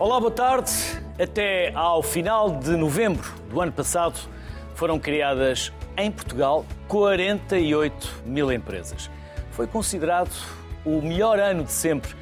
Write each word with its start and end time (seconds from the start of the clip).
Olá, 0.00 0.20
boa 0.20 0.30
tarde. 0.30 0.70
Até 1.20 1.72
ao 1.74 2.04
final 2.04 2.60
de 2.60 2.76
novembro 2.76 3.34
do 3.50 3.60
ano 3.60 3.72
passado 3.72 4.16
foram 4.76 4.96
criadas 4.96 5.72
em 5.96 6.08
Portugal 6.08 6.64
48 6.86 8.22
mil 8.24 8.52
empresas. 8.52 9.10
Foi 9.50 9.66
considerado 9.66 10.30
o 10.84 11.02
melhor 11.02 11.40
ano 11.40 11.64
de 11.64 11.72
sempre. 11.72 12.14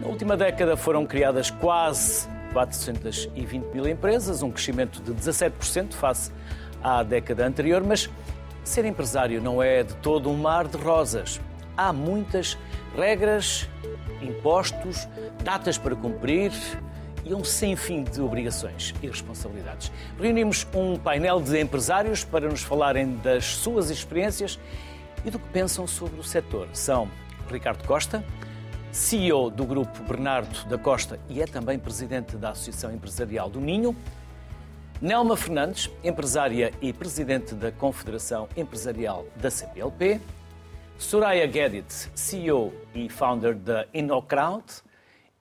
Na 0.00 0.06
última 0.06 0.36
década 0.36 0.76
foram 0.76 1.04
criadas 1.04 1.50
quase 1.50 2.28
420 2.52 3.64
mil 3.74 3.88
empresas, 3.88 4.40
um 4.40 4.52
crescimento 4.52 5.02
de 5.02 5.12
17% 5.12 5.92
face 5.94 6.30
à 6.80 7.02
década 7.02 7.44
anterior, 7.44 7.82
mas 7.82 8.08
ser 8.62 8.84
empresário 8.84 9.42
não 9.42 9.60
é 9.60 9.82
de 9.82 9.94
todo 9.96 10.30
um 10.30 10.36
mar 10.36 10.68
de 10.68 10.76
rosas. 10.76 11.40
Há 11.76 11.92
muitas 11.92 12.56
regras, 12.96 13.68
impostos, 14.22 15.08
datas 15.42 15.76
para 15.76 15.96
cumprir 15.96 16.52
e 17.24 17.34
um 17.34 17.42
sem 17.42 17.74
fim 17.74 18.04
de 18.04 18.20
obrigações 18.20 18.94
e 19.02 19.06
responsabilidades. 19.06 19.90
Reunimos 20.20 20.66
um 20.74 20.96
painel 20.96 21.40
de 21.40 21.60
empresários 21.60 22.24
para 22.24 22.48
nos 22.48 22.62
falarem 22.62 23.16
das 23.16 23.44
suas 23.44 23.90
experiências 23.90 24.58
e 25.24 25.30
do 25.30 25.38
que 25.38 25.48
pensam 25.48 25.86
sobre 25.86 26.20
o 26.20 26.22
setor. 26.22 26.68
São 26.72 27.08
Ricardo 27.50 27.86
Costa, 27.86 28.24
CEO 28.92 29.50
do 29.50 29.64
grupo 29.64 30.02
Bernardo 30.04 30.68
da 30.68 30.78
Costa 30.78 31.18
e 31.28 31.42
é 31.42 31.46
também 31.46 31.78
presidente 31.78 32.36
da 32.36 32.50
Associação 32.50 32.92
Empresarial 32.92 33.50
do 33.50 33.60
Ninho. 33.60 33.96
Nelma 35.00 35.36
Fernandes, 35.36 35.90
empresária 36.02 36.72
e 36.80 36.92
presidente 36.92 37.54
da 37.54 37.72
Confederação 37.72 38.48
Empresarial 38.56 39.26
da 39.36 39.50
CPLP. 39.50 40.20
Soraya 40.96 41.46
Guedit, 41.46 42.08
CEO 42.14 42.72
e 42.94 43.08
founder 43.08 43.56
da 43.56 43.84
InnoCrowd. 43.92 44.64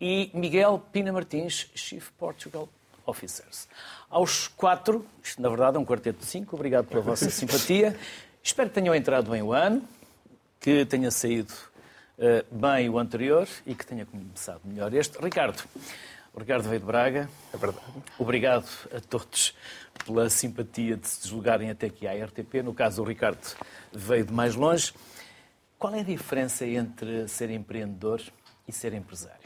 E 0.05 0.29
Miguel 0.33 0.83
Pina 0.91 1.13
Martins, 1.13 1.71
Chief 1.73 2.11
Portugal 2.19 2.67
Officers. 3.05 3.69
Aos 4.09 4.49
quatro, 4.49 5.05
isto 5.23 5.41
na 5.41 5.47
verdade 5.47 5.77
é 5.77 5.79
um 5.79 5.85
quarteto 5.85 6.19
de 6.19 6.25
cinco, 6.25 6.57
obrigado 6.57 6.87
pela 6.87 7.01
vossa 7.01 7.29
simpatia. 7.31 7.97
Espero 8.43 8.67
que 8.67 8.75
tenham 8.75 8.93
entrado 8.93 9.31
bem 9.31 9.41
o 9.41 9.53
ano, 9.53 9.81
que 10.59 10.85
tenha 10.87 11.09
saído 11.09 11.53
uh, 12.17 12.53
bem 12.53 12.89
o 12.89 12.99
anterior 12.99 13.47
e 13.65 13.73
que 13.73 13.85
tenha 13.85 14.05
começado 14.05 14.59
melhor 14.65 14.93
este. 14.93 15.17
Ricardo, 15.23 15.63
o 16.33 16.39
Ricardo 16.41 16.67
veio 16.67 16.81
de 16.81 16.85
Braga. 16.85 17.29
É 17.53 17.55
verdade. 17.55 17.85
Obrigado 18.19 18.67
a 18.93 18.99
todos 18.99 19.55
pela 20.05 20.29
simpatia 20.29 20.97
de 20.97 21.07
se 21.07 21.21
deslogarem 21.21 21.69
até 21.69 21.87
aqui 21.87 22.05
à 22.05 22.25
RTP. 22.25 22.55
No 22.61 22.73
caso, 22.73 23.01
o 23.01 23.05
Ricardo 23.05 23.55
veio 23.93 24.25
de 24.25 24.33
mais 24.33 24.53
longe. 24.53 24.93
Qual 25.79 25.95
é 25.95 26.01
a 26.01 26.03
diferença 26.03 26.67
entre 26.67 27.25
ser 27.29 27.49
empreendedor 27.49 28.21
e 28.67 28.73
ser 28.73 28.93
empresário? 28.93 29.42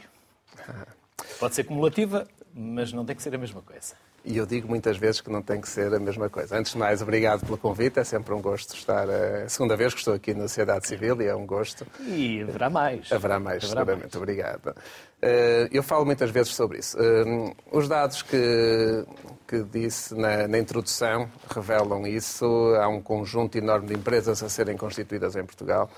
Pode 1.38 1.54
ser 1.54 1.64
cumulativa, 1.64 2.26
mas 2.54 2.92
não 2.92 3.04
tem 3.04 3.14
que 3.14 3.22
ser 3.22 3.34
a 3.34 3.38
mesma 3.38 3.62
coisa. 3.62 3.94
E 4.24 4.36
eu 4.36 4.44
digo 4.44 4.68
muitas 4.68 4.98
vezes 4.98 5.20
que 5.20 5.30
não 5.30 5.40
tem 5.40 5.60
que 5.60 5.68
ser 5.68 5.94
a 5.94 5.98
mesma 5.98 6.28
coisa. 6.28 6.58
Antes 6.58 6.72
de 6.72 6.78
mais, 6.78 7.00
obrigado 7.00 7.46
pelo 7.46 7.56
convite. 7.56 7.98
É 7.98 8.04
sempre 8.04 8.34
um 8.34 8.42
gosto 8.42 8.74
estar. 8.74 9.08
É 9.08 9.44
a 9.44 9.48
segunda 9.48 9.76
vez 9.76 9.94
que 9.94 10.00
estou 10.00 10.12
aqui 10.12 10.34
na 10.34 10.42
Sociedade 10.42 10.86
Civil 10.86 11.22
e 11.22 11.26
é 11.26 11.34
um 11.34 11.46
gosto. 11.46 11.86
E 12.00 12.42
haverá 12.42 12.68
mais. 12.68 13.10
Haverá 13.12 13.40
mais, 13.40 13.64
haverá 13.64 13.80
seguramente. 13.80 14.02
Mais. 14.02 14.16
Obrigado. 14.16 14.74
Eh, 15.22 15.68
eu 15.72 15.82
falo 15.82 16.04
muitas 16.04 16.30
vezes 16.30 16.54
sobre 16.54 16.78
isso. 16.78 16.98
Eh, 17.00 17.54
os 17.72 17.88
dados 17.88 18.20
que, 18.22 19.06
que 19.46 19.62
disse 19.62 20.14
na, 20.14 20.48
na 20.48 20.58
introdução 20.58 21.30
revelam 21.48 22.06
isso. 22.06 22.44
Há 22.80 22.88
um 22.88 23.00
conjunto 23.00 23.56
enorme 23.56 23.86
de 23.86 23.94
empresas 23.94 24.42
a 24.42 24.48
serem 24.48 24.76
constituídas 24.76 25.36
em 25.36 25.44
Portugal. 25.44 25.88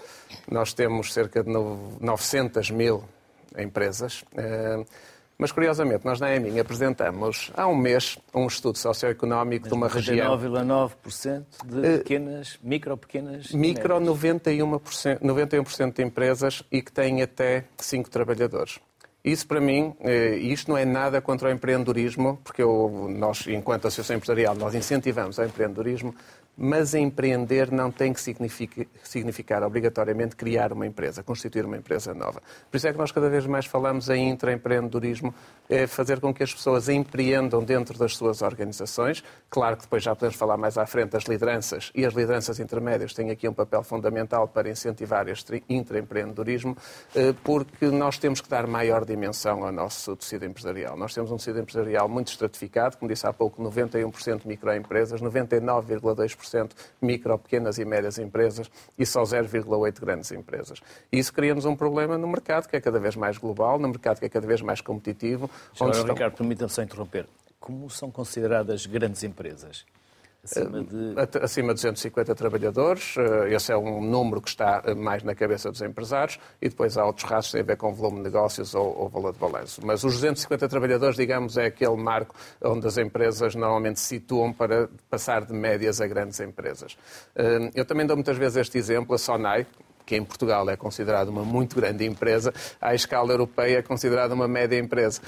Nós 0.48 0.72
temos 0.74 1.12
cerca 1.12 1.42
de 1.42 1.50
900 1.50 2.70
mil 2.70 3.02
empresas. 3.58 4.24
Eh, 4.36 4.84
mas, 5.40 5.52
curiosamente, 5.52 6.04
nós 6.04 6.20
na 6.20 6.36
EMIN 6.36 6.58
apresentamos 6.58 7.50
há 7.56 7.66
um 7.66 7.74
mês 7.74 8.18
um 8.34 8.46
estudo 8.46 8.76
socioeconómico 8.76 9.68
de 9.68 9.72
uma 9.72 9.88
região... 9.88 10.36
9,9% 10.36 11.44
de 11.64 11.86
eh, 11.86 11.96
pequenas, 11.98 12.58
micro, 12.62 12.94
pequenas... 12.98 13.50
Micro, 13.52 13.94
91%, 14.00 15.20
91 15.22 15.90
de 15.92 16.02
empresas 16.02 16.62
e 16.70 16.82
que 16.82 16.92
têm 16.92 17.22
até 17.22 17.64
5 17.78 18.10
trabalhadores. 18.10 18.80
Isso, 19.24 19.46
para 19.46 19.60
mim, 19.60 19.94
eh, 20.00 20.36
isto 20.36 20.70
não 20.70 20.76
é 20.76 20.84
nada 20.84 21.22
contra 21.22 21.48
o 21.48 21.50
empreendedorismo, 21.50 22.38
porque 22.44 22.62
eu, 22.62 23.08
nós, 23.10 23.46
enquanto 23.46 23.86
Associação 23.86 24.16
Empresarial, 24.16 24.54
nós 24.54 24.74
incentivamos 24.74 25.38
o 25.38 25.44
empreendedorismo, 25.44 26.14
mas 26.62 26.92
empreender 26.92 27.72
não 27.72 27.90
tem 27.90 28.12
que 28.12 28.20
significar 29.02 29.62
obrigatoriamente 29.62 30.36
criar 30.36 30.74
uma 30.74 30.86
empresa, 30.86 31.22
constituir 31.22 31.64
uma 31.64 31.78
empresa 31.78 32.12
nova. 32.12 32.42
Por 32.70 32.76
isso 32.76 32.86
é 32.86 32.92
que 32.92 32.98
nós 32.98 33.10
cada 33.10 33.30
vez 33.30 33.46
mais 33.46 33.64
falamos 33.64 34.10
em 34.10 34.28
intraempreendedorismo, 34.28 35.34
é 35.70 35.86
fazer 35.86 36.20
com 36.20 36.34
que 36.34 36.42
as 36.42 36.52
pessoas 36.52 36.90
empreendam 36.90 37.64
dentro 37.64 37.98
das 37.98 38.14
suas 38.14 38.42
organizações. 38.42 39.24
Claro 39.48 39.76
que 39.76 39.84
depois 39.84 40.02
já 40.02 40.14
podemos 40.14 40.36
falar 40.36 40.58
mais 40.58 40.76
à 40.76 40.84
frente 40.84 41.12
das 41.12 41.24
lideranças 41.24 41.90
e 41.94 42.04
as 42.04 42.12
lideranças 42.12 42.60
intermédias 42.60 43.14
têm 43.14 43.30
aqui 43.30 43.48
um 43.48 43.54
papel 43.54 43.82
fundamental 43.82 44.46
para 44.46 44.68
incentivar 44.68 45.28
este 45.28 45.64
intraempreendedorismo, 45.66 46.76
eh, 47.14 47.32
porque 47.42 47.86
nós 47.86 48.18
temos 48.18 48.42
que 48.42 48.50
dar 48.50 48.66
maior 48.66 49.06
dimensão 49.06 49.64
ao 49.64 49.72
nosso 49.72 50.14
tecido 50.14 50.44
empresarial. 50.44 50.94
Nós 50.94 51.14
temos 51.14 51.30
um 51.30 51.38
tecido 51.38 51.58
empresarial 51.58 52.06
muito 52.06 52.28
estratificado, 52.28 52.98
como 52.98 53.10
disse 53.10 53.26
há 53.26 53.32
pouco, 53.32 53.62
91% 53.62 54.44
microempresas, 54.44 55.22
99,2% 55.22 56.49
10% 56.50 56.70
micro, 57.00 57.38
pequenas 57.38 57.78
e 57.78 57.84
médias 57.84 58.18
empresas 58.18 58.70
e 58.98 59.06
só 59.06 59.22
0,8% 59.22 60.00
grandes 60.00 60.30
empresas. 60.32 60.80
E 61.10 61.18
isso 61.18 61.32
cria-nos 61.32 61.64
um 61.64 61.76
problema 61.76 62.18
no 62.18 62.26
mercado 62.26 62.68
que 62.68 62.76
é 62.76 62.80
cada 62.80 62.98
vez 62.98 63.16
mais 63.16 63.38
global, 63.38 63.78
no 63.78 63.88
mercado 63.88 64.18
que 64.18 64.26
é 64.26 64.28
cada 64.28 64.46
vez 64.46 64.60
mais 64.60 64.80
competitivo. 64.80 65.50
Agora, 65.76 65.96
estão... 65.96 66.14
Ricardo, 66.14 66.36
permita-me 66.36 66.70
só 66.70 66.82
interromper. 66.82 67.26
Como 67.58 67.88
são 67.90 68.10
consideradas 68.10 68.86
grandes 68.86 69.22
empresas? 69.22 69.84
Acima 70.42 70.82
de... 70.82 71.14
Acima 71.42 71.68
de 71.68 71.74
250 71.74 72.34
trabalhadores, 72.34 73.14
eh, 73.18 73.54
esse 73.54 73.72
é 73.72 73.76
um 73.76 74.00
número 74.00 74.40
que 74.40 74.48
está 74.48 74.82
eh, 74.86 74.94
mais 74.94 75.22
na 75.22 75.34
cabeça 75.34 75.70
dos 75.70 75.82
empresários, 75.82 76.38
e 76.62 76.68
depois 76.68 76.96
há 76.96 77.04
outros 77.04 77.28
rastros 77.28 77.48
que 77.48 77.52
têm 77.58 77.62
a 77.62 77.66
ver 77.66 77.76
com 77.76 77.92
volume 77.92 78.18
de 78.18 78.22
negócios 78.24 78.74
ou, 78.74 78.96
ou, 78.96 79.08
valor 79.08 79.32
de 79.32 79.38
balanço. 79.38 79.80
Mas 79.84 80.02
os 80.02 80.14
250 80.14 80.66
trabalhadores, 80.68 81.16
digamos, 81.16 81.58
é 81.58 81.66
aquele 81.66 81.96
marco 81.96 82.34
onde 82.62 82.86
as 82.86 82.96
empresas 82.96 83.54
normalmente 83.54 84.00
se 84.00 84.06
situam 84.06 84.52
para 84.52 84.88
passar 85.10 85.44
de 85.44 85.52
médias 85.52 86.00
a 86.00 86.06
grandes 86.06 86.40
empresas. 86.40 86.96
Eh, 87.36 87.70
eu 87.74 87.84
também 87.84 88.06
dou 88.06 88.16
muitas 88.16 88.38
vezes 88.38 88.56
este 88.56 88.78
exemplo, 88.78 89.14
a 89.14 89.18
Sonai, 89.18 89.66
que 90.06 90.16
em 90.16 90.24
Portugal 90.24 90.68
é 90.68 90.76
considerada 90.76 91.30
uma 91.30 91.44
muito 91.44 91.76
grande 91.76 92.04
empresa, 92.04 92.52
à 92.80 92.94
escala 92.94 93.30
europeia 93.30 93.78
é 93.78 93.82
considerada 93.82 94.34
uma 94.34 94.48
média 94.48 94.76
empresa. 94.76 95.20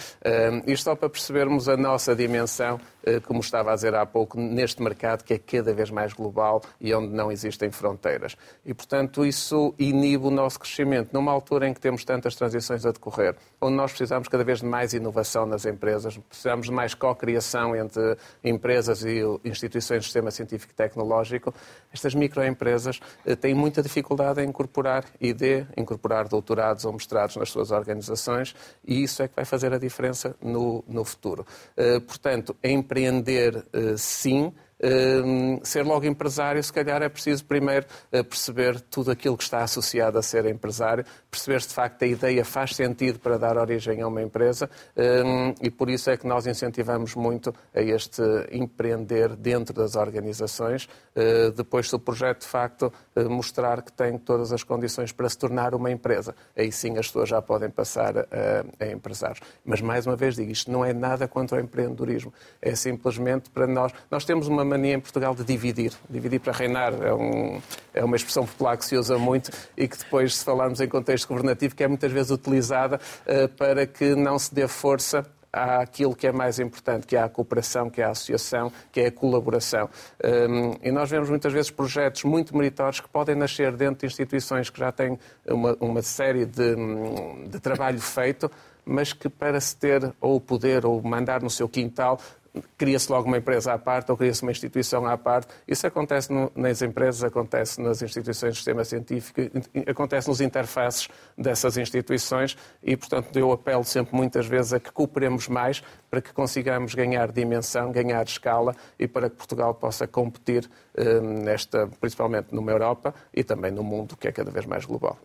Isto 0.67 0.84
só 0.84 0.97
para 0.97 1.09
percebermos 1.09 1.69
a 1.69 1.77
nossa 1.77 2.17
dimensão 2.17 2.81
eh, 2.81 2.91
como 3.24 3.40
estava 3.40 3.72
a 3.72 3.74
dizer 3.74 3.94
há 3.94 4.06
pouco, 4.06 4.38
neste 4.38 4.82
mercado 4.82 5.24
que 5.24 5.34
é 5.34 5.38
cada 5.38 5.72
vez 5.72 5.90
mais 5.90 6.12
global 6.12 6.62
e 6.80 6.94
onde 6.94 7.08
não 7.08 7.30
existem 7.30 7.70
fronteiras. 7.70 8.36
E, 8.64 8.72
portanto, 8.72 9.24
isso 9.24 9.74
inibe 9.78 10.26
o 10.26 10.30
nosso 10.30 10.58
crescimento 10.60 11.12
numa 11.12 11.32
altura 11.32 11.68
em 11.68 11.74
que 11.74 11.80
temos 11.80 12.04
tantas 12.04 12.34
transições 12.34 12.84
a 12.86 12.92
decorrer, 12.92 13.34
onde 13.60 13.76
nós 13.76 13.90
precisamos 13.90 14.28
cada 14.28 14.44
vez 14.44 14.60
de 14.60 14.66
mais 14.66 14.92
inovação 14.92 15.46
nas 15.46 15.64
empresas, 15.64 16.16
precisamos 16.16 16.66
de 16.66 16.72
mais 16.72 16.94
co-criação 16.94 17.74
entre 17.74 18.16
empresas 18.44 19.04
e 19.04 19.20
instituições 19.44 20.00
do 20.00 20.04
sistema 20.04 20.30
científico 20.30 20.72
e 20.72 20.76
tecnológico. 20.76 21.54
Estas 21.92 22.14
microempresas 22.14 23.00
eh, 23.24 23.36
têm 23.36 23.54
muita 23.54 23.82
dificuldade 23.82 24.40
em 24.40 24.48
incorporar 24.48 25.04
ID, 25.20 25.66
incorporar 25.76 26.28
doutorados 26.28 26.84
ou 26.84 26.92
mestrados 26.92 27.36
nas 27.36 27.50
suas 27.50 27.70
organizações 27.70 28.54
e 28.84 29.02
isso 29.02 29.22
é 29.22 29.28
que 29.28 29.34
vai 29.34 29.44
fazer 29.44 29.72
a 29.72 29.78
diferença 29.78 30.34
no, 30.40 30.84
no 30.86 31.04
futuro. 31.04 31.46
Eh, 31.76 32.00
portanto, 32.00 32.56
a 32.62 32.69
empreender, 32.93 33.67
eh, 33.73 33.97
sim, 33.97 34.53
ser 35.62 35.84
logo 35.84 36.05
empresário, 36.06 36.62
se 36.62 36.73
calhar 36.73 37.02
é 37.02 37.08
preciso 37.08 37.44
primeiro 37.44 37.87
eh, 38.11 38.23
perceber 38.23 38.81
tudo 38.81 39.11
aquilo 39.11 39.37
que 39.37 39.44
está 39.44 39.62
associado 39.62 40.19
a 40.19 40.23
ser 40.23 40.46
empresário, 40.46 41.05
perceber 41.31 41.62
se 41.62 41.69
de 41.69 41.75
facto 41.75 42.02
a 42.02 42.06
ideia 42.06 42.44
faz 42.44 42.75
sentido 42.75 43.19
para 43.20 43.38
dar 43.38 43.56
origem 43.56 44.00
a 44.02 44.08
uma 44.08 44.23
empresa 44.23 44.69
e 45.61 45.70
por 45.70 45.88
isso 45.88 46.11
é 46.11 46.17
que 46.17 46.26
nós 46.26 46.46
incentivamos 46.46 47.14
muito 47.14 47.55
a 47.75 47.81
este 47.81 48.23
empreender 48.50 49.37
dentro 49.37 49.75
das 49.75 49.94
organizações, 49.94 50.88
eh, 51.14 51.50
depois 51.50 51.88
se 51.88 51.94
o 51.94 51.99
projeto 51.99 52.40
de 52.40 52.46
facto 52.46 52.93
eh, 53.14 53.25
mostrar 53.25 53.82
que 53.82 53.93
tem 53.93 54.19
todas 54.19 54.52
as 54.52 54.62
condições 54.62 55.12
para 55.12 55.29
se 55.29 55.38
tornar 55.38 55.75
uma 55.75 55.90
empresa. 55.90 56.34
Aí 56.56 56.73
sim 56.73 56.96
as 56.99 57.06
pessoas 57.06 57.29
já 57.29 57.40
podem 57.43 57.70
passar 57.70 58.17
a, 58.19 58.25
a 58.81 58.87
empresários. 58.87 59.40
Mas 59.64 59.81
mais 59.81 60.06
uma 60.06 60.17
vez 60.17 60.37
digo, 60.37 60.50
isto 60.50 60.70
não 60.70 60.84
é 60.84 60.93
nada 60.93 61.29
contra 61.29 61.58
o 61.58 61.61
empreendedorismo, 61.61 62.32
é 62.61 62.75
simplesmente 62.75 63.50
para 63.50 63.67
nós. 63.67 63.93
Nós 64.11 64.25
temos 64.25 64.49
uma 64.49 64.64
mania 64.72 64.94
em 64.94 65.00
Portugal 65.00 65.34
de 65.34 65.44
dividir. 65.44 65.92
Dividir 66.08 66.40
para 66.40 66.52
reinar 66.52 66.94
é, 66.94 67.12
um, 67.12 67.60
é 67.92 68.04
uma 68.04 68.16
expressão 68.16 68.46
popular 68.46 68.76
que 68.76 68.84
se 68.84 68.96
usa 68.96 69.19
muito 69.19 69.50
e 69.76 69.86
que 69.86 69.98
depois, 69.98 70.36
se 70.36 70.44
falarmos 70.44 70.80
em 70.80 70.88
contexto 70.88 71.28
governativo, 71.28 71.74
que 71.74 71.84
é 71.84 71.88
muitas 71.88 72.10
vezes 72.10 72.30
utilizada 72.30 72.98
uh, 73.26 73.48
para 73.56 73.86
que 73.86 74.14
não 74.14 74.38
se 74.38 74.54
dê 74.54 74.66
força 74.66 75.24
àquilo 75.52 76.16
que 76.16 76.26
é 76.26 76.32
mais 76.32 76.58
importante, 76.58 77.06
que 77.06 77.14
é 77.14 77.22
a 77.22 77.28
cooperação, 77.28 77.90
que 77.90 78.00
é 78.00 78.04
a 78.04 78.10
associação, 78.10 78.72
que 78.90 79.02
é 79.02 79.06
a 79.08 79.12
colaboração. 79.12 79.88
Um, 80.24 80.74
e 80.82 80.90
nós 80.90 81.10
vemos 81.10 81.28
muitas 81.28 81.52
vezes 81.52 81.70
projetos 81.70 82.24
muito 82.24 82.56
meritórios 82.56 83.00
que 83.00 83.08
podem 83.08 83.34
nascer 83.34 83.70
dentro 83.76 84.00
de 84.00 84.06
instituições 84.06 84.70
que 84.70 84.78
já 84.78 84.90
têm 84.90 85.19
uma, 85.46 85.76
uma 85.78 86.00
série 86.00 86.46
de, 86.46 86.74
de 87.48 87.60
trabalho 87.60 88.00
feito, 88.00 88.50
mas 88.84 89.12
que 89.12 89.28
para 89.28 89.60
se 89.60 89.76
ter 89.76 90.12
ou 90.20 90.36
o 90.36 90.40
poder 90.40 90.86
ou 90.86 91.02
mandar 91.02 91.42
no 91.42 91.50
seu 91.50 91.69
quintal 91.69 92.19
cria-se 92.76 93.10
logo 93.10 93.26
uma 93.26 93.38
empresa 93.38 93.72
à 93.72 93.78
parte 93.78 94.10
ou 94.10 94.16
cria-se 94.16 94.43
uma 94.43 94.50
instituição 94.50 95.06
à 95.06 95.16
parte. 95.16 95.49
Isso 95.66 95.87
acontece 95.87 96.32
no, 96.32 96.52
nas 96.54 96.82
empresas, 96.82 97.25
acontece 97.25 97.81
nas 97.81 98.02
instituições 98.02 98.52
de 98.52 98.56
sistema 98.56 98.84
científico, 98.84 99.40
acontece 99.88 100.28
nos 100.28 100.40
interfaces 100.40 101.08
dessas 101.37 101.76
instituições 101.76 102.56
e, 102.82 102.96
portanto, 102.96 103.34
eu 103.38 103.52
apelo 103.52 103.84
sempre 103.84 104.14
muitas 104.14 104.46
vezes 104.46 104.72
a 104.72 104.81
que 104.81 104.93
cooperemos 104.93 105.49
mais 105.49 105.82
para 106.10 106.20
que 106.20 106.32
consigamos 106.32 106.94
ganhar 106.94 107.32
dimensão, 107.32 107.90
ganhar 107.90 108.22
escala 108.25 108.76
e 108.98 109.08
para 109.08 109.31
que 109.31 109.37
Portugal 109.37 109.75
possa 109.75 110.06
competir, 110.06 110.69
eh, 110.94 111.20
nesta, 111.20 111.88
principalmente 112.00 112.55
numa 112.55 112.70
Europa 112.70 113.14
e 113.32 113.43
também 113.43 113.70
no 113.70 113.82
mundo 113.82 114.16
que 114.16 114.28
é 114.28 114.32
cada 114.32 114.50
vez 114.50 114.66
mais 114.66 114.84
global. 114.84 115.19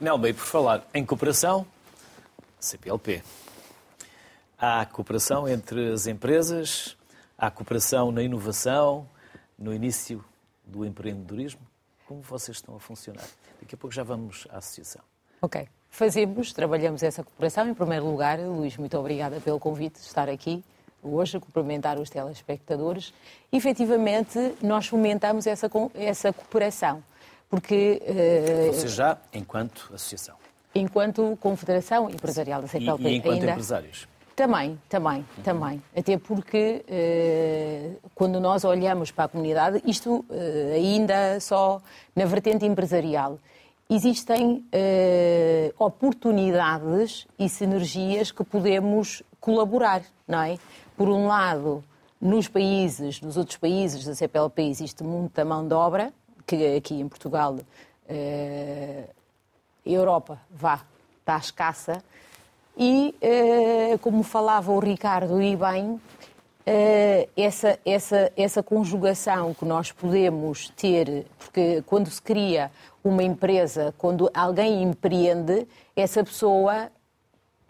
Nelma, 0.00 0.28
e 0.28 0.32
por 0.32 0.44
falar 0.44 0.86
em 0.94 1.04
cooperação, 1.04 1.66
CPLP. 2.58 3.22
Há 4.64 4.86
cooperação 4.86 5.48
entre 5.48 5.92
as 5.92 6.06
empresas, 6.06 6.96
há 7.36 7.50
cooperação 7.50 8.12
na 8.12 8.22
inovação, 8.22 9.08
no 9.58 9.74
início 9.74 10.24
do 10.64 10.86
empreendedorismo. 10.86 11.58
Como 12.06 12.22
vocês 12.22 12.58
estão 12.58 12.76
a 12.76 12.78
funcionar? 12.78 13.24
Daqui 13.60 13.74
a 13.74 13.76
pouco 13.76 13.92
já 13.92 14.04
vamos 14.04 14.46
à 14.50 14.58
associação. 14.58 15.02
Ok. 15.40 15.66
Fazemos, 15.90 16.52
trabalhamos 16.52 17.02
essa 17.02 17.24
cooperação. 17.24 17.68
Em 17.68 17.74
primeiro 17.74 18.06
lugar, 18.06 18.38
Luís, 18.38 18.76
muito 18.76 18.96
obrigada 18.96 19.40
pelo 19.40 19.58
convite 19.58 19.98
de 19.98 20.06
estar 20.06 20.28
aqui 20.28 20.62
hoje 21.02 21.38
a 21.38 21.40
cumprimentar 21.40 21.98
os 21.98 22.08
telespectadores. 22.08 23.12
Efetivamente, 23.50 24.54
nós 24.62 24.86
fomentamos 24.86 25.44
essa, 25.48 25.68
essa 25.92 26.32
cooperação, 26.32 27.02
porque... 27.50 28.00
Uh, 28.06 28.72
Você 28.72 28.86
já, 28.86 29.18
enquanto 29.32 29.90
associação? 29.92 30.36
Enquanto 30.72 31.36
Confederação 31.40 32.08
Empresarial 32.08 32.62
da 32.62 32.68
CPLP. 32.68 33.02
E, 33.02 33.08
e 33.08 33.16
enquanto 33.16 33.34
ainda, 33.34 33.50
empresários? 33.50 34.11
Também, 34.34 34.80
também, 34.88 35.26
também. 35.44 35.82
Até 35.94 36.16
porque 36.16 36.84
uh, 36.88 38.10
quando 38.14 38.40
nós 38.40 38.64
olhamos 38.64 39.10
para 39.10 39.24
a 39.24 39.28
comunidade, 39.28 39.82
isto 39.84 40.24
uh, 40.28 40.74
ainda 40.74 41.38
só 41.38 41.82
na 42.16 42.24
vertente 42.24 42.64
empresarial, 42.64 43.38
existem 43.90 44.64
uh, 44.72 45.84
oportunidades 45.84 47.26
e 47.38 47.46
sinergias 47.46 48.32
que 48.32 48.42
podemos 48.42 49.22
colaborar, 49.38 50.02
não 50.26 50.40
é? 50.40 50.56
Por 50.96 51.08
um 51.08 51.26
lado, 51.26 51.84
nos 52.18 52.48
países, 52.48 53.20
nos 53.20 53.36
outros 53.36 53.58
países 53.58 54.04
da 54.04 54.14
CPLP 54.14 54.62
existe 54.62 55.02
muita 55.04 55.44
mão 55.44 55.66
de 55.66 55.74
obra, 55.74 56.12
que 56.46 56.76
aqui 56.76 56.94
em 56.94 57.08
Portugal, 57.08 57.56
Europa, 59.84 60.40
vá, 60.50 60.80
está 61.20 61.36
escassa, 61.38 62.02
e, 62.76 63.14
eh, 63.20 63.98
como 64.00 64.22
falava 64.22 64.72
o 64.72 64.78
Ricardo 64.78 65.40
e 65.42 65.56
bem, 65.56 66.00
eh, 66.64 67.28
essa, 67.36 67.78
essa, 67.84 68.32
essa 68.36 68.62
conjugação 68.62 69.52
que 69.52 69.64
nós 69.64 69.90
podemos 69.92 70.70
ter, 70.70 71.26
porque 71.38 71.82
quando 71.86 72.08
se 72.08 72.22
cria 72.22 72.70
uma 73.02 73.22
empresa, 73.22 73.94
quando 73.98 74.30
alguém 74.32 74.82
empreende, 74.82 75.66
essa 75.96 76.22
pessoa 76.22 76.90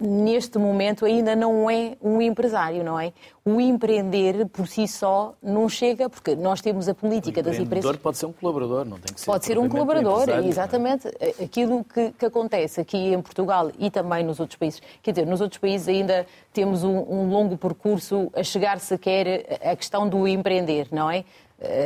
neste 0.03 0.59
momento 0.59 1.05
ainda 1.05 1.37
não 1.37 1.71
é 1.71 1.97
um 2.03 2.21
empresário, 2.21 2.83
não 2.83 2.99
é? 2.99 3.13
O 3.45 3.61
empreender 3.61 4.47
por 4.47 4.67
si 4.67 4.87
só 4.87 5.35
não 5.43 5.69
chega, 5.69 6.09
porque 6.09 6.35
nós 6.35 6.61
temos 6.61 6.89
a 6.89 6.95
política 6.95 7.43
das 7.43 7.59
empresas. 7.59 7.97
pode 7.97 8.19
ser 8.19 8.27
um 8.27 8.33
colaborador, 8.33 8.85
não 8.85 8.99
tem 8.99 9.15
que 9.15 9.21
ser. 9.21 9.27
Pode 9.27 9.45
ser 9.45 9.59
um 9.59 9.69
colaborador, 9.69 10.29
é? 10.29 10.47
exatamente. 10.47 11.09
É? 11.19 11.45
Aquilo 11.45 11.85
que, 11.85 12.13
que, 12.13 12.27
acontece 12.27 12.81
aqui 12.81 13.13
em 13.13 13.21
Portugal 13.21 13.71
e 13.79 13.91
também 13.91 14.25
nos 14.25 14.41
outros 14.41 14.59
países. 14.59 14.83
Quer 15.03 15.13
dizer, 15.13 15.27
nos 15.27 15.41
outros 15.41 15.59
países 15.59 15.89
ainda 15.89 16.27
temos 16.53 16.85
um, 16.85 16.99
um 16.99 17.29
longo 17.29 17.57
percurso 17.57 18.31
a 18.35 18.43
chegar 18.43 18.79
sequer 18.81 19.47
à 19.65 19.75
questão 19.77 20.09
do 20.09 20.27
empreender, 20.27 20.89
não 20.91 21.11
é? 21.11 21.25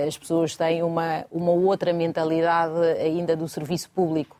As 0.07 0.17
pessoas 0.17 0.57
têm 0.57 0.83
uma, 0.83 1.27
uma 1.31 1.53
outra 1.53 1.93
mentalidade 1.93 2.81
ainda 2.99 3.37
do 3.37 3.47
serviço 3.47 3.91
público 3.91 4.36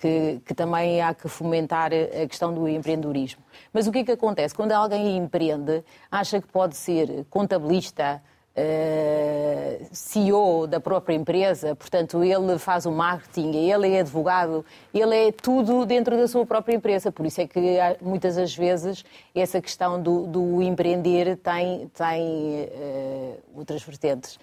que, 0.00 0.40
que, 0.46 0.54
também 0.54 1.02
há 1.02 1.12
que 1.12 1.28
fomentar 1.28 1.90
a 1.92 2.26
questão 2.26 2.52
do 2.54 2.66
empreendedorismo. 2.66 3.42
Mas 3.72 3.86
o 3.86 3.92
que 3.92 3.98
é 3.98 4.04
que 4.04 4.12
acontece? 4.12 4.54
Quando 4.54 4.72
alguém 4.72 5.16
empreende, 5.16 5.84
acha 6.10 6.40
que 6.40 6.48
pode 6.48 6.76
ser 6.76 7.26
contabilista, 7.28 8.22
Uh, 8.52 8.58
eh, 8.62 9.80
CEO 9.92 10.66
da 10.66 10.80
própria 10.80 11.14
empresa, 11.14 11.76
portanto, 11.76 12.22
ele 12.24 12.58
faz 12.58 12.84
o 12.84 12.90
marketing, 12.90 13.54
ele 13.54 13.94
é 13.94 14.00
advogado, 14.00 14.66
ele 14.92 15.28
é 15.28 15.32
tudo 15.32 15.86
dentro 15.86 16.16
da 16.16 16.26
sua 16.26 16.44
própria 16.44 16.74
empresa. 16.74 17.12
Por 17.12 17.24
isso 17.24 17.40
é 17.40 17.46
que 17.46 17.78
muitas 18.02 18.34
das 18.34 18.54
vezes 18.54 19.04
essa 19.32 19.60
questão 19.60 20.02
do, 20.02 20.26
do 20.26 20.60
empreender 20.60 21.36
tem, 21.36 21.88
tem 21.94 22.64
uh, 22.64 23.38
outras 23.54 23.84
vertentes 23.84 24.36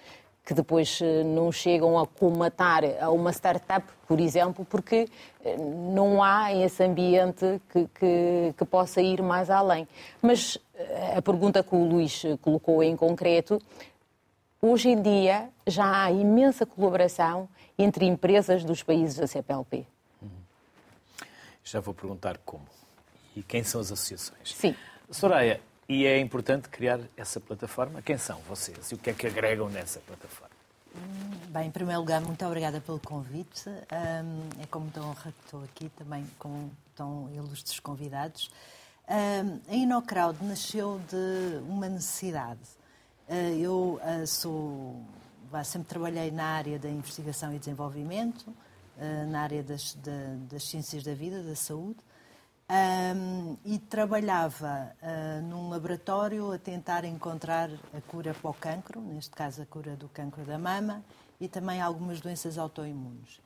que 0.48 0.54
depois 0.54 0.98
eh, 1.02 1.22
não 1.24 1.52
chegam 1.52 1.98
a 1.98 2.06
comatar 2.06 2.82
a 2.98 3.10
uma 3.10 3.30
startup, 3.32 3.86
por 4.06 4.18
exemplo, 4.18 4.64
porque 4.64 5.06
eh, 5.44 5.58
não 5.58 6.22
há 6.22 6.54
esse 6.54 6.82
ambiente 6.82 7.60
que, 7.70 7.86
que, 7.88 8.54
que, 8.56 8.64
possa 8.64 9.02
ir 9.02 9.20
mais 9.20 9.50
além. 9.50 9.86
Mas 10.22 10.56
eh, 10.74 11.18
a 11.18 11.20
pergunta 11.20 11.62
que 11.62 11.74
o 11.74 11.84
Luís 11.84 12.22
colocou 12.40 12.82
em 12.82 12.96
concreto, 12.96 13.60
hoje 14.62 14.88
em 14.88 15.02
dia 15.02 15.50
já 15.66 16.04
há 16.04 16.10
imensa 16.10 16.64
colaboração 16.64 17.46
entre 17.78 18.06
empresas 18.06 18.64
dos 18.64 18.82
países 18.82 19.18
da 19.18 19.26
CPLP. 19.26 19.84
Uhum. 20.22 20.30
Já 21.62 21.80
vou 21.80 21.92
perguntar 21.92 22.38
como. 22.38 22.64
E 23.36 23.42
quem 23.42 23.62
são 23.62 23.82
as 23.82 23.92
associações? 23.92 24.54
Sim. 24.54 24.74
Soraya, 25.10 25.60
e 25.88 26.06
é 26.06 26.20
importante 26.20 26.68
criar 26.68 27.00
essa 27.16 27.40
plataforma. 27.40 28.02
Quem 28.02 28.18
são 28.18 28.38
vocês 28.48 28.92
e 28.92 28.94
o 28.94 28.98
que 28.98 29.10
é 29.10 29.12
que 29.14 29.26
agregam 29.26 29.68
nessa 29.68 30.00
plataforma? 30.00 30.56
Bem, 31.48 31.68
em 31.68 31.70
primeiro 31.70 32.00
lugar, 32.00 32.20
muito 32.20 32.44
obrigada 32.44 32.80
pelo 32.80 32.98
convite. 32.98 33.68
é 33.68 34.66
com 34.70 34.80
muita 34.80 35.00
honra 35.00 35.32
que 35.32 35.44
estou 35.44 35.64
aqui 35.64 35.90
também 35.96 36.26
com 36.38 36.68
tão 36.94 37.30
ilustres 37.34 37.80
convidados. 37.80 38.50
a 39.06 39.74
Inocrowd 39.74 40.44
nasceu 40.44 41.00
de 41.08 41.62
uma 41.68 41.88
necessidade. 41.88 42.60
Ah, 43.28 43.34
eu 43.34 44.00
ah, 44.02 44.26
sou, 44.26 45.02
sempre 45.64 45.88
trabalhei 45.88 46.30
na 46.30 46.44
área 46.44 46.78
da 46.78 46.88
investigação 46.88 47.54
e 47.54 47.58
desenvolvimento, 47.58 48.54
ah, 48.98 49.26
na 49.26 49.42
área 49.42 49.62
das, 49.62 49.96
das 50.50 50.64
ciências 50.64 51.02
da 51.02 51.14
vida, 51.14 51.42
da 51.42 51.54
saúde, 51.54 51.98
um, 52.70 53.56
e 53.64 53.78
trabalhava 53.78 54.92
uh, 55.02 55.42
num 55.42 55.70
laboratório 55.70 56.52
a 56.52 56.58
tentar 56.58 57.04
encontrar 57.04 57.70
a 57.96 58.00
cura 58.06 58.34
para 58.34 58.50
o 58.50 58.54
cancro, 58.54 59.00
neste 59.00 59.30
caso 59.30 59.62
a 59.62 59.66
cura 59.66 59.96
do 59.96 60.08
cancro 60.08 60.44
da 60.44 60.58
mama 60.58 61.02
e 61.40 61.48
também 61.48 61.80
algumas 61.80 62.20
doenças 62.20 62.58
autoimunes. 62.58 63.40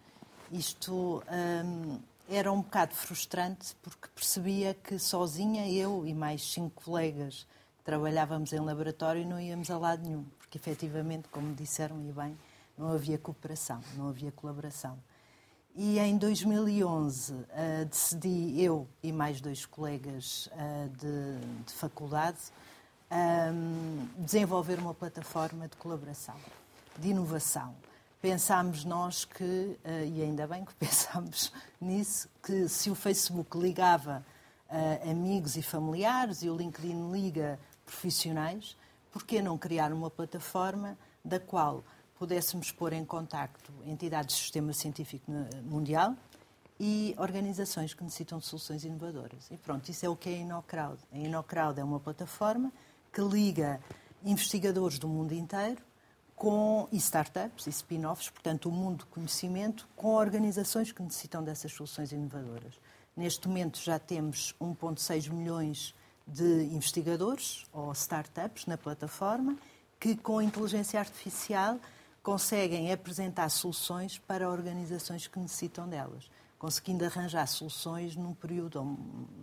Isto 0.50 1.23
um, 1.64 2.00
era 2.29 2.50
um 2.50 2.62
bocado 2.62 2.95
frustrante 2.95 3.76
porque 3.83 4.09
percebia 4.14 4.75
que 4.75 4.99
sozinha 4.99 5.71
eu 5.71 6.07
e 6.07 6.12
mais 6.12 6.52
cinco 6.52 6.83
colegas 6.85 7.47
que 7.79 7.85
trabalhávamos 7.85 8.52
em 8.52 8.61
laboratório 8.61 9.26
não 9.26 9.41
íamos 9.41 9.71
a 9.71 9.79
lado 9.79 10.02
nenhum, 10.02 10.25
porque 10.38 10.59
efetivamente, 10.59 11.29
como 11.29 11.55
disseram 11.55 12.00
e 12.09 12.12
bem, 12.12 12.37
não 12.76 12.93
havia 12.93 13.19
cooperação, 13.19 13.81
não 13.97 14.09
havia 14.09 14.33
colaboração. 14.33 14.99
E 15.75 15.99
em 15.99 16.19
2011 16.19 17.33
uh, 17.33 17.47
eh, 17.49 17.85
decidi, 17.87 18.62
eu 18.62 18.87
e 19.02 19.11
mais 19.11 19.41
dois 19.41 19.64
colegas 19.64 20.47
uh, 20.49 20.88
de, 20.91 21.64
de, 21.64 21.73
faculdade, 21.73 22.37
um, 23.11 23.17
ehm, 23.17 24.09
desenvolver 24.19 24.79
uma 24.79 24.93
plataforma 24.93 25.67
de 25.67 25.76
colaboração, 25.79 26.35
de 26.99 27.09
inovação. 27.09 27.75
Pensámos 28.21 28.85
nós 28.85 29.25
que, 29.25 29.43
uh, 29.43 29.79
e 30.14 30.21
ainda 30.21 30.47
bem 30.47 30.62
que 30.62 30.75
pensámos 30.76 31.50
nisso, 31.81 32.29
que 32.43 32.69
se 32.69 32.91
o 32.91 32.95
Facebook 32.95 33.57
ligava 33.57 34.23
amigos 35.11 35.59
e 35.59 35.62
familiares 35.62 36.43
e 36.43 36.49
o 36.49 36.57
LinkedIn 36.57 37.12
liga 37.12 37.59
profissionais, 37.85 38.75
por 39.11 39.23
que 39.23 39.43
não 39.43 39.59
criar 39.59 39.93
uma 39.93 40.11
plataforma 40.11 40.97
da 41.23 41.38
qual 41.38 41.85
pudéssemos 42.23 42.71
pôr 42.71 42.93
em 42.93 43.05
contacto 43.05 43.73
entidades 43.85 44.37
do 44.37 44.38
sistema 44.38 44.73
científico 44.73 45.33
mundial 45.64 46.14
e 46.79 47.17
organizações 47.19 47.95
que 47.95 48.05
necessitam 48.05 48.38
de 48.38 48.47
soluções 48.47 48.85
inovadoras. 48.85 49.50
E 49.50 49.57
pronto, 49.57 49.88
isso 49.88 50.07
é 50.07 50.09
o 50.09 50.14
que 50.14 50.29
é 50.29 50.35
a 50.35 50.37
InnoCrowd. 50.37 50.99
A 51.12 51.19
InnoCrowd 51.19 51.81
é 51.81 51.83
uma 51.83 51.99
plataforma 51.99 52.73
que 53.12 53.21
liga 53.21 53.81
investigadores 54.25 55.00
do 55.00 55.09
mundo 55.09 55.33
inteiro 55.35 55.83
com 56.37 56.87
e 56.93 56.97
startups 56.97 57.67
e 57.67 57.71
spin-offs, 57.71 58.31
portanto, 58.31 58.69
o 58.69 58.73
mundo 58.73 58.99
do 58.99 59.07
conhecimento, 59.07 59.88
com 59.97 60.14
organizações 60.14 60.93
que 60.93 61.02
necessitam 61.02 61.43
dessas 61.43 61.73
soluções 61.73 62.12
inovadoras. 62.12 62.79
Neste 63.17 63.49
momento 63.49 63.81
já 63.81 63.99
temos 63.99 64.55
1,6 64.61 65.29
milhões 65.29 65.93
de 66.25 66.69
investigadores 66.73 67.67
ou 67.73 67.91
startups 67.91 68.67
na 68.67 68.79
plataforma 68.79 69.57
que, 69.99 70.14
com 70.14 70.41
inteligência 70.41 71.00
artificial, 71.00 71.81
conseguem 72.23 72.93
apresentar 72.93 73.49
soluções 73.49 74.19
para 74.19 74.49
organizações 74.49 75.26
que 75.26 75.38
necessitam 75.38 75.88
delas. 75.88 76.31
conseguindo 76.59 77.05
arranjar 77.05 77.45
soluções 77.49 78.14
num 78.14 78.35
período 78.35 78.97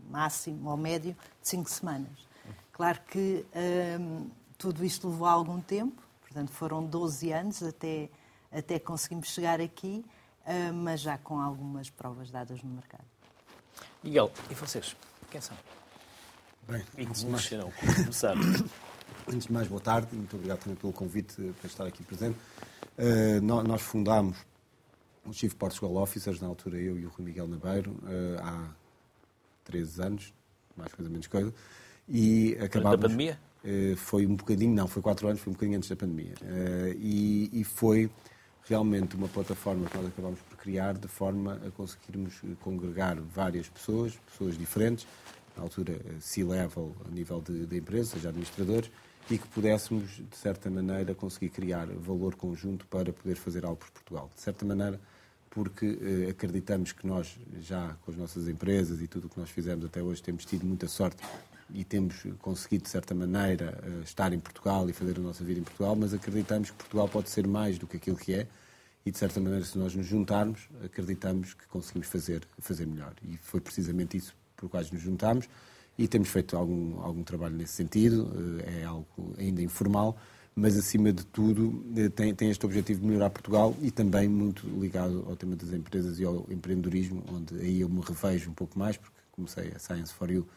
máximo 0.09 0.69
ou 0.69 0.77
médio 0.77 1.11
de 1.41 1.49
cinco 1.49 1.69
semanas. 1.69 2.29
Claro 2.71 3.01
que 3.09 3.45
hum, 3.99 4.29
tudo 4.57 4.85
isto 4.85 5.09
levou 5.09 5.27
algum 5.27 5.59
tempo, 5.59 6.01
portanto 6.21 6.49
foram 6.51 6.81
12 6.85 7.33
anos 7.33 7.61
até, 7.61 8.09
até 8.49 8.79
conseguimos 8.79 9.27
chegar 9.27 9.59
aqui, 9.59 10.05
hum, 10.47 10.71
mas 10.71 11.01
já 11.01 11.17
com 11.17 11.41
algumas 11.41 11.89
provas 11.89 12.31
dadas 12.31 12.63
no 12.63 12.69
mercado. 12.69 13.03
Miguel, 14.01 14.31
e 14.49 14.55
vocês? 14.55 14.95
Quem 15.29 15.41
são? 15.41 15.57
Bem, 16.69 16.85
e 16.97 17.05
como? 17.05 17.15
Como 17.15 17.95
começaram? 17.95 18.39
Antes 19.27 19.47
de 19.47 19.51
mais, 19.51 19.67
boa 19.67 19.81
tarde. 19.81 20.15
Muito 20.15 20.37
obrigado 20.37 20.59
também 20.59 20.77
pelo 20.77 20.93
convite 20.93 21.53
para 21.59 21.67
estar 21.67 21.85
aqui 21.85 22.01
presente. 22.01 22.39
Uh, 22.99 23.39
nós 23.41 23.81
fundámos 23.81 24.37
o 25.25 25.31
Chief 25.31 25.53
Portugal 25.55 25.95
Officers, 25.95 26.41
na 26.41 26.47
altura 26.47 26.77
eu 26.77 26.99
e 26.99 27.05
o 27.05 27.09
Rui 27.09 27.27
Miguel 27.27 27.47
Nabeiro, 27.47 27.91
uh, 27.91 28.43
há 28.43 28.69
13 29.63 30.01
anos, 30.01 30.33
mais 30.75 30.91
coisa 30.91 31.09
menos 31.09 31.27
coisa. 31.27 31.53
E 32.09 32.57
acabámos... 32.59 32.99
Da 32.99 33.07
pandemia? 33.07 33.39
Uh, 33.63 33.95
foi 33.95 34.25
um 34.25 34.35
bocadinho, 34.35 34.73
não, 34.73 34.85
foi 34.85 35.01
4 35.01 35.29
anos, 35.29 35.41
foi 35.41 35.51
um 35.51 35.53
bocadinho 35.53 35.77
antes 35.77 35.87
da 35.87 35.95
pandemia. 35.95 36.33
E, 36.97 37.49
e, 37.53 37.63
foi 37.63 38.09
realmente 38.65 39.15
uma 39.15 39.29
plataforma 39.29 39.87
que 39.87 39.95
nós 39.95 40.07
acabámos 40.07 40.39
por 40.41 40.57
criar 40.57 40.97
de 40.97 41.07
forma 41.07 41.57
a 41.65 41.71
conseguirmos 41.71 42.41
congregar 42.59 43.17
várias 43.21 43.69
pessoas, 43.69 44.19
pessoas 44.29 44.57
diferentes, 44.57 45.07
na 45.55 45.63
altura 45.63 45.97
C-level 46.19 46.93
a 47.07 47.11
nível 47.11 47.41
de, 47.41 47.65
de 47.65 47.77
empresas, 47.77 48.09
seja 48.09 48.27
administradores, 48.27 48.91
e 49.29 49.37
que 49.37 49.47
pudéssemos, 49.47 50.09
de 50.09 50.35
certa 50.35 50.69
maneira, 50.69 51.13
conseguir 51.13 51.49
criar 51.49 51.85
valor 51.87 52.35
conjunto 52.35 52.85
para 52.87 53.13
poder 53.13 53.35
fazer 53.35 53.63
algo 53.63 53.77
por 53.77 53.91
Portugal. 53.91 54.29
De 54.35 54.41
certa 54.41 54.65
maneira, 54.65 54.99
porque 55.49 55.99
eh, 56.01 56.29
acreditamos 56.31 56.91
que 56.91 57.05
nós, 57.05 57.37
já 57.61 57.95
com 58.01 58.11
as 58.11 58.17
nossas 58.17 58.47
empresas 58.47 59.01
e 59.01 59.07
tudo 59.07 59.27
o 59.27 59.29
que 59.29 59.39
nós 59.39 59.49
fizemos 59.49 59.85
até 59.85 60.01
hoje, 60.01 60.21
temos 60.21 60.45
tido 60.45 60.65
muita 60.65 60.87
sorte 60.87 61.21
e 61.71 61.83
temos 61.83 62.23
conseguido, 62.39 62.83
de 62.83 62.89
certa 62.89 63.13
maneira, 63.13 63.79
eh, 63.83 64.03
estar 64.03 64.33
em 64.33 64.39
Portugal 64.39 64.89
e 64.89 64.93
fazer 64.93 65.17
a 65.17 65.21
nossa 65.21 65.43
vida 65.43 65.59
em 65.59 65.63
Portugal, 65.63 65.95
mas 65.95 66.13
acreditamos 66.13 66.71
que 66.71 66.77
Portugal 66.77 67.07
pode 67.07 67.29
ser 67.29 67.47
mais 67.47 67.77
do 67.77 67.85
que 67.85 67.97
aquilo 67.97 68.17
que 68.17 68.33
é 68.33 68.47
e, 69.05 69.11
de 69.11 69.17
certa 69.17 69.39
maneira, 69.39 69.63
se 69.63 69.77
nós 69.77 69.93
nos 69.95 70.05
juntarmos, 70.05 70.67
acreditamos 70.83 71.53
que 71.53 71.67
conseguimos 71.67 72.07
fazer, 72.07 72.47
fazer 72.57 72.85
melhor. 72.85 73.13
E 73.23 73.37
foi 73.37 73.61
precisamente 73.61 74.17
isso 74.17 74.35
por 74.55 74.69
quais 74.69 74.91
nos 74.91 75.01
juntámos 75.01 75.47
e 75.99 76.07
temos 76.07 76.29
feito 76.29 76.55
algum, 76.55 76.97
algum 77.01 77.23
trabalho 77.23 77.57
nesse 77.57 77.73
sentido, 77.73 78.31
eh, 78.65 78.83
é 78.83 78.85
algo 78.85 79.05
ainda 79.37 79.61
informal, 79.61 80.17
mas 80.55 80.77
acima 80.77 81.11
de 81.11 81.25
tudo 81.25 81.83
eh, 81.97 82.07
tem, 82.07 82.33
tem 82.33 82.49
este 82.49 82.65
objetivo 82.65 83.01
de 83.01 83.05
melhorar 83.05 83.29
Portugal 83.29 83.75
e 83.81 83.91
também 83.91 84.29
muito 84.29 84.65
ligado 84.79 85.25
ao 85.27 85.35
tema 85.35 85.57
das 85.57 85.73
empresas 85.73 86.17
e 86.17 86.23
ao 86.23 86.47
empreendedorismo, 86.49 87.21
onde 87.29 87.53
aí 87.59 87.81
eu 87.81 87.89
me 87.89 87.99
revejo 87.99 88.49
um 88.49 88.53
pouco 88.53 88.79
mais, 88.79 88.95
porque 88.95 89.13
comecei 89.33 89.73
a 89.75 89.79
Science 89.79 90.13
for 90.13 90.31
You 90.31 90.47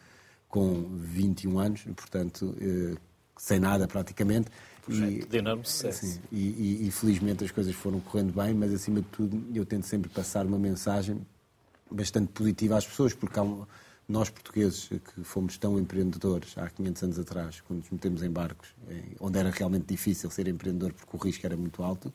com 0.47 0.85
21 0.97 1.59
anos, 1.59 1.81
portanto, 1.93 2.55
eh, 2.61 2.95
sem 3.35 3.59
nada 3.59 3.85
praticamente. 3.85 4.49
Projeto 4.81 5.11
e, 5.11 5.25
de 5.25 5.37
enorme 5.39 5.65
sucesso. 5.65 6.05
Assim, 6.05 6.21
e, 6.31 6.37
e, 6.37 6.87
e 6.87 6.91
felizmente 6.91 7.43
as 7.43 7.51
coisas 7.51 7.75
foram 7.75 7.99
correndo 7.99 8.31
bem, 8.31 8.53
mas 8.53 8.73
acima 8.73 9.01
de 9.01 9.07
tudo 9.07 9.43
eu 9.53 9.65
tento 9.65 9.87
sempre 9.87 10.09
passar 10.09 10.45
uma 10.45 10.57
mensagem 10.57 11.19
bastante 11.91 12.31
positiva 12.31 12.77
às 12.77 12.87
pessoas, 12.87 13.13
porque 13.13 13.37
há 13.37 13.43
um, 13.43 13.65
nós 14.07 14.29
portugueses 14.29 14.87
que 14.87 15.23
fomos 15.23 15.57
tão 15.57 15.79
empreendedores 15.79 16.57
há 16.57 16.69
500 16.69 17.03
anos 17.03 17.19
atrás, 17.19 17.61
quando 17.61 17.79
nos 17.79 17.89
metemos 17.89 18.21
em 18.21 18.29
barcos, 18.29 18.69
onde 19.19 19.39
era 19.39 19.49
realmente 19.49 19.85
difícil 19.87 20.29
ser 20.29 20.47
empreendedor 20.47 20.93
porque 20.93 21.15
o 21.15 21.19
risco 21.19 21.45
era 21.45 21.55
muito 21.55 21.81
alto, 21.81 22.13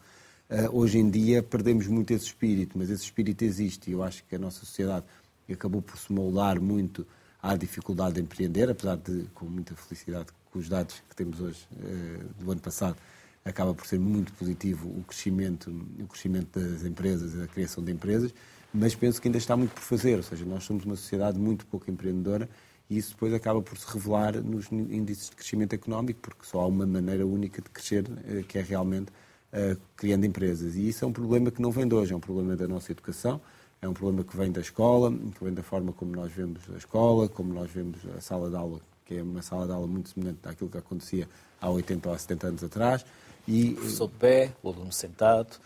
eh, 0.51 0.69
hoje 0.73 0.99
em 0.99 1.11
dia 1.11 1.43
perdemos 1.43 1.87
muito 1.87 2.13
esse 2.13 2.25
espírito, 2.25 2.79
mas 2.79 2.89
esse 2.89 3.05
espírito 3.05 3.43
existe 3.45 3.91
e 3.91 3.93
eu 3.93 4.03
acho 4.03 4.25
que 4.25 4.35
a 4.35 4.39
nossa 4.39 4.61
sociedade 4.61 5.05
acabou 5.51 5.83
por 5.83 5.99
se 5.99 6.11
moldar 6.13 6.61
muito 6.61 7.07
à 7.43 7.55
dificuldade 7.57 8.15
de 8.15 8.23
empreender, 8.23 8.71
apesar 8.71 8.97
de, 8.97 9.25
com 9.35 9.47
muita 9.47 9.75
felicidade, 9.77 10.29
com 10.51 10.59
os 10.59 10.69
dados 10.69 11.03
que 11.09 11.15
temos 11.15 11.41
hoje 11.41 11.67
eh, 11.81 12.25
do 12.39 12.51
ano 12.51 12.61
passado, 12.61 12.97
acaba 13.45 13.75
por 13.75 13.87
ser 13.87 13.99
muito 13.99 14.33
positivo 14.33 14.89
o 14.89 15.05
crescimento, 15.05 15.71
o 16.01 16.07
crescimento 16.07 16.59
das 16.59 16.83
empresas, 16.83 17.39
a 17.39 17.47
criação 17.47 17.85
de 17.85 17.93
empresas, 17.93 18.33
mas 18.73 18.95
penso 18.95 19.21
que 19.21 19.29
ainda 19.29 19.39
está 19.39 19.57
muito 19.57 19.73
por 19.73 19.83
fazer, 19.83 20.17
ou 20.17 20.23
seja, 20.23 20.45
nós 20.45 20.65
somos 20.65 20.85
uma 20.85 20.97
sociedade 20.97 21.39
muito 21.39 21.67
pouco 21.67 21.91
empreendedora 21.91 22.49
e 22.91 22.97
isso 22.97 23.11
depois 23.11 23.35
acaba 23.35 23.61
por 23.61 23.77
se 23.77 23.87
revelar 23.93 24.41
nos 24.43 24.71
índices 24.73 25.29
de 25.31 25.37
crescimento 25.37 25.75
económico, 25.75 26.21
porque 26.23 26.47
só 26.47 26.61
há 26.61 26.67
uma 26.67 26.87
maneira 26.87 27.27
única 27.27 27.61
de 27.61 27.69
crescer, 27.69 28.07
eh, 28.27 28.43
que 28.49 28.59
é 28.59 28.63
realmente 28.63 29.11
uh, 29.53 29.79
criando 29.95 30.25
empresas. 30.25 30.75
E 30.75 30.89
isso 30.89 31.05
é 31.05 31.09
um 31.09 31.13
problema 31.13 31.51
que 31.51 31.61
não 31.61 31.71
vem 31.71 31.87
de 31.87 31.95
hoje, 31.95 32.15
é 32.15 32.17
um 32.17 32.21
problema 32.21 32.57
da 32.57 32.67
nossa 32.67 32.91
educação, 32.91 33.41
é 33.83 33.89
um 33.89 33.93
problema 33.93 34.25
que 34.25 34.35
vem 34.35 34.51
da 34.51 34.63
escola, 34.63 35.13
que 35.13 35.45
vem 35.45 35.53
da 35.53 35.63
forma 35.63 35.93
como 35.93 36.13
nós 36.13 36.33
vemos 36.33 36.63
a 36.75 36.79
escola, 36.79 37.29
como 37.29 37.53
nós 37.53 37.71
vemos 37.71 37.99
a 38.17 38.21
sala 38.23 38.49
de 38.49 38.57
aula, 38.57 38.81
que 39.05 39.17
é 39.17 39.23
uma 39.23 39.43
sala 39.43 39.67
de 39.67 39.73
aula 39.73 39.87
muito 39.87 40.09
semelhante 40.09 40.41
àquilo 40.45 40.71
que 40.71 40.79
acontecia 40.79 41.29
há 41.61 41.69
80 41.69 42.09
ou 42.09 42.15
há 42.15 42.19
70 42.19 42.47
anos 42.47 42.65
atrás. 42.65 43.05
E... 43.47 43.73
O 43.73 43.75
professor 43.75 44.09
de 44.09 44.15
pé, 44.15 44.53
o 44.63 44.71
aluno 44.71 44.93
sentado, 44.93 45.59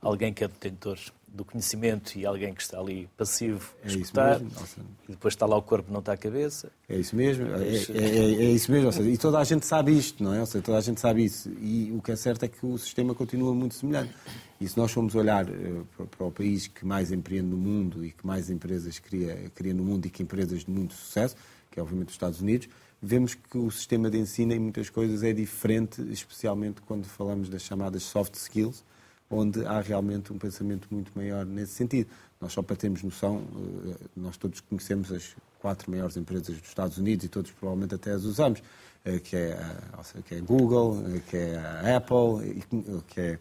alguém 0.00 0.32
que 0.32 0.42
é 0.44 0.48
detentor 0.48 0.98
do 1.32 1.44
conhecimento 1.44 2.18
e 2.18 2.26
alguém 2.26 2.52
que 2.52 2.62
está 2.62 2.78
ali 2.78 3.08
passivo 3.16 3.72
a 3.84 3.88
é 3.88 3.92
escutar, 3.92 4.40
e 5.08 5.12
depois 5.12 5.34
está 5.34 5.46
lá 5.46 5.56
o 5.56 5.62
corpo, 5.62 5.92
não 5.92 6.00
está 6.00 6.12
a 6.12 6.16
cabeça. 6.16 6.70
É 6.88 6.96
isso 6.96 7.14
mesmo, 7.14 7.46
é, 7.46 7.68
é, 7.68 7.74
é, 7.94 8.34
é 8.46 8.50
isso 8.50 8.70
mesmo. 8.70 8.92
Seja, 8.92 9.08
e 9.08 9.16
toda 9.16 9.38
a 9.38 9.44
gente 9.44 9.64
sabe 9.64 9.96
isto, 9.96 10.22
não 10.22 10.34
é? 10.34 10.40
Ou 10.40 10.46
seja, 10.46 10.62
toda 10.62 10.78
a 10.78 10.80
gente 10.80 11.00
sabe 11.00 11.24
isso. 11.24 11.50
E 11.60 11.92
o 11.92 12.02
que 12.02 12.12
é 12.12 12.16
certo 12.16 12.44
é 12.44 12.48
que 12.48 12.64
o 12.66 12.76
sistema 12.76 13.14
continua 13.14 13.54
muito 13.54 13.74
semelhante. 13.74 14.12
E 14.60 14.68
se 14.68 14.76
nós 14.76 14.90
formos 14.92 15.14
olhar 15.14 15.46
para, 15.46 16.06
para, 16.06 16.26
o 16.26 16.30
país 16.30 16.66
que 16.66 16.84
mais 16.84 17.12
empreende 17.12 17.48
no 17.48 17.56
mundo 17.56 18.04
e 18.04 18.10
que 18.10 18.26
mais 18.26 18.50
empresas 18.50 18.98
cria, 18.98 19.50
cria 19.54 19.72
no 19.72 19.84
mundo 19.84 20.06
e 20.06 20.10
que 20.10 20.22
empresas 20.22 20.64
de 20.64 20.70
muito 20.70 20.94
sucesso, 20.94 21.36
que 21.70 21.78
é 21.78 21.82
obviamente 21.82 22.08
os 22.08 22.14
Estados 22.14 22.40
Unidos, 22.40 22.68
vemos 23.00 23.34
que 23.34 23.56
o 23.56 23.70
sistema 23.70 24.10
de 24.10 24.18
ensino 24.18 24.52
em 24.52 24.58
muitas 24.58 24.90
coisas 24.90 25.22
é 25.22 25.32
diferente, 25.32 26.02
especialmente 26.10 26.82
quando 26.82 27.06
falamos 27.06 27.48
das 27.48 27.62
chamadas 27.62 28.02
soft 28.02 28.34
skills, 28.34 28.84
onde 29.30 29.64
há 29.64 29.80
realmente 29.80 30.32
um 30.32 30.38
pensamento 30.38 30.88
muito 30.90 31.12
maior 31.14 31.46
nesse 31.46 31.74
sentido. 31.74 32.10
Nós 32.40 32.52
só 32.52 32.62
para 32.62 32.74
termos 32.74 33.02
noção, 33.02 33.44
eh, 33.86 33.94
nós 34.16 34.36
todos 34.36 34.60
conhecemos 34.60 35.12
as 35.12 35.36
quatro 35.60 35.90
maiores 35.90 36.16
empresas 36.16 36.58
dos 36.58 36.68
Estados 36.68 36.98
Unidos 36.98 37.24
e 37.24 37.28
todos 37.28 37.52
provavelmente 37.52 37.94
até 37.94 38.10
as 38.10 38.24
usamos, 38.24 38.60
eh, 39.04 39.20
que 39.20 39.36
é 39.36 39.52
a, 39.52 40.22
que 40.22 40.34
é 40.34 40.38
a 40.38 40.40
Google, 40.40 41.04
eh, 41.14 41.20
que 41.30 41.36
é 41.36 41.56
a 41.56 41.96
Apple, 41.96 42.62
que 43.06 43.20
é 43.20 43.38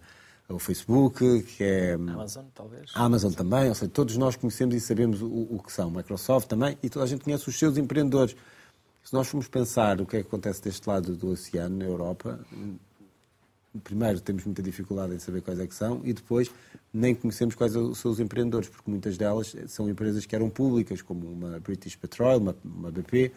o 0.48 0.60
Facebook, 0.60 1.44
que 1.44 1.64
é 1.64 1.94
a 1.94 1.96
Amazon, 1.96 2.46
talvez. 2.54 2.92
A 2.94 3.04
Amazon 3.04 3.34
também, 3.34 3.70
ou 3.70 3.76
seja, 3.76 3.92
todos 3.92 4.16
nós 4.18 4.36
conhecemos 4.36 4.76
e 4.76 4.80
sabemos 4.80 5.22
o, 5.22 5.28
o 5.28 5.64
que 5.64 5.72
são. 5.72 5.90
Microsoft 5.90 6.48
também, 6.48 6.78
e 6.84 6.90
toda 6.90 7.06
a 7.06 7.08
gente 7.08 7.24
conhece 7.24 7.50
os 7.50 7.58
seus 7.58 7.78
empreendedores. 7.78 8.36
Se 9.04 9.14
nós 9.14 9.28
formos 9.28 9.48
pensar 9.48 10.02
o 10.02 10.06
que 10.06 10.18
é 10.18 10.22
que 10.22 10.28
acontece 10.28 10.62
deste 10.62 10.88
lado 10.88 11.16
do 11.16 11.30
oceano, 11.30 11.78
na 11.78 11.86
Europa, 11.86 12.40
primeiro 13.84 14.20
temos 14.20 14.44
muita 14.46 14.62
dificuldade 14.62 15.14
em 15.14 15.20
saber 15.20 15.42
quais 15.42 15.60
é 15.60 15.68
que 15.68 15.76
são 15.76 16.02
e 16.04 16.14
depois 16.14 16.50
nem 16.94 17.14
conhecemos 17.14 17.54
quais 17.56 17.74
são 17.74 18.12
os 18.12 18.20
empreendedores, 18.20 18.68
porque 18.68 18.90
muitas 18.90 19.18
delas 19.18 19.56
são 19.68 19.90
empresas 19.90 20.26
que 20.26 20.36
eram 20.36 20.50
públicas, 20.50 21.02
como 21.02 21.28
uma 21.28 21.60
British 21.60 21.96
Petroleum, 21.96 22.40
uma, 22.40 22.56
uma 22.64 22.92
BP, 22.92 23.32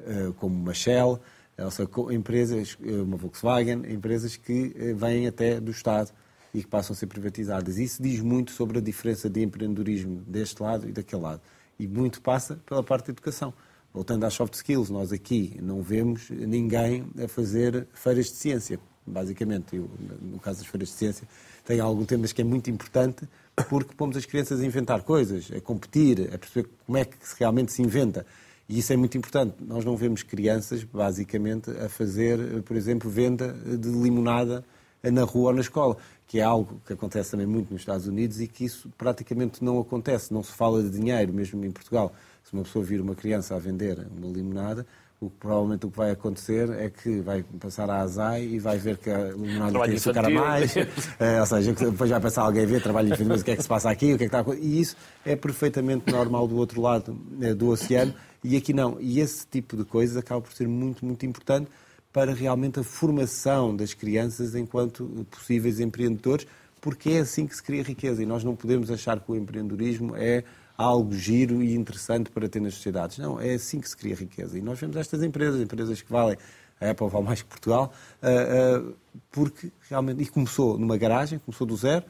eh, 0.00 0.32
como 0.36 0.54
uma 0.54 0.74
Shell, 0.74 1.18
ou 1.58 1.70
seja, 1.70 1.88
empresas, 2.10 2.76
eh, 2.84 3.00
uma 3.00 3.16
Volkswagen, 3.16 3.82
empresas 3.90 4.36
que 4.36 4.74
eh, 4.76 4.92
vêm 4.92 5.26
até 5.26 5.58
do 5.58 5.70
Estado 5.70 6.10
e 6.52 6.62
que 6.62 6.68
passam 6.68 6.92
a 6.92 6.96
ser 6.96 7.06
privatizadas. 7.06 7.78
Isso 7.78 8.02
diz 8.02 8.20
muito 8.20 8.52
sobre 8.52 8.78
a 8.78 8.80
diferença 8.80 9.28
de 9.30 9.42
empreendedorismo 9.42 10.22
deste 10.26 10.62
lado 10.62 10.88
e 10.88 10.92
daquele 10.92 11.22
lado. 11.22 11.40
E 11.78 11.86
muito 11.86 12.20
passa 12.20 12.56
pela 12.66 12.82
parte 12.82 13.06
da 13.06 13.12
educação. 13.12 13.54
Voltando 13.92 14.24
às 14.24 14.34
soft 14.34 14.54
skills, 14.54 14.90
nós 14.90 15.12
aqui 15.12 15.58
não 15.62 15.82
vemos 15.82 16.28
ninguém 16.30 17.06
a 17.22 17.26
fazer 17.26 17.86
feiras 17.92 18.26
de 18.26 18.36
ciência 18.36 18.78
basicamente. 19.08 19.76
Eu, 19.76 19.90
no 20.20 20.38
caso 20.38 20.60
das 20.60 20.66
feiras 20.66 20.88
de 20.88 20.94
ciência, 20.94 21.28
tem 21.64 21.80
algum 21.80 22.04
temas 22.04 22.32
que 22.32 22.40
é 22.40 22.44
muito 22.44 22.70
importante 22.70 23.26
porque 23.68 23.94
pomos 23.94 24.16
as 24.16 24.24
crianças 24.24 24.60
a 24.60 24.64
inventar 24.64 25.02
coisas, 25.02 25.50
a 25.54 25.60
competir, 25.60 26.32
a 26.32 26.38
perceber 26.38 26.68
como 26.86 26.98
é 26.98 27.04
que 27.04 27.16
realmente 27.38 27.72
se 27.72 27.82
inventa. 27.82 28.24
E 28.68 28.78
isso 28.78 28.92
é 28.92 28.96
muito 28.96 29.16
importante. 29.16 29.56
Nós 29.60 29.84
não 29.84 29.96
vemos 29.96 30.22
crianças, 30.22 30.84
basicamente, 30.84 31.70
a 31.70 31.88
fazer, 31.88 32.62
por 32.62 32.76
exemplo, 32.76 33.10
venda 33.10 33.52
de 33.52 33.88
limonada 33.88 34.64
na 35.02 35.22
rua 35.22 35.48
ou 35.48 35.54
na 35.54 35.60
escola, 35.60 35.96
que 36.26 36.38
é 36.38 36.42
algo 36.42 36.80
que 36.86 36.92
acontece 36.92 37.30
também 37.30 37.46
muito 37.46 37.72
nos 37.72 37.80
Estados 37.80 38.06
Unidos 38.06 38.40
e 38.40 38.46
que 38.46 38.64
isso 38.64 38.90
praticamente 38.98 39.64
não 39.64 39.80
acontece. 39.80 40.34
Não 40.34 40.42
se 40.42 40.52
fala 40.52 40.82
de 40.82 40.90
dinheiro, 40.90 41.32
mesmo 41.32 41.64
em 41.64 41.70
Portugal. 41.70 42.12
Se 42.44 42.52
uma 42.52 42.62
pessoa 42.62 42.84
vir 42.84 43.00
uma 43.00 43.14
criança 43.14 43.54
a 43.54 43.58
vender 43.58 44.06
uma 44.16 44.30
limonada, 44.30 44.86
o 45.20 45.28
que 45.28 45.36
provavelmente 45.36 45.84
o 45.84 45.90
que 45.90 45.96
vai 45.96 46.10
acontecer 46.12 46.70
é 46.70 46.88
que 46.88 47.20
vai 47.20 47.42
passar 47.58 47.90
a 47.90 48.02
azai 48.02 48.44
e 48.44 48.58
vai 48.60 48.78
ver 48.78 48.98
que 48.98 49.10
a 49.10 49.30
limonada 49.30 49.80
tem 49.84 49.94
açúcar 49.94 50.26
a 50.26 50.30
mais, 50.30 50.76
é, 51.18 51.40
ou 51.40 51.46
seja, 51.46 51.72
depois 51.72 52.08
vai 52.08 52.20
passar 52.20 52.42
alguém 52.42 52.62
a 52.62 52.66
ver 52.66 52.82
trabalho 52.82 53.08
infantil, 53.08 53.26
mas 53.26 53.40
o 53.40 53.44
que 53.44 53.50
é 53.50 53.56
que 53.56 53.62
se 53.62 53.68
passa 53.68 53.90
aqui, 53.90 54.14
o 54.14 54.18
que 54.18 54.24
é 54.24 54.28
que 54.28 54.36
está 54.36 54.54
E 54.54 54.80
isso 54.80 54.96
é 55.26 55.34
perfeitamente 55.34 56.12
normal 56.12 56.46
do 56.46 56.56
outro 56.56 56.80
lado 56.80 57.18
é, 57.40 57.52
do 57.52 57.68
oceano. 57.68 58.14
E 58.44 58.56
aqui 58.56 58.72
não. 58.72 58.96
E 59.00 59.18
esse 59.18 59.44
tipo 59.44 59.76
de 59.76 59.84
coisas 59.84 60.16
acaba 60.16 60.40
por 60.40 60.52
ser 60.52 60.68
muito, 60.68 61.04
muito 61.04 61.26
importante 61.26 61.68
para 62.12 62.32
realmente 62.32 62.78
a 62.78 62.84
formação 62.84 63.74
das 63.74 63.94
crianças 63.94 64.54
enquanto 64.54 65.26
possíveis 65.30 65.80
empreendedores, 65.80 66.46
porque 66.80 67.10
é 67.10 67.18
assim 67.20 67.46
que 67.46 67.56
se 67.56 67.62
cria 67.62 67.82
riqueza. 67.82 68.22
E 68.22 68.26
nós 68.26 68.44
não 68.44 68.54
podemos 68.54 68.88
achar 68.90 69.18
que 69.18 69.32
o 69.32 69.34
empreendedorismo 69.34 70.14
é 70.16 70.44
algo 70.78 71.12
giro 71.12 71.60
e 71.60 71.74
interessante 71.74 72.30
para 72.30 72.48
ter 72.48 72.60
nas 72.60 72.74
sociedades. 72.74 73.18
Não, 73.18 73.40
é 73.40 73.54
assim 73.54 73.80
que 73.80 73.88
se 73.88 73.96
cria 73.96 74.14
riqueza. 74.14 74.56
E 74.56 74.62
nós 74.62 74.78
vemos 74.78 74.96
estas 74.96 75.24
empresas, 75.24 75.60
empresas 75.60 76.00
que 76.00 76.10
valem, 76.10 76.38
a 76.80 76.90
Apple 76.90 77.08
vale 77.08 77.24
mais 77.24 77.42
que 77.42 77.48
Portugal, 77.48 77.92
uh, 78.22 78.88
uh, 78.88 78.94
porque 79.32 79.72
realmente, 79.90 80.22
e 80.22 80.26
começou 80.26 80.78
numa 80.78 80.96
garagem, 80.96 81.40
começou 81.40 81.66
do 81.66 81.76
zero, 81.76 82.04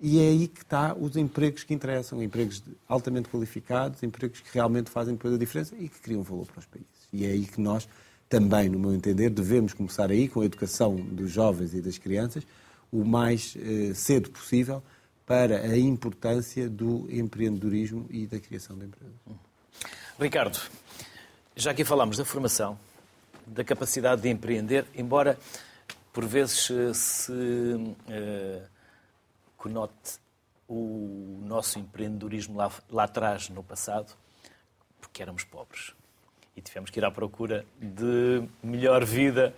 e 0.00 0.18
é 0.18 0.28
aí 0.28 0.48
que 0.48 0.62
está 0.62 0.94
os 0.94 1.14
empregos 1.16 1.62
que 1.62 1.74
interessam, 1.74 2.22
empregos 2.22 2.62
altamente 2.88 3.28
qualificados, 3.28 4.02
empregos 4.02 4.40
que 4.40 4.48
realmente 4.52 4.90
fazem 4.90 5.14
depois 5.14 5.34
a 5.34 5.38
diferença 5.38 5.74
e 5.78 5.88
que 5.88 6.00
criam 6.00 6.22
valor 6.22 6.46
para 6.46 6.60
os 6.60 6.66
países. 6.66 6.88
E 7.12 7.26
é 7.26 7.30
aí 7.30 7.44
que 7.44 7.60
nós 7.60 7.86
também, 8.28 8.68
no 8.68 8.78
meu 8.78 8.94
entender, 8.94 9.28
devemos 9.30 9.74
começar 9.74 10.10
aí 10.10 10.26
com 10.28 10.40
a 10.40 10.44
educação 10.46 10.96
dos 10.96 11.30
jovens 11.30 11.74
e 11.74 11.80
das 11.80 11.98
crianças 11.98 12.46
o 12.90 13.04
mais 13.04 13.56
eh, 13.58 13.92
cedo 13.94 14.30
possível 14.30 14.82
para 15.26 15.60
a 15.60 15.76
importância 15.76 16.68
do 16.68 17.06
empreendedorismo 17.10 18.06
e 18.10 18.26
da 18.26 18.38
criação 18.38 18.78
de 18.78 18.86
empresas. 18.86 19.14
Ricardo, 20.18 20.58
já 21.56 21.72
aqui 21.72 21.84
falamos 21.84 22.16
da 22.16 22.24
formação, 22.24 22.78
da 23.46 23.64
capacidade 23.64 24.22
de 24.22 24.28
empreender, 24.28 24.86
embora 24.94 25.38
por 26.12 26.24
vezes 26.24 26.70
eh, 26.70 26.94
se 26.94 27.32
uh, 27.32 28.62
conote 29.56 30.18
o 30.68 31.42
nosso 31.44 31.78
empreendedorismo 31.78 32.56
lá, 32.56 32.72
lá 32.90 33.04
atrás, 33.04 33.48
no 33.50 33.62
passado, 33.62 34.14
porque 35.00 35.22
éramos 35.22 35.44
pobres 35.44 35.92
e 36.56 36.62
tivemos 36.62 36.90
que 36.90 36.98
ir 36.98 37.04
à 37.04 37.10
procura 37.10 37.66
de 37.78 38.48
melhor 38.62 39.04
vida 39.04 39.54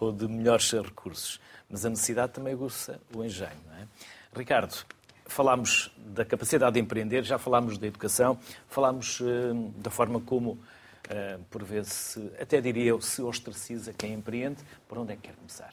ou 0.00 0.10
de 0.10 0.26
melhores 0.26 0.72
recursos. 0.72 1.40
Mas 1.68 1.84
a 1.84 1.90
necessidade 1.90 2.32
também 2.32 2.52
aguça 2.52 3.00
o 3.14 3.22
engenho. 3.22 3.60
Não 3.68 3.76
é? 3.76 3.86
Ricardo, 4.34 4.74
falámos 5.32 5.90
da 5.96 6.24
capacidade 6.24 6.74
de 6.74 6.80
empreender, 6.80 7.22
já 7.22 7.38
falámos 7.38 7.78
da 7.78 7.86
educação, 7.86 8.38
falámos 8.68 9.20
uh, 9.20 9.26
da 9.76 9.90
forma 9.90 10.20
como, 10.20 10.52
uh, 10.52 11.40
por 11.50 11.62
vezes, 11.62 12.18
até 12.40 12.60
diria 12.60 12.86
eu, 12.86 13.00
se 13.00 13.22
ostraciza 13.22 13.92
quem 13.92 14.14
empreende. 14.14 14.58
Por 14.88 14.98
onde 14.98 15.12
é 15.12 15.16
que 15.16 15.22
quer 15.22 15.34
começar? 15.36 15.72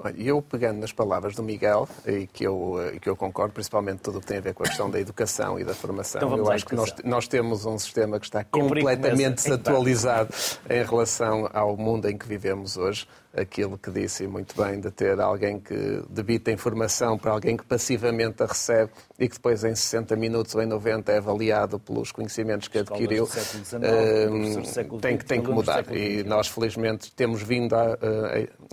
Olha, 0.00 0.14
eu 0.16 0.40
pegando 0.40 0.78
nas 0.78 0.92
palavras 0.92 1.34
do 1.34 1.42
Miguel, 1.42 1.88
e 2.06 2.28
que 2.28 2.44
eu, 2.44 2.76
e 2.94 3.00
que 3.00 3.08
eu 3.08 3.16
concordo, 3.16 3.52
principalmente 3.52 3.98
tudo 3.98 4.18
o 4.18 4.20
que 4.20 4.28
tem 4.28 4.38
a 4.38 4.40
ver 4.40 4.54
com 4.54 4.62
a 4.62 4.66
questão 4.66 4.88
da 4.88 5.00
educação 5.00 5.58
e 5.58 5.64
da 5.64 5.74
formação, 5.74 6.20
então 6.22 6.36
eu 6.38 6.48
acho 6.52 6.64
que 6.64 6.74
nós, 6.76 6.94
nós, 7.04 7.26
temos 7.26 7.66
um 7.66 7.76
sistema 7.76 8.20
que 8.20 8.26
está 8.26 8.44
completamente 8.44 9.34
desatualizado 9.42 10.32
em 10.70 10.84
relação 10.84 11.50
ao 11.52 11.76
mundo 11.76 12.08
em 12.08 12.16
que 12.16 12.28
vivemos 12.28 12.76
hoje 12.76 13.08
aquilo 13.36 13.78
que 13.78 13.90
disse 13.90 14.26
muito 14.26 14.60
bem 14.60 14.80
de 14.80 14.90
ter 14.90 15.20
alguém 15.20 15.60
que 15.60 16.02
debita 16.08 16.50
informação 16.50 17.18
para 17.18 17.32
alguém 17.32 17.56
que 17.56 17.64
passivamente 17.64 18.42
a 18.42 18.46
recebe 18.46 18.90
e 19.18 19.28
que 19.28 19.34
depois 19.34 19.64
em 19.64 19.74
60 19.74 20.16
minutos 20.16 20.54
ou 20.54 20.62
em 20.62 20.66
90 20.66 21.12
é 21.12 21.18
avaliado 21.18 21.78
pelos 21.78 22.10
conhecimentos 22.10 22.68
que 22.68 22.78
adquiriu, 22.78 23.26
XIX, 23.26 23.74
uh, 23.74 24.98
tem, 24.98 25.16
que, 25.16 25.24
tem 25.24 25.42
que 25.42 25.50
mudar. 25.50 25.84
E 25.94 26.22
nós, 26.24 26.48
felizmente, 26.48 27.12
temos 27.12 27.42
vindo 27.42 27.74
a, 27.74 27.98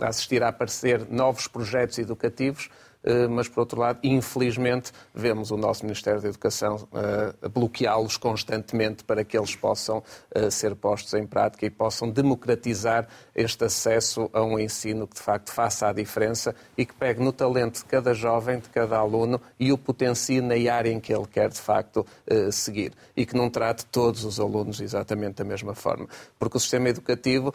a 0.00 0.08
assistir 0.08 0.42
a 0.42 0.48
aparecer 0.48 1.06
novos 1.10 1.46
projetos 1.46 1.98
educativos 1.98 2.68
eh, 2.68 2.95
mas, 3.30 3.48
por 3.48 3.60
outro 3.60 3.80
lado, 3.80 4.00
infelizmente, 4.02 4.90
vemos 5.14 5.52
o 5.52 5.56
nosso 5.56 5.84
Ministério 5.84 6.20
da 6.20 6.28
Educação 6.28 6.76
uh, 6.76 7.48
bloqueá-los 7.48 8.16
constantemente 8.16 9.04
para 9.04 9.22
que 9.22 9.38
eles 9.38 9.54
possam 9.54 9.98
uh, 9.98 10.50
ser 10.50 10.74
postos 10.74 11.14
em 11.14 11.24
prática 11.24 11.64
e 11.64 11.70
possam 11.70 12.10
democratizar 12.10 13.06
este 13.32 13.64
acesso 13.64 14.28
a 14.32 14.42
um 14.42 14.58
ensino 14.58 15.06
que, 15.06 15.14
de 15.14 15.22
facto, 15.22 15.52
faça 15.52 15.88
a 15.88 15.92
diferença 15.92 16.52
e 16.76 16.84
que 16.84 16.94
pegue 16.94 17.22
no 17.22 17.32
talento 17.32 17.78
de 17.78 17.84
cada 17.84 18.12
jovem, 18.12 18.58
de 18.58 18.68
cada 18.70 18.98
aluno 18.98 19.40
e 19.60 19.72
o 19.72 19.78
potencie 19.78 20.40
na 20.40 20.54
área 20.72 20.90
em 20.90 20.98
que 20.98 21.14
ele 21.14 21.26
quer, 21.26 21.48
de 21.48 21.60
facto, 21.60 22.04
seguir. 22.50 22.92
E 23.16 23.24
que 23.24 23.36
não 23.36 23.48
trate 23.48 23.86
todos 23.86 24.24
os 24.24 24.40
alunos 24.40 24.80
exatamente 24.80 25.36
da 25.36 25.44
mesma 25.44 25.74
forma. 25.74 26.08
Porque 26.38 26.56
o 26.56 26.60
sistema 26.60 26.88
educativo 26.88 27.54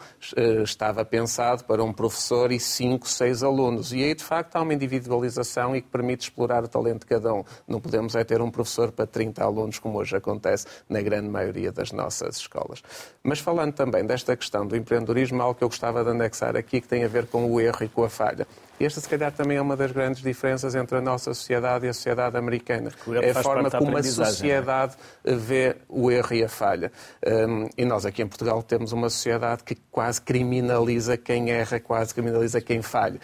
estava 0.64 1.04
pensado 1.04 1.64
para 1.64 1.82
um 1.84 1.92
professor 1.92 2.52
e 2.52 2.60
cinco, 2.60 3.08
seis 3.08 3.42
alunos. 3.42 3.92
E 3.92 4.02
aí, 4.02 4.14
de 4.14 4.24
facto, 4.24 4.56
há 4.56 4.62
uma 4.62 4.72
individualização 4.72 5.41
e 5.74 5.80
que 5.80 5.88
permite 5.88 6.22
explorar 6.22 6.64
o 6.64 6.68
talento 6.68 7.00
de 7.00 7.06
cada 7.06 7.32
um. 7.32 7.44
Não 7.66 7.80
podemos 7.80 8.14
é 8.14 8.24
ter 8.24 8.40
um 8.40 8.50
professor 8.50 8.92
para 8.92 9.06
30 9.06 9.42
alunos, 9.42 9.78
como 9.78 9.98
hoje 9.98 10.16
acontece 10.16 10.66
na 10.88 11.00
grande 11.00 11.28
maioria 11.28 11.72
das 11.72 11.92
nossas 11.92 12.36
escolas. 12.36 12.82
Mas 13.22 13.38
falando 13.38 13.72
também 13.72 14.04
desta 14.04 14.36
questão 14.36 14.66
do 14.66 14.76
empreendedorismo, 14.76 15.42
algo 15.42 15.54
que 15.54 15.64
eu 15.64 15.68
gostava 15.68 16.02
de 16.04 16.10
anexar 16.10 16.56
aqui, 16.56 16.80
que 16.80 16.88
tem 16.88 17.04
a 17.04 17.08
ver 17.08 17.26
com 17.26 17.50
o 17.50 17.60
erro 17.60 17.84
e 17.84 17.88
com 17.88 18.04
a 18.04 18.08
falha. 18.08 18.46
Esta, 18.84 19.00
se 19.00 19.08
calhar, 19.08 19.32
também 19.32 19.56
é 19.56 19.60
uma 19.60 19.76
das 19.76 19.92
grandes 19.92 20.22
diferenças 20.22 20.74
entre 20.74 20.98
a 20.98 21.00
nossa 21.00 21.32
sociedade 21.34 21.86
e 21.86 21.88
a 21.88 21.92
sociedade 21.92 22.36
americana. 22.36 22.90
É 23.22 23.30
a 23.30 23.42
forma 23.42 23.70
como 23.70 23.96
a 23.96 24.00
é? 24.00 24.02
sociedade 24.02 24.96
vê 25.24 25.76
o 25.88 26.10
erro 26.10 26.34
e 26.34 26.44
a 26.44 26.48
falha. 26.48 26.90
Um, 27.24 27.68
e 27.76 27.84
nós 27.84 28.04
aqui 28.04 28.22
em 28.22 28.26
Portugal 28.26 28.62
temos 28.62 28.92
uma 28.92 29.08
sociedade 29.08 29.62
que 29.62 29.76
quase 29.90 30.20
criminaliza 30.20 31.16
quem 31.16 31.50
erra, 31.50 31.78
quase 31.78 32.12
criminaliza 32.12 32.60
quem 32.60 32.82
falha. 32.82 33.20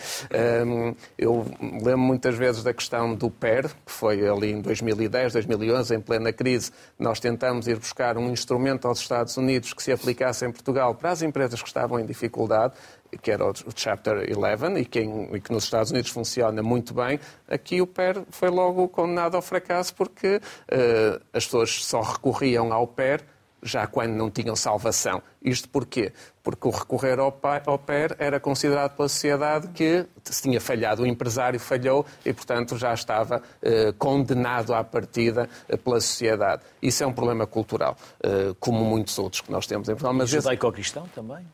Um, 0.65 0.95
eu 1.17 1.45
lembro 1.61 1.99
muitas 1.99 2.37
vezes 2.37 2.63
da 2.63 2.73
questão 2.73 3.15
do 3.15 3.31
PER, 3.31 3.69
que 3.85 3.93
foi 3.93 4.27
ali 4.29 4.53
em 4.53 4.61
2010, 4.61 5.33
2011, 5.33 5.95
em 5.95 6.01
plena 6.01 6.33
crise. 6.33 6.71
Nós 6.99 7.19
tentamos 7.19 7.67
ir 7.67 7.77
buscar 7.77 8.17
um 8.17 8.31
instrumento 8.31 8.87
aos 8.87 9.01
Estados 9.01 9.37
Unidos 9.37 9.73
que 9.73 9.83
se 9.83 9.93
aplicasse 9.93 10.45
em 10.45 10.53
Portugal 10.53 10.95
para 10.95 11.11
as 11.11 11.23
empresas 11.23 11.61
que 11.61 11.69
estavam 11.69 11.99
em 11.99 12.07
dificuldade 12.07 12.75
que 13.23 13.31
era 13.31 13.45
o 13.45 13.53
Chapter 13.75 14.27
11 14.37 14.81
e 14.81 14.85
que, 14.85 15.01
e 15.01 15.41
que, 15.41 15.53
nos 15.53 15.65
Estados 15.65 15.91
Unidos 15.91 16.11
funciona 16.11 16.63
muito 16.63 16.95
bem, 16.95 17.19
aqui 17.49 17.81
o 17.81 17.87
PER 17.87 18.23
foi 18.31 18.51
logo 18.51 18.89
condenado 18.89 19.35
ao 19.35 19.43
fracasso 19.43 19.95
porque 19.95 20.37
uh, 20.37 21.21
as 21.33 21.45
pessoas 21.45 21.85
só 21.85 22.01
recorriam 22.01 22.73
ao 22.73 22.87
PER 22.87 23.25
já 23.63 23.87
quando 23.87 24.13
não 24.13 24.31
tinham 24.31 24.55
salvação. 24.55 25.23
Isto 25.43 25.69
porquê? 25.69 26.13
Porque 26.43 26.67
o 26.67 26.71
recorrer 26.71 27.19
ao, 27.19 27.33
PER 27.33 28.17
era 28.19 28.41
considerado 28.41 28.97
pela 28.97 29.09
sociedade 29.09 29.69
que 29.69 30.07
se 30.25 30.43
tinha 30.43 30.61
falhado, 30.61 31.03
o 31.03 31.07
empresário 31.07 31.59
falhou 31.59 32.07
e, 32.25 32.33
portanto, 32.33 32.77
já 32.77 32.95
estava 32.95 33.43
eh, 33.63 33.93
condenado 33.99 34.75
à 34.75 34.83
partida 34.83 35.49
eh, 35.69 35.77
pela 35.77 36.01
sociedade. 36.01 36.63
Isso 36.81 37.03
é 37.03 37.07
um 37.07 37.13
problema 37.13 37.47
cultural, 37.47 37.97
eh, 38.23 38.55
como 38.59 38.85
muitos 38.85 39.19
outros 39.19 39.43
que 39.43 39.51
nós 39.51 39.67
temos 39.67 39.89
em 39.89 39.93
Portugal. 39.93 40.15
Mas 40.15 40.31
judaico-cristão 40.31 41.07
também? 41.15 41.45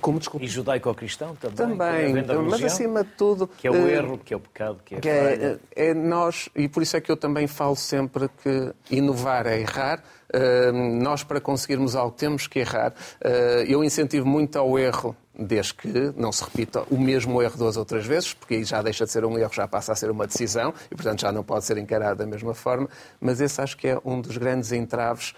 Como, 0.00 0.18
desculpa? 0.18 0.44
E 0.44 0.48
judaico-cristão 0.48 1.34
também. 1.36 1.56
Também, 1.56 2.24
mas 2.48 2.64
acima 2.64 3.04
de 3.04 3.10
tudo... 3.10 3.46
Que 3.46 3.68
é 3.68 3.70
o 3.70 3.88
erro, 3.88 4.18
que 4.18 4.34
é 4.34 4.36
o 4.36 4.40
pecado, 4.40 4.80
que 4.84 4.94
é 4.96 5.00
que 5.00 5.08
é, 5.08 5.58
é, 5.74 5.94
nós, 5.94 6.48
e 6.54 6.68
por 6.68 6.82
isso 6.82 6.96
é 6.96 7.00
que 7.00 7.10
eu 7.10 7.16
também 7.16 7.46
falo 7.46 7.76
sempre 7.76 8.28
que 8.42 8.72
inovar 8.90 9.46
é 9.46 9.60
errar, 9.60 10.02
nós, 11.00 11.22
para 11.22 11.40
conseguirmos 11.40 11.94
algo, 11.94 12.14
temos 12.16 12.46
que 12.46 12.60
errar. 12.60 12.92
Ah, 13.22 13.28
eu 13.66 13.84
incentivo 13.84 14.26
muito 14.26 14.58
ao 14.58 14.78
erro 14.78 15.16
desde 15.36 15.74
que 15.74 15.88
não 16.16 16.30
se 16.30 16.44
repita 16.44 16.84
o 16.90 16.96
mesmo 16.96 17.42
erro 17.42 17.58
duas 17.58 17.76
ou 17.76 17.84
três 17.84 18.06
vezes, 18.06 18.32
porque 18.32 18.54
aí 18.54 18.64
já 18.64 18.80
deixa 18.80 19.04
de 19.04 19.10
ser 19.10 19.24
um 19.24 19.36
erro, 19.36 19.52
já 19.52 19.66
passa 19.66 19.92
a 19.92 19.94
ser 19.96 20.08
uma 20.08 20.26
decisão 20.26 20.72
e, 20.90 20.94
portanto, 20.94 21.22
já 21.22 21.32
não 21.32 21.42
pode 21.42 21.64
ser 21.64 21.76
encarado 21.76 22.18
da 22.18 22.26
mesma 22.26 22.54
forma. 22.54 22.88
Mas 23.20 23.40
esse 23.40 23.60
acho 23.60 23.76
que 23.76 23.88
é 23.88 23.98
um 24.04 24.20
dos 24.20 24.36
grandes 24.36 24.70
entraves 24.70 25.34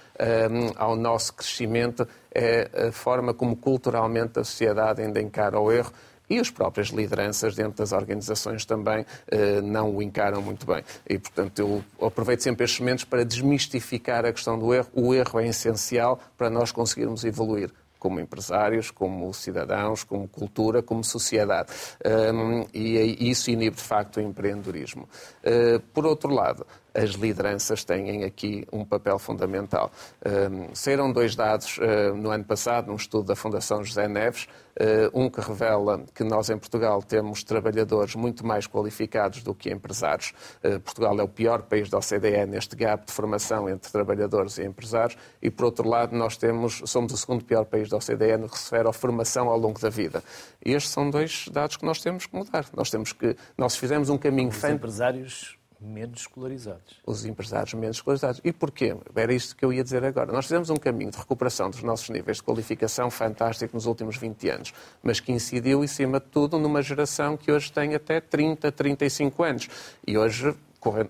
ao 0.76 0.96
nosso 0.96 1.32
crescimento, 1.34 2.06
é 2.34 2.88
a 2.88 2.92
forma 2.92 3.32
como 3.32 3.56
culturalmente 3.56 4.38
a 4.38 4.44
sociedade 4.44 5.00
ainda 5.00 5.20
encara 5.20 5.58
o 5.58 5.72
erro 5.72 5.90
e 6.28 6.38
as 6.38 6.50
próprias 6.50 6.88
lideranças 6.88 7.54
dentro 7.54 7.78
das 7.78 7.92
organizações 7.92 8.64
também 8.64 9.04
eh, 9.28 9.60
não 9.60 9.94
o 9.94 10.02
encaram 10.02 10.42
muito 10.42 10.66
bem. 10.66 10.82
E, 11.08 11.18
portanto, 11.18 11.58
eu 11.58 12.06
aproveito 12.06 12.40
sempre 12.40 12.64
estes 12.64 12.80
momentos 12.80 13.04
para 13.04 13.24
desmistificar 13.24 14.24
a 14.24 14.32
questão 14.32 14.58
do 14.58 14.72
erro. 14.74 14.88
O 14.92 15.14
erro 15.14 15.40
é 15.40 15.48
essencial 15.48 16.20
para 16.36 16.50
nós 16.50 16.72
conseguirmos 16.72 17.24
evoluir 17.24 17.70
como 17.98 18.20
empresários, 18.20 18.90
como 18.90 19.32
cidadãos, 19.32 20.04
como 20.04 20.28
cultura, 20.28 20.82
como 20.82 21.02
sociedade. 21.02 21.70
Um, 22.04 22.64
e 22.72 23.30
isso 23.30 23.50
inibe, 23.50 23.76
de 23.76 23.82
facto, 23.82 24.18
o 24.18 24.20
empreendedorismo. 24.20 25.08
Uh, 25.42 25.80
por 25.92 26.06
outro 26.06 26.32
lado, 26.32 26.66
as 26.96 27.10
lideranças 27.10 27.84
têm 27.84 28.24
aqui 28.24 28.66
um 28.72 28.84
papel 28.84 29.18
fundamental. 29.18 29.92
Um, 30.24 30.74
saíram 30.74 31.12
dois 31.12 31.36
dados 31.36 31.76
uh, 31.78 32.16
no 32.16 32.30
ano 32.30 32.44
passado, 32.44 32.88
num 32.88 32.96
estudo 32.96 33.26
da 33.26 33.36
Fundação 33.36 33.84
José 33.84 34.08
Neves, 34.08 34.48
uh, 34.80 35.10
um 35.12 35.28
que 35.28 35.40
revela 35.40 36.02
que 36.14 36.24
nós 36.24 36.48
em 36.48 36.56
Portugal 36.56 37.02
temos 37.02 37.44
trabalhadores 37.44 38.14
muito 38.14 38.46
mais 38.46 38.66
qualificados 38.66 39.42
do 39.42 39.54
que 39.54 39.70
empresários. 39.70 40.32
Uh, 40.64 40.80
Portugal 40.80 41.18
é 41.20 41.22
o 41.22 41.28
pior 41.28 41.62
país 41.62 41.90
da 41.90 41.98
OCDE 41.98 42.46
neste 42.48 42.74
gap 42.74 43.04
de 43.06 43.12
formação 43.12 43.68
entre 43.68 43.92
trabalhadores 43.92 44.56
e 44.56 44.64
empresários 44.64 45.18
e, 45.42 45.50
por 45.50 45.66
outro 45.66 45.86
lado, 45.86 46.16
nós 46.16 46.38
temos, 46.38 46.82
somos 46.86 47.12
o 47.12 47.16
segundo 47.16 47.44
pior 47.44 47.66
país 47.66 47.90
da 47.90 47.98
OCDE 47.98 48.38
no 48.38 48.48
que 48.48 48.58
se 48.58 48.70
refere 48.70 48.88
à 48.88 48.92
formação 48.92 49.48
ao 49.48 49.58
longo 49.58 49.78
da 49.78 49.90
vida. 49.90 50.24
E 50.64 50.72
estes 50.72 50.92
são 50.92 51.10
dois 51.10 51.46
dados 51.52 51.76
que 51.76 51.84
nós 51.84 52.00
temos 52.00 52.24
que 52.24 52.34
mudar. 52.34 52.64
Nós 52.74 52.88
temos 52.88 53.12
que, 53.12 53.36
nós 53.58 53.76
fizemos 53.76 54.08
um 54.08 54.16
caminho... 54.16 54.48
Os 54.48 54.64
empresários 54.64 55.58
menos 55.80 56.20
escolarizados. 56.20 57.00
Os 57.06 57.24
empresários 57.24 57.74
menos 57.74 57.96
escolarizados. 57.96 58.40
E 58.44 58.52
porquê? 58.52 58.96
Era 59.14 59.32
isto 59.32 59.56
que 59.56 59.64
eu 59.64 59.72
ia 59.72 59.84
dizer 59.84 60.04
agora. 60.04 60.32
Nós 60.32 60.46
fizemos 60.46 60.70
um 60.70 60.76
caminho 60.76 61.10
de 61.10 61.18
recuperação 61.18 61.70
dos 61.70 61.82
nossos 61.82 62.08
níveis 62.08 62.38
de 62.38 62.42
qualificação 62.42 63.10
fantástico 63.10 63.74
nos 63.74 63.86
últimos 63.86 64.16
20 64.16 64.48
anos, 64.48 64.74
mas 65.02 65.20
que 65.20 65.32
incidiu, 65.32 65.84
em 65.84 65.86
cima 65.86 66.20
de 66.20 66.26
tudo, 66.26 66.58
numa 66.58 66.82
geração 66.82 67.36
que 67.36 67.52
hoje 67.52 67.70
tem 67.72 67.94
até 67.94 68.20
30, 68.20 68.72
35 68.72 69.42
anos. 69.42 69.68
E 70.06 70.16
hoje 70.16 70.54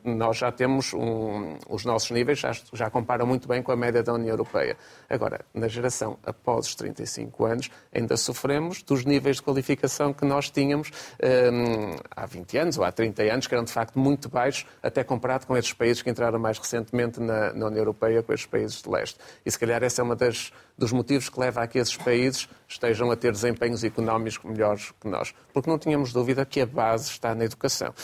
nós 0.04 0.36
já 0.36 0.50
temos 0.52 0.92
um, 0.92 1.56
os 1.68 1.84
nossos 1.84 2.10
níveis, 2.10 2.38
já, 2.38 2.52
já 2.72 2.90
comparam 2.90 3.26
muito 3.26 3.48
bem 3.48 3.62
com 3.62 3.72
a 3.72 3.76
média 3.76 4.02
da 4.02 4.12
União 4.12 4.30
Europeia. 4.30 4.76
Agora, 5.08 5.44
na 5.54 5.68
geração 5.68 6.18
após 6.24 6.66
os 6.68 6.74
35 6.74 7.44
anos, 7.44 7.70
ainda 7.94 8.16
sofremos 8.16 8.82
dos 8.82 9.04
níveis 9.04 9.36
de 9.36 9.42
qualificação 9.42 10.12
que 10.12 10.24
nós 10.24 10.50
tínhamos 10.50 10.90
um, 11.22 11.96
há 12.10 12.26
20 12.26 12.58
anos 12.58 12.78
ou 12.78 12.84
há 12.84 12.92
30 12.92 13.22
anos, 13.22 13.46
que 13.46 13.54
eram 13.54 13.64
de 13.64 13.72
facto 13.72 13.98
muito 13.98 14.28
baixos, 14.28 14.66
até 14.82 15.02
comparado 15.02 15.46
com 15.46 15.56
esses 15.56 15.72
países 15.72 16.02
que 16.02 16.10
entraram 16.10 16.38
mais 16.38 16.58
recentemente 16.58 17.20
na, 17.20 17.52
na 17.52 17.66
União 17.66 17.80
Europeia, 17.80 18.22
com 18.22 18.32
esses 18.32 18.46
países 18.46 18.82
de 18.82 18.88
leste. 18.88 19.18
E 19.44 19.50
se 19.50 19.58
calhar 19.58 19.82
essa 19.82 20.02
é 20.02 20.14
das 20.14 20.52
dos 20.78 20.92
motivos 20.92 21.28
que 21.28 21.40
leva 21.40 21.62
a 21.62 21.66
que 21.66 21.78
esses 21.78 21.96
países 21.96 22.48
estejam 22.68 23.10
a 23.10 23.16
ter 23.16 23.32
desempenhos 23.32 23.82
económicos 23.82 24.38
melhores 24.44 24.92
que 25.00 25.08
nós. 25.08 25.34
Porque 25.52 25.70
não 25.70 25.78
tínhamos 25.78 26.12
dúvida 26.12 26.44
que 26.44 26.60
a 26.60 26.66
base 26.66 27.10
está 27.10 27.34
na 27.34 27.44
educação. 27.44 27.94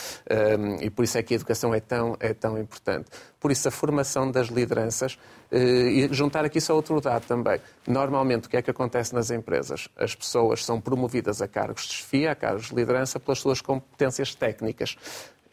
Um, 0.59 0.81
e 0.81 0.89
por 0.89 1.03
isso 1.03 1.17
é 1.17 1.23
que 1.23 1.33
a 1.33 1.37
educação 1.37 1.62
é 1.71 1.79
tão, 1.79 2.17
é 2.19 2.33
tão 2.33 2.57
importante. 2.57 3.11
Por 3.39 3.51
isso, 3.51 3.67
a 3.67 3.71
formação 3.71 4.31
das 4.31 4.47
lideranças, 4.47 5.13
uh, 5.51 5.55
e 5.55 6.11
juntar 6.11 6.43
aqui 6.43 6.59
só 6.59 6.73
outro 6.73 6.99
dado 6.99 7.27
também. 7.27 7.59
Normalmente, 7.87 8.47
o 8.47 8.49
que 8.49 8.57
é 8.57 8.61
que 8.63 8.71
acontece 8.71 9.13
nas 9.13 9.29
empresas? 9.29 9.87
As 9.95 10.15
pessoas 10.15 10.65
são 10.65 10.81
promovidas 10.81 11.43
a 11.43 11.47
cargos 11.47 11.83
de 11.83 11.93
chefia, 11.93 12.31
a 12.31 12.35
cargos 12.35 12.69
de 12.69 12.75
liderança, 12.75 13.19
pelas 13.19 13.37
suas 13.37 13.61
competências 13.61 14.33
técnicas 14.33 14.97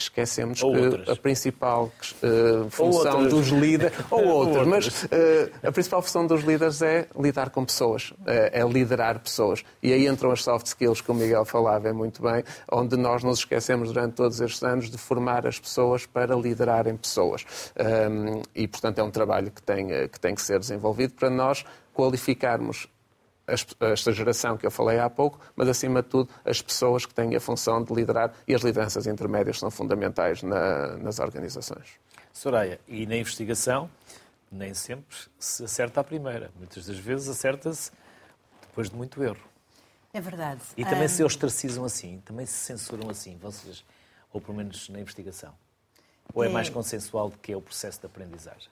esquecemos 0.05 0.63
ou 0.63 0.73
que 0.73 0.81
outras. 0.81 1.09
a 1.09 1.17
principal 1.17 1.93
uh, 2.23 2.71
função 2.71 3.27
dos 3.27 3.49
líderes, 3.49 3.97
ou 4.11 4.25
outras, 4.27 4.67
mas 4.67 5.05
uh, 5.05 5.09
a 5.63 5.73
principal 5.73 6.03
função 6.03 6.27
dos 6.27 6.43
líderes 6.43 6.83
é 6.83 7.07
lidar 7.19 7.51
com 7.51 7.65
pessoas, 7.65 8.13
é, 8.27 8.61
é 8.61 8.65
liderar 8.65 9.19
pessoas. 9.19 9.65
E 9.83 9.93
aí 9.93 10.07
entram 10.07 10.31
as 10.31 10.43
soft 10.43 10.67
skills 10.67 11.01
que 11.01 11.11
o 11.11 11.15
Miguel 11.15 11.45
falava 11.45 11.89
é 11.89 11.93
muito 11.93 12.23
bem, 12.23 12.43
onde 12.71 12.97
nós 12.97 13.23
nos 13.23 13.41
esquecemos 13.41 13.93
durante 13.93 14.15
todos 14.15 14.41
estes 14.41 14.63
anos 14.63 14.91
de 14.91 14.99
formar 14.99 15.47
as 15.47 15.59
pessoas 15.59 16.07
para 16.07 16.35
liderarem 16.35 16.97
pessoas. 16.97 17.45
Um, 17.79 18.43
e, 18.55 18.67
portanto, 18.69 18.99
é 18.99 19.03
um 19.03 19.11
trabalho 19.11 19.51
que 19.51 19.63
tem, 19.63 19.89
que 20.09 20.21
tem 20.21 20.35
que 20.35 20.43
ser 20.43 20.59
desenvolvido 20.59 21.15
para 21.15 21.31
nós 21.31 21.65
qualificarmos 21.93 22.89
esta 23.53 24.13
geração 24.13 24.57
que 24.57 24.67
eu 24.67 24.71
falei 24.71 24.99
há 24.99 25.09
pouco, 25.11 25.41
mas 25.55 25.69
acima 25.69 26.03
de 26.03 26.09
tudo 26.09 26.31
as 26.45 26.61
pessoas 26.63 27.05
que 27.07 27.15
têm 27.15 27.35
a 27.35 27.41
função 27.41 27.83
de 27.83 27.93
liderar 27.93 28.33
e 28.47 28.55
as 28.55 28.63
lideranças 28.63 29.07
intermédias 29.07 29.59
são 29.59 29.71
fundamentais 29.71 30.43
na, 30.43 30.97
nas 30.99 31.19
organizações. 31.19 31.99
Soraya, 32.33 32.81
e 32.87 33.07
na 33.07 33.17
investigação 33.17 33.91
nem 34.51 34.75
sempre 34.75 35.17
se 35.39 35.65
acerta 35.65 36.01
à 36.01 36.05
primeira. 36.05 36.51
Muitas 36.57 36.87
das 36.87 36.99
vezes 36.99 37.29
acerta-se 37.29 37.93
depois 38.63 38.91
de 38.91 38.97
muito 38.97 39.23
erro. 39.23 39.51
É 40.13 40.21
verdade. 40.21 40.61
E 40.77 40.85
também 40.85 41.05
um... 41.05 41.09
se 41.09 41.23
ostracizam 41.23 41.85
assim, 41.85 42.21
também 42.25 42.47
se 42.47 42.55
censuram 42.55 43.09
assim, 43.09 43.37
vocês, 43.39 43.85
ou 44.33 44.41
pelo 44.41 44.57
menos 44.57 44.89
na 44.89 45.01
investigação? 45.01 45.55
Ou 46.35 46.43
é, 46.43 46.49
é 46.49 46.51
mais 46.51 46.69
consensual 46.69 47.31
do 47.31 47.39
que 47.39 47.53
é 47.53 47.57
o 47.57 47.63
processo 47.63 48.01
de 48.01 48.07
aprendizagem? 48.07 48.69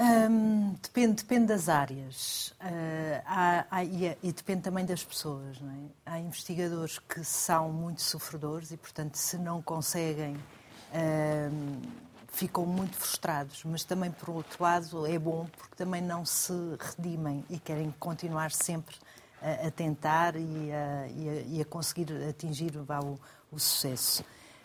Um, 0.00 0.76
depende, 0.82 1.22
depende 1.22 1.46
das 1.48 1.68
áreas 1.68 2.54
uh, 2.62 3.22
há, 3.26 3.66
há, 3.70 3.84
e, 3.84 4.06
é, 4.06 4.16
e, 4.22 4.32
depende 4.32 4.62
também 4.62 4.86
das 4.86 5.04
pessoas. 5.04 5.58
É? 5.58 6.12
Há 6.12 6.18
investigadores 6.18 6.98
que 6.98 7.22
são 7.22 7.70
muito 7.70 8.00
sofredores 8.00 8.70
e, 8.70 8.78
portanto, 8.78 9.16
se 9.16 9.36
não 9.36 9.60
conseguem, 9.60 10.36
uh, 10.36 11.82
ficam 12.28 12.64
muito 12.64 12.96
frustrados. 12.96 13.62
Mas 13.62 13.84
também, 13.84 14.10
por 14.10 14.30
outro 14.30 14.62
lado, 14.62 15.06
é 15.06 15.18
bom 15.18 15.46
porque 15.58 15.76
também 15.76 16.00
não 16.00 16.24
se 16.24 16.54
redimem 16.78 17.44
e 17.50 17.58
querem 17.58 17.94
continuar 17.98 18.52
sempre 18.52 18.96
a, 19.42 19.66
a 19.66 19.70
tentar 19.70 20.34
e 20.34 20.72
a, 20.72 21.08
e, 21.08 21.28
a, 21.28 21.34
e 21.56 21.60
a, 21.60 21.64
conseguir 21.66 22.10
atingir 22.26 22.72
o, 22.74 23.20
o 23.52 23.58
sucesso. 23.58 24.24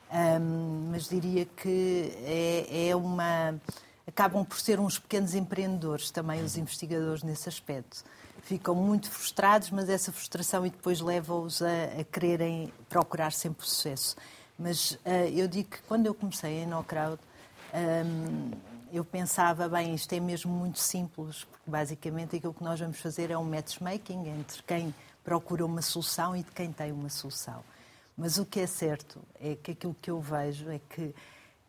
Um, 0.10 0.91
mas 0.91 1.10
diria 1.10 1.45
que 1.45 2.13
é, 2.24 2.89
é 2.89 2.95
uma 2.95 3.60
acabam 4.07 4.45
por 4.45 4.59
ser 4.59 4.79
uns 4.79 4.99
pequenos 4.99 5.33
empreendedores 5.33 6.11
também, 6.11 6.43
os 6.43 6.57
investigadores, 6.57 7.23
nesse 7.23 7.49
aspecto. 7.49 8.03
Ficam 8.43 8.75
muito 8.75 9.09
frustrados, 9.09 9.71
mas 9.71 9.89
essa 9.89 10.11
frustração 10.11 10.65
e 10.65 10.69
depois 10.69 11.01
leva-os 11.01 11.61
a, 11.61 11.99
a 11.99 12.03
quererem 12.03 12.71
procurar 12.87 13.31
sempre 13.31 13.65
sucesso. 13.65 14.15
Mas 14.57 14.91
uh, 14.91 14.99
eu 15.33 15.47
digo 15.47 15.69
que 15.69 15.81
quando 15.83 16.05
eu 16.05 16.13
comecei 16.13 16.63
em 16.63 16.67
No 16.67 16.83
Crowd, 16.83 17.19
um, 17.73 17.77
ehm, 17.77 18.51
eu 18.93 19.03
pensava, 19.03 19.67
bem, 19.67 19.93
isto 19.93 20.13
é 20.13 20.19
mesmo 20.19 20.53
muito 20.53 20.79
simples, 20.79 21.43
porque 21.43 21.69
basicamente 21.69 22.35
aquilo 22.37 22.53
que 22.53 22.63
nós 22.63 22.79
vamos 22.79 22.99
fazer 22.99 23.31
é 23.31 23.37
um 23.37 23.43
matchmaking 23.43 24.29
entre 24.29 24.63
quem 24.63 24.93
procura 25.23 25.65
uma 25.65 25.81
solução 25.81 26.35
e 26.35 26.43
de 26.43 26.51
quem 26.51 26.71
tem 26.71 26.91
uma 26.91 27.09
solução. 27.09 27.63
Mas 28.17 28.37
o 28.37 28.45
que 28.45 28.61
é 28.61 28.67
certo 28.67 29.19
é 29.41 29.55
que 29.55 29.71
aquilo 29.71 29.95
que 30.01 30.09
eu 30.09 30.21
vejo 30.21 30.69
é 30.69 30.79
que 30.89 31.13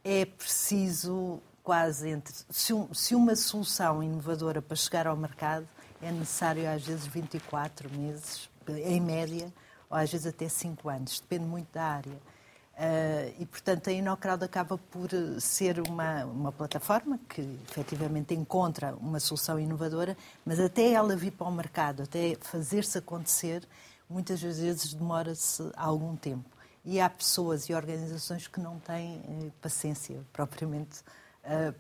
é 0.05 0.25
preciso 0.25 1.41
quase 1.67 2.09
entre. 2.11 2.33
Se, 2.49 2.73
um, 2.73 2.95
se, 2.95 3.13
uma 3.17 3.35
solução 3.35 4.01
inovadora 4.01 4.63
para 4.63 4.77
chegar 4.77 5.09
ao 5.09 5.17
mercado 5.17 5.67
é 6.01 6.13
necessário 6.13 6.71
às 6.71 6.87
vezes 6.87 7.05
24 7.09 7.91
meses, 7.91 8.49
em 8.69 9.01
média, 9.01 9.53
ou 9.91 9.97
às 9.97 10.09
vezes 10.09 10.29
até 10.29 10.49
5 10.49 10.89
anos, 10.89 11.19
depende 11.19 11.45
muito 11.45 11.67
da 11.73 11.83
área. 11.83 12.13
Uh, 12.13 13.35
e, 13.41 13.47
portanto, 13.47 13.89
a 13.89 13.93
InnoCrowd 13.93 14.45
acaba 14.45 14.79
por 14.79 15.09
ser 15.41 15.81
uma, 15.81 16.25
uma 16.27 16.53
plataforma 16.53 17.19
que 17.29 17.41
efetivamente 17.69 18.33
encontra 18.33 18.95
uma 19.01 19.19
solução 19.19 19.59
inovadora, 19.59 20.17
mas 20.45 20.61
até 20.61 20.93
ela 20.93 21.17
vir 21.17 21.33
para 21.33 21.49
o 21.49 21.53
mercado, 21.53 22.05
até 22.05 22.37
fazer-se 22.43 22.99
acontecer, 22.99 23.67
muitas 24.09 24.41
vezes 24.41 24.95
demora-se 24.95 25.69
algum 25.77 26.15
tempo. 26.15 26.49
E 26.85 27.01
há 27.01 27.11
pessoas 27.11 27.69
e 27.69 27.75
organizações 27.75 28.47
que 28.47 28.61
não 28.61 28.79
têm 28.79 29.21
eh, 29.27 29.51
paciência 29.61 30.21
propriamente 30.33 31.03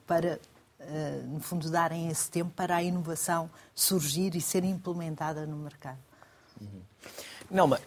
para, 0.06 0.38
eh, 0.80 1.22
no 1.24 1.40
fundo, 1.40 1.70
darem 1.70 2.08
esse 2.08 2.30
tempo 2.30 2.50
para 2.54 2.76
a 2.76 2.82
inovação 2.82 3.50
surgir 3.74 4.34
e 4.34 4.40
ser 4.40 4.64
implementada 4.64 5.46
no 5.46 5.56
mercado. 5.56 5.98
Uhum. 6.60 6.82
Não, 7.50 7.66
mas 7.66 7.80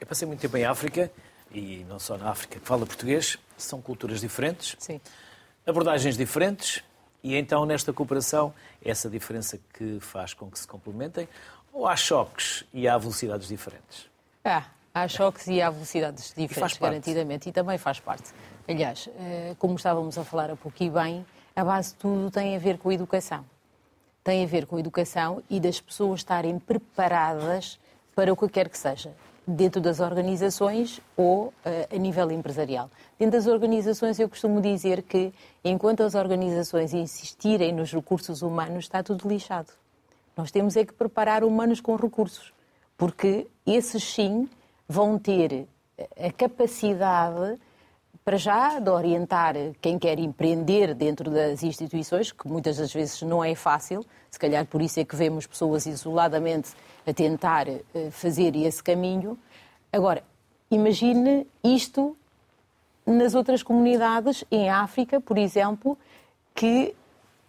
eu 0.00 0.06
passei 0.06 0.26
muito 0.26 0.40
tempo 0.40 0.56
em 0.56 0.64
África, 0.64 1.10
e 1.50 1.84
não 1.88 1.98
só 1.98 2.16
na 2.16 2.30
África, 2.30 2.60
que 2.60 2.66
fala 2.66 2.86
português, 2.86 3.38
são 3.56 3.80
culturas 3.80 4.20
diferentes, 4.20 4.76
Sim. 4.78 5.00
abordagens 5.66 6.16
diferentes, 6.16 6.82
e 7.22 7.34
então 7.34 7.66
nesta 7.66 7.92
cooperação, 7.92 8.54
essa 8.84 9.10
diferença 9.10 9.58
que 9.72 9.98
faz 10.00 10.34
com 10.34 10.50
que 10.50 10.58
se 10.58 10.66
complementem, 10.66 11.28
ou 11.72 11.86
há 11.86 11.96
choques 11.96 12.64
e 12.72 12.86
há 12.86 12.96
velocidades 12.96 13.48
diferentes? 13.48 14.08
Ah, 14.44 14.64
há 14.94 15.08
choques 15.08 15.46
e 15.46 15.60
há 15.60 15.70
velocidades 15.70 16.32
diferentes, 16.36 16.76
e 16.76 16.80
garantidamente, 16.80 17.48
e 17.48 17.52
também 17.52 17.76
faz 17.76 17.98
parte. 17.98 18.32
Aliás, 18.68 19.08
eh, 19.18 19.56
como 19.58 19.76
estávamos 19.76 20.18
a 20.18 20.24
falar 20.24 20.50
há 20.50 20.56
pouco 20.56 20.76
e 20.82 20.90
bem, 20.90 21.24
a 21.56 21.64
base 21.64 21.92
de 21.92 21.96
tudo 22.00 22.30
tem 22.30 22.54
a 22.54 22.58
ver 22.58 22.76
com 22.76 22.90
a 22.90 22.94
educação. 22.94 23.42
Tem 24.22 24.44
a 24.44 24.46
ver 24.46 24.66
com 24.66 24.76
a 24.76 24.80
educação 24.80 25.42
e 25.48 25.58
das 25.58 25.80
pessoas 25.80 26.20
estarem 26.20 26.58
preparadas 26.58 27.80
para 28.14 28.30
o 28.30 28.36
que 28.36 28.46
quer 28.46 28.68
que 28.68 28.76
seja, 28.76 29.14
dentro 29.46 29.80
das 29.80 30.00
organizações 30.00 31.00
ou 31.16 31.46
uh, 31.46 31.52
a 31.90 31.96
nível 31.96 32.30
empresarial. 32.30 32.90
Dentro 33.18 33.38
das 33.38 33.46
organizações, 33.46 34.20
eu 34.20 34.28
costumo 34.28 34.60
dizer 34.60 35.00
que, 35.00 35.32
enquanto 35.64 36.02
as 36.02 36.14
organizações 36.14 36.92
insistirem 36.92 37.72
nos 37.72 37.90
recursos 37.90 38.42
humanos, 38.42 38.84
está 38.84 39.02
tudo 39.02 39.26
lixado. 39.26 39.72
Nós 40.36 40.50
temos 40.50 40.76
é 40.76 40.84
que 40.84 40.92
preparar 40.92 41.42
humanos 41.42 41.80
com 41.80 41.96
recursos, 41.96 42.52
porque 42.98 43.46
esses 43.66 44.04
sim 44.04 44.46
vão 44.86 45.18
ter 45.18 45.66
a 46.22 46.30
capacidade 46.30 47.58
para 48.28 48.36
já, 48.36 48.78
de 48.78 48.90
orientar 48.90 49.54
quem 49.80 49.98
quer 49.98 50.18
empreender 50.18 50.94
dentro 50.94 51.30
das 51.30 51.62
instituições, 51.62 52.30
que 52.30 52.46
muitas 52.46 52.76
das 52.76 52.92
vezes 52.92 53.22
não 53.22 53.42
é 53.42 53.54
fácil, 53.54 54.04
se 54.30 54.38
calhar 54.38 54.66
por 54.66 54.82
isso 54.82 55.00
é 55.00 55.04
que 55.06 55.16
vemos 55.16 55.46
pessoas 55.46 55.86
isoladamente 55.86 56.72
a 57.06 57.14
tentar 57.14 57.66
eh, 57.66 57.80
fazer 58.10 58.54
esse 58.54 58.82
caminho. 58.82 59.38
Agora, 59.90 60.22
imagine 60.70 61.46
isto 61.64 62.14
nas 63.06 63.34
outras 63.34 63.62
comunidades, 63.62 64.44
em 64.50 64.68
África, 64.68 65.18
por 65.22 65.38
exemplo, 65.38 65.96
que 66.54 66.94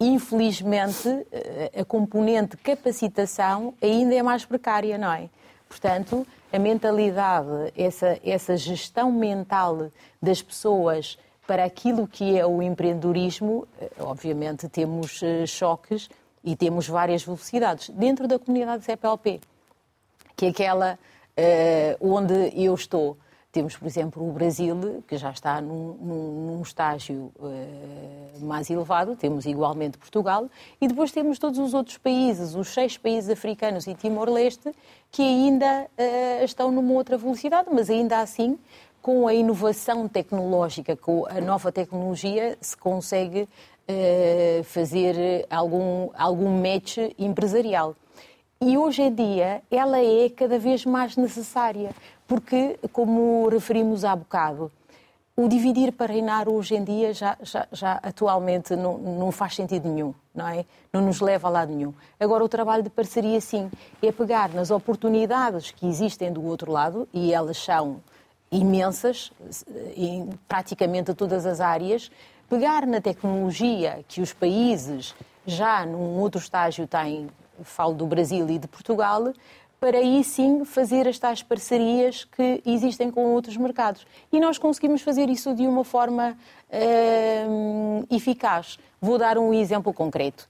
infelizmente 0.00 1.10
eh, 1.30 1.72
a 1.78 1.84
componente 1.84 2.56
capacitação 2.56 3.74
ainda 3.82 4.14
é 4.14 4.22
mais 4.22 4.46
precária, 4.46 4.96
não 4.96 5.12
é? 5.12 5.28
Portanto, 5.68 6.26
a 6.52 6.58
mentalidade, 6.58 7.72
essa, 7.76 8.18
essa 8.24 8.56
gestão 8.56 9.10
mental 9.12 9.90
das 10.20 10.42
pessoas 10.42 11.18
para 11.46 11.64
aquilo 11.64 12.06
que 12.06 12.38
é 12.38 12.46
o 12.46 12.62
empreendedorismo, 12.62 13.66
eh, 13.80 13.90
obviamente 14.00 14.68
temos 14.68 15.22
eh, 15.22 15.46
choques 15.46 16.08
e 16.44 16.54
temos 16.54 16.88
várias 16.88 17.24
velocidades. 17.24 17.90
Dentro 17.90 18.28
da 18.28 18.38
comunidade 18.38 18.84
CPLP, 18.84 19.40
que 20.36 20.46
é 20.46 20.48
aquela 20.48 20.98
uh, 21.36 22.14
onde 22.14 22.52
eu 22.54 22.74
estou, 22.74 23.16
temos, 23.52 23.76
por 23.76 23.86
exemplo, 23.86 24.28
o 24.28 24.32
Brasil, 24.32 25.02
que 25.08 25.16
já 25.16 25.30
está 25.30 25.60
num, 25.60 25.94
num, 25.94 26.62
estágio 26.62 27.32
uh, 27.36 28.44
mais 28.44 28.70
elevado, 28.70 29.16
temos 29.16 29.44
igualmente 29.44 29.98
Portugal, 29.98 30.48
e 30.80 30.86
depois 30.86 31.10
temos 31.10 31.38
todos 31.38 31.58
os 31.58 31.74
outros 31.74 31.98
países, 31.98 32.54
os 32.54 32.68
seis 32.68 32.96
países 32.96 33.28
africanos 33.28 33.86
e 33.88 33.94
Timor-Leste, 33.94 34.72
que 35.10 35.22
ainda 35.22 35.86
uh, 35.98 36.44
estão 36.44 36.70
numa 36.70 36.92
outra 36.92 37.18
velocidade, 37.18 37.68
mas 37.72 37.90
ainda 37.90 38.20
assim 38.20 38.58
com 39.02 39.26
a 39.26 39.34
inovação 39.34 40.06
tecnológica, 40.06 40.94
com 40.94 41.26
a 41.26 41.40
nova 41.40 41.72
tecnologia, 41.72 42.56
se 42.60 42.76
consegue 42.76 43.42
uh, 43.42 44.64
fazer 44.64 45.46
algum, 45.50 46.10
algum 46.14 46.50
match 46.60 46.98
empresarial. 47.18 47.96
E 48.62 48.76
hoje 48.76 49.00
em 49.00 49.14
dia 49.14 49.62
ela 49.70 49.98
é 49.98 50.28
cada 50.28 50.58
vez 50.58 50.84
mais 50.84 51.16
necessária, 51.16 51.92
porque, 52.30 52.78
como 52.92 53.48
referimos 53.48 54.04
há 54.04 54.14
bocado, 54.14 54.70
o 55.34 55.48
dividir 55.48 55.90
para 55.90 56.12
reinar 56.12 56.48
hoje 56.48 56.76
em 56.76 56.84
dia 56.84 57.12
já, 57.12 57.36
já, 57.42 57.66
já 57.72 57.98
atualmente 58.00 58.76
não, 58.76 58.98
não, 58.98 59.32
faz 59.32 59.56
sentido 59.56 59.88
nenhum, 59.88 60.14
não 60.32 60.46
é? 60.46 60.64
Não 60.92 61.00
nos 61.00 61.20
leva 61.20 61.48
a 61.48 61.50
lado 61.50 61.74
nenhum. 61.74 61.92
Agora, 62.20 62.44
o 62.44 62.48
trabalho 62.48 62.84
de 62.84 62.88
parceria, 62.88 63.40
sim, 63.40 63.68
é 64.00 64.12
pegar 64.12 64.50
nas 64.50 64.70
oportunidades 64.70 65.72
que 65.72 65.88
existem 65.88 66.32
do 66.32 66.44
outro 66.44 66.70
lado, 66.70 67.08
e 67.12 67.34
elas 67.34 67.56
são 67.56 68.00
imensas, 68.48 69.32
em 69.96 70.30
praticamente 70.46 71.12
todas 71.14 71.44
as 71.44 71.60
áreas, 71.60 72.12
pegar 72.48 72.86
na 72.86 73.00
tecnologia 73.00 74.04
que 74.06 74.20
os 74.20 74.32
países 74.32 75.16
já 75.44 75.84
num 75.84 76.20
outro 76.20 76.40
estágio 76.40 76.86
têm, 76.86 77.28
falo 77.64 77.94
do 77.94 78.06
Brasil 78.06 78.48
e 78.48 78.56
de 78.56 78.68
Portugal, 78.68 79.32
para 79.80 79.96
aí 79.96 80.22
sim 80.22 80.64
fazer 80.66 81.08
as 81.08 81.18
tais 81.18 81.42
parcerias 81.42 82.24
que 82.24 82.62
existem 82.66 83.10
com 83.10 83.24
outros 83.32 83.56
mercados. 83.56 84.06
E 84.30 84.38
nós 84.38 84.58
conseguimos 84.58 85.00
fazer 85.00 85.30
isso 85.30 85.54
de 85.54 85.66
uma 85.66 85.84
forma 85.84 86.36
uh, 86.68 88.06
eficaz. 88.14 88.78
Vou 89.00 89.16
dar 89.16 89.38
um 89.38 89.54
exemplo 89.54 89.92
concreto. 89.94 90.46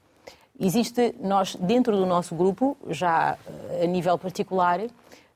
Existe, 0.59 1.15
nós, 1.21 1.55
dentro 1.55 1.95
do 1.95 2.05
nosso 2.05 2.35
grupo, 2.35 2.77
já 2.89 3.37
a 3.81 3.85
nível 3.87 4.17
particular, 4.17 4.81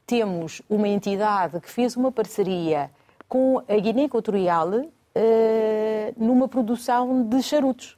temos 0.06 0.62
uma 0.70 0.90
entidade 0.90 1.60
que 1.62 1.72
fez 1.72 1.96
uma 1.96 2.12
parceria 2.12 2.92
com 3.28 3.64
a 3.68 3.76
Guiné 3.78 4.04
Equatorial 4.04 4.70
uh, 4.70 4.92
numa 6.18 6.50
produção 6.50 7.24
de 7.24 7.42
charutos 7.42 7.98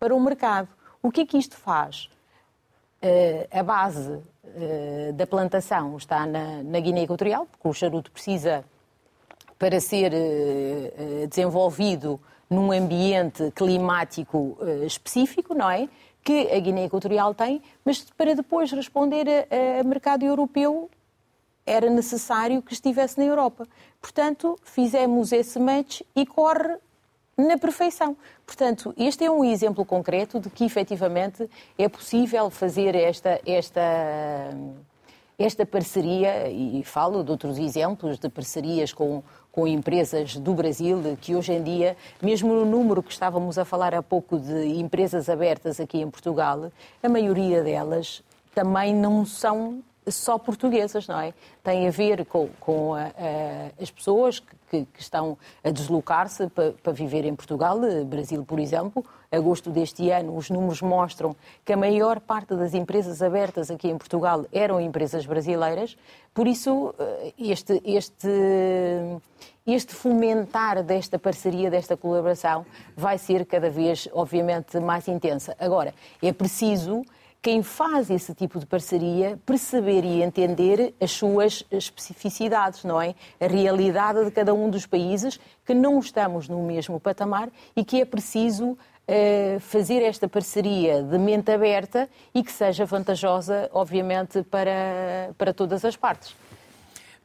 para 0.00 0.14
o 0.14 0.20
mercado. 0.20 0.68
O 1.02 1.10
que 1.10 1.20
é 1.20 1.26
que 1.26 1.36
isto 1.36 1.56
faz? 1.56 2.08
Uh, 3.02 3.48
a 3.50 3.62
base 3.64 4.12
uh, 4.12 5.12
da 5.14 5.26
plantação 5.26 5.96
está 5.96 6.24
na, 6.24 6.62
na, 6.62 6.78
Guiné 6.78 7.02
Equatorial, 7.02 7.46
porque 7.50 7.66
o 7.66 7.72
charuto 7.72 8.12
precisa, 8.12 8.64
para 9.58 9.80
ser 9.80 10.12
desenvolvido 11.28 12.20
num 12.50 12.72
ambiente 12.72 13.52
climático 13.52 14.58
específico, 14.84 15.54
não 15.54 15.70
é? 15.70 15.88
Que 16.24 16.50
a 16.52 16.58
Guiné 16.58 16.86
Equatorial 16.86 17.32
tem, 17.32 17.62
mas 17.84 18.00
para 18.16 18.34
depois 18.34 18.72
responder 18.72 19.26
a, 19.28 19.80
a 19.80 19.84
mercado 19.84 20.24
europeu 20.24 20.90
era 21.64 21.88
necessário 21.88 22.60
que 22.60 22.72
estivesse 22.72 23.18
na 23.18 23.24
Europa. 23.24 23.66
Portanto, 24.00 24.58
fizemos 24.64 25.32
esse 25.32 25.58
match 25.58 26.02
e 26.14 26.26
corre 26.26 26.76
na 27.36 27.56
perfeição. 27.58 28.16
Portanto, 28.46 28.94
este 28.96 29.24
é 29.24 29.30
um 29.30 29.44
exemplo 29.44 29.84
concreto 29.84 30.38
de 30.38 30.50
que 30.50 30.64
efetivamente 30.64 31.48
é 31.78 31.88
possível 31.88 32.50
fazer 32.50 32.94
esta, 32.94 33.40
esta, 33.46 33.82
esta 35.38 35.64
parceria, 35.64 36.48
e 36.50 36.82
falo 36.84 37.24
de 37.24 37.30
outros 37.30 37.58
exemplos 37.58 38.18
de 38.18 38.28
parcerias 38.28 38.92
com, 38.92 39.22
com 39.50 39.66
empresas 39.66 40.36
do 40.36 40.54
Brasil, 40.54 41.00
que 41.20 41.34
hoje 41.34 41.52
em 41.52 41.62
dia, 41.62 41.96
mesmo 42.20 42.52
no 42.52 42.64
número 42.64 43.02
que 43.02 43.12
estávamos 43.12 43.58
a 43.58 43.64
falar 43.64 43.94
há 43.94 44.02
pouco 44.02 44.38
de 44.38 44.78
empresas 44.78 45.28
abertas 45.28 45.80
aqui 45.80 46.00
em 46.00 46.10
Portugal, 46.10 46.70
a 47.02 47.08
maioria 47.08 47.62
delas 47.62 48.22
também 48.54 48.94
não 48.94 49.24
são 49.24 49.82
só 50.08 50.38
portuguesas, 50.38 51.06
não 51.06 51.20
é? 51.20 51.32
Tem 51.62 51.86
a 51.86 51.90
ver 51.90 52.24
com, 52.26 52.48
com 52.58 52.94
a, 52.94 53.04
a, 53.04 53.82
as 53.82 53.90
pessoas 53.90 54.40
que, 54.40 54.84
que, 54.84 55.00
estão 55.00 55.38
a 55.62 55.70
deslocar-se 55.70 56.48
para, 56.48 56.72
para, 56.72 56.92
viver 56.92 57.24
em 57.24 57.34
Portugal, 57.34 57.78
Brasil, 58.06 58.44
por 58.44 58.58
exemplo. 58.58 59.04
Agosto 59.30 59.70
deste 59.70 60.10
ano, 60.10 60.36
os 60.36 60.50
números 60.50 60.82
mostram 60.82 61.34
que 61.64 61.72
a 61.72 61.76
maior 61.76 62.20
parte 62.20 62.54
das 62.54 62.74
empresas 62.74 63.22
abertas 63.22 63.70
aqui 63.70 63.88
em 63.88 63.96
Portugal 63.96 64.44
eram 64.52 64.80
empresas 64.80 65.24
brasileiras. 65.24 65.96
Por 66.34 66.46
isso, 66.46 66.94
eh, 66.98 67.32
este, 67.38 67.80
este, 67.84 68.28
este 69.66 69.94
fomentar 69.94 70.82
desta 70.82 71.18
parceria, 71.18 71.70
desta 71.70 71.96
colaboração, 71.96 72.66
vai 72.96 73.16
ser 73.16 73.46
cada 73.46 73.70
vez, 73.70 74.08
obviamente, 74.12 74.78
mais 74.80 75.08
intensa. 75.08 75.56
Agora, 75.58 75.94
é 76.22 76.32
preciso 76.32 77.02
quem 77.42 77.60
faz 77.60 78.08
esse 78.08 78.32
tipo 78.32 78.60
de 78.60 78.64
parceria 78.64 79.36
perceber 79.44 80.04
e 80.04 80.22
entender 80.22 80.94
as 81.00 81.10
suas 81.10 81.64
especificidades, 81.72 82.84
não 82.84 83.02
é? 83.02 83.16
A 83.40 83.48
realidade 83.48 84.24
de 84.24 84.30
cada 84.30 84.54
um 84.54 84.70
dos 84.70 84.86
países, 84.86 85.40
que 85.66 85.74
não 85.74 85.98
estamos 85.98 86.48
no 86.48 86.62
mesmo 86.62 87.00
patamar 87.00 87.50
e 87.74 87.84
que 87.84 88.00
é 88.00 88.04
preciso 88.04 88.70
uh, 88.70 89.58
fazer 89.58 90.02
esta 90.02 90.28
parceria 90.28 91.02
de 91.02 91.18
mente 91.18 91.50
aberta 91.50 92.08
e 92.32 92.44
que 92.44 92.52
seja 92.52 92.84
vantajosa, 92.84 93.68
obviamente, 93.72 94.44
para, 94.44 95.34
para 95.36 95.52
todas 95.52 95.84
as 95.84 95.96
partes. 95.96 96.36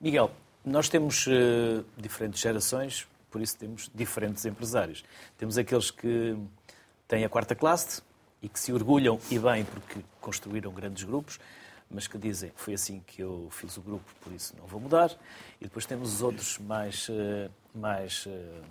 Miguel, 0.02 0.32
nós 0.66 0.90
temos 0.90 1.28
uh, 1.28 1.86
diferentes 1.96 2.42
gerações, 2.42 3.08
por 3.30 3.40
isso 3.40 3.56
temos 3.56 3.92
diferentes 3.94 4.44
empresários. 4.46 5.04
Temos 5.38 5.60
aqueles 5.60 5.92
que 5.92 6.36
têm 7.08 7.24
a 7.24 7.30
quarta 7.30 7.54
classe, 7.54 8.02
e 8.42 8.50
que 8.50 8.60
se 8.60 8.72
orgulham, 8.72 9.20
e 9.32 9.40
bem, 9.40 9.66
porque 9.66 10.04
construíram 10.22 10.72
grandes 10.72 11.04
grupos, 11.04 11.40
mas 11.90 12.08
que 12.08 12.18
dizem 12.18 12.52
foi 12.56 12.74
assim 12.74 13.02
que 13.06 13.22
eu 13.22 13.48
fiz 13.52 13.78
o 13.78 13.82
grupo, 13.82 14.06
por 14.22 14.32
isso 14.34 14.56
não 14.58 14.68
vou 14.68 14.80
mudar. 14.80 15.12
E 15.60 15.66
depois 15.66 15.86
temos 15.86 16.14
os 16.16 16.22
outros 16.22 16.58
mais, 16.60 17.08
eh, 17.10 17.50
mais 17.74 18.26
eh, 18.28 18.62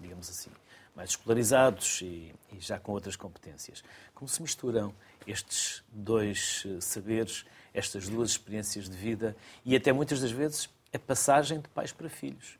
digamos 0.00 0.28
assim, 0.28 0.50
mais 0.94 1.10
escolarizados 1.10 2.00
e, 2.02 2.34
e 2.52 2.60
já 2.60 2.78
com 2.78 2.92
outras 2.92 3.16
competências. 3.16 3.82
Como 4.14 4.28
se 4.28 4.42
misturam 4.42 4.94
estes 5.26 5.82
dois 5.90 6.64
eh, 6.66 6.80
saberes, 6.80 7.44
estas 7.72 8.08
duas 8.08 8.30
experiências 8.30 8.88
de 8.88 8.96
vida 8.96 9.34
e 9.64 9.74
até 9.74 9.92
muitas 9.92 10.20
das 10.20 10.30
vezes 10.30 10.68
a 10.92 10.98
passagem 10.98 11.60
de 11.60 11.68
pais 11.68 11.92
para 11.92 12.08
filhos? 12.08 12.58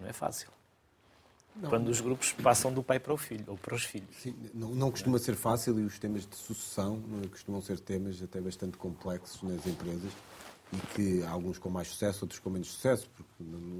Não 0.00 0.08
é 0.08 0.12
fácil. 0.12 0.48
Não. 1.56 1.70
Quando 1.70 1.88
os 1.88 2.00
grupos 2.00 2.32
passam 2.32 2.72
do 2.72 2.82
pai 2.82 2.98
para 2.98 3.12
o 3.12 3.16
filho, 3.16 3.44
ou 3.46 3.56
para 3.56 3.74
os 3.74 3.84
filhos. 3.84 4.08
Sim, 4.20 4.34
não, 4.52 4.74
não 4.74 4.90
costuma 4.90 5.18
ser 5.18 5.36
fácil 5.36 5.78
e 5.78 5.84
os 5.84 5.98
temas 5.98 6.26
de 6.26 6.34
sucessão 6.34 7.00
é? 7.22 7.28
costumam 7.28 7.60
ser 7.60 7.78
temas 7.78 8.20
até 8.20 8.40
bastante 8.40 8.76
complexos 8.76 9.40
nas 9.42 9.64
empresas 9.64 10.10
e 10.72 10.76
que 10.94 11.22
há 11.22 11.30
alguns 11.30 11.58
com 11.58 11.70
mais 11.70 11.88
sucesso, 11.88 12.24
outros 12.24 12.40
com 12.40 12.50
menos 12.50 12.68
sucesso, 12.72 13.08
porque 13.14 13.32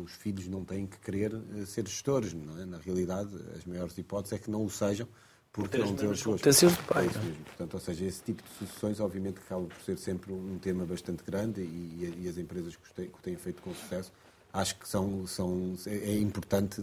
os 0.05 0.13
filhos 0.13 0.47
não 0.47 0.65
têm 0.65 0.87
que 0.87 0.99
querer 0.99 1.35
eh, 1.57 1.67
ser 1.67 1.89
gestores. 1.89 2.33
Não 2.33 2.61
é? 2.61 2.65
Na 2.65 2.79
realidade, 2.79 3.35
as 3.57 3.65
maiores 3.65 3.99
hipóteses 3.99 4.35
é 4.35 4.39
que 4.39 4.51
não 4.51 4.65
o 4.65 4.71
sejam 4.71 5.09
porque 5.53 5.79
não 5.79 5.95
têm 5.95 6.11
as 6.11 6.21
suas 6.21 6.23
competências 6.23 6.77
do 6.77 6.83
pai. 6.85 7.07
É 7.07 7.19
mesmo. 7.19 7.45
Portanto, 7.45 7.75
ou 7.75 7.81
seja, 7.81 8.05
esse 8.05 8.23
tipo 8.23 8.43
de 8.43 8.49
sucessões, 8.51 9.01
obviamente, 9.01 9.39
acaba 9.39 9.65
por 9.65 9.81
ser 9.83 9.99
sempre 9.99 10.33
um 10.33 10.59
tema 10.59 10.85
bastante 10.85 11.25
grande 11.25 11.61
e, 11.61 12.21
e 12.23 12.29
as 12.29 12.39
empresas 12.39 12.77
que 12.77 13.03
o 13.03 13.19
têm 13.23 13.37
feito 13.37 13.63
com 13.63 13.75
sucesso 13.75 14.13
acho 14.55 14.79
que 14.79 14.89
são, 14.89 15.27
são, 15.27 15.75
é 15.87 16.17
importante 16.17 16.81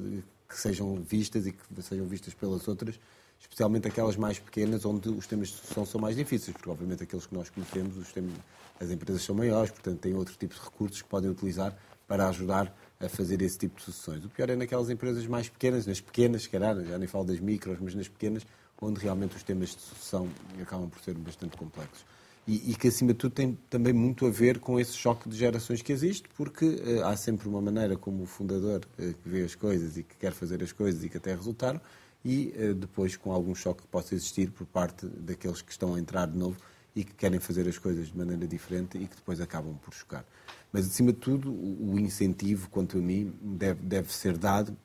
que 0.52 0.60
sejam 0.60 0.96
vistas 0.96 1.48
e 1.48 1.54
que 1.54 1.82
sejam 1.82 2.06
vistas 2.06 2.34
pelas 2.34 2.68
outras, 2.68 3.00
especialmente 3.40 3.88
aquelas 3.88 4.18
mais 4.18 4.38
pequenas, 4.38 4.86
onde 4.86 5.10
os 5.10 5.26
temas 5.26 5.48
de 5.48 5.56
sucessão 5.56 5.86
são 5.86 6.00
mais 6.00 6.16
difíceis, 6.18 6.56
porque 6.56 6.70
obviamente 6.70 7.04
aqueles 7.04 7.26
que 7.26 7.34
nós 7.34 7.50
conhecemos, 7.50 7.98
os 7.98 8.12
temas, 8.12 8.34
as 8.80 8.92
empresas 8.92 9.24
são 9.24 9.34
maiores, 9.34 9.72
portanto 9.72 10.00
têm 10.00 10.14
outro 10.14 10.36
tipo 10.36 10.54
de 10.54 10.60
recursos 10.60 11.02
que 11.02 11.08
podem 11.08 11.32
utilizar 11.32 11.76
para 12.06 12.28
ajudar 12.28 12.76
a 13.00 13.08
fazer 13.08 13.42
esse 13.42 13.58
tipo 13.58 13.78
de 13.78 13.84
sucessões. 13.86 14.26
O 14.26 14.30
pior 14.30 14.50
é 14.50 14.56
naquelas 14.56 14.90
empresas 14.90 15.26
mais 15.26 15.48
pequenas, 15.48 15.88
nas 15.88 16.02
pequenas, 16.02 16.46
calhar, 16.46 16.76
já 16.84 16.98
nem 16.98 17.08
falo 17.08 17.24
das 17.24 17.40
micros, 17.40 17.80
mas 17.80 17.96
nas 17.96 18.10
pequenas, 18.10 18.46
onde 18.82 19.00
realmente 19.00 19.38
os 19.38 19.44
temas 19.44 19.70
de 19.70 19.82
sucessão 19.82 20.28
acabam 20.62 20.90
por 20.90 21.00
ser 21.02 21.16
bastante 21.16 21.56
complexos 21.56 22.04
e, 22.48 22.72
e, 22.72 22.76
que, 22.76 22.88
acima 22.88 23.14
de 23.14 23.20
tudo, 23.20 23.34
tem 23.34 23.58
também 23.70 23.94
muito 23.94 24.26
a 24.26 24.30
ver 24.30 24.60
com 24.60 24.80
esse 24.80 24.94
choque 24.94 25.30
de 25.30 25.38
gerações 25.38 25.82
que 25.82 25.92
existe, 25.92 26.28
porque 26.36 26.66
uh, 26.66 27.06
há 27.06 27.16
sempre 27.16 27.48
uma 27.48 27.62
maneira 27.62 27.96
como 27.96 28.24
o 28.24 28.26
fundador 28.26 28.82
uh, 28.98 29.14
que 29.14 29.30
vê 29.30 29.44
as 29.44 29.54
coisas 29.54 29.96
e 29.96 30.04
que 30.04 30.16
quer 30.16 30.34
fazer 30.34 30.62
as 30.64 30.72
coisas 30.72 31.04
e 31.04 31.10
que 31.10 31.18
até 31.18 31.36
resultaram, 31.36 31.80
e 32.26 32.54
uh, 32.58 32.74
depois 32.74 33.16
com 33.16 33.32
algum 33.32 33.54
choque 33.54 33.84
que 33.84 33.88
possa 33.88 34.16
existir 34.16 34.50
por 34.50 34.66
parte 34.66 35.06
daqueles 35.06 35.62
que 35.62 35.72
estão 35.72 35.94
a 35.94 36.00
entrar 36.00 36.26
de 36.26 36.38
novo 36.38 36.58
e 36.96 37.04
que 37.04 37.14
querem 37.14 37.40
fazer 37.40 37.68
as 37.68 37.78
coisas 37.78 38.08
de 38.08 38.18
maneira 38.18 38.48
diferente 38.48 38.98
e 38.98 39.06
que 39.08 39.16
depois 39.16 39.40
acabam 39.40 39.76
por 39.76 39.94
chocar. 39.94 40.26
Mas, 40.74 40.88
acima 40.88 41.14
de 41.14 41.20
tudo, 41.20 41.52
o, 41.52 41.94
o 41.94 42.00
incentivo, 42.00 42.70
quanto 42.70 42.98
a 42.98 43.02
mim, 43.02 43.34
deve, 43.42 43.82
deve 43.84 44.14
ser 44.14 44.38
dado 44.38 44.76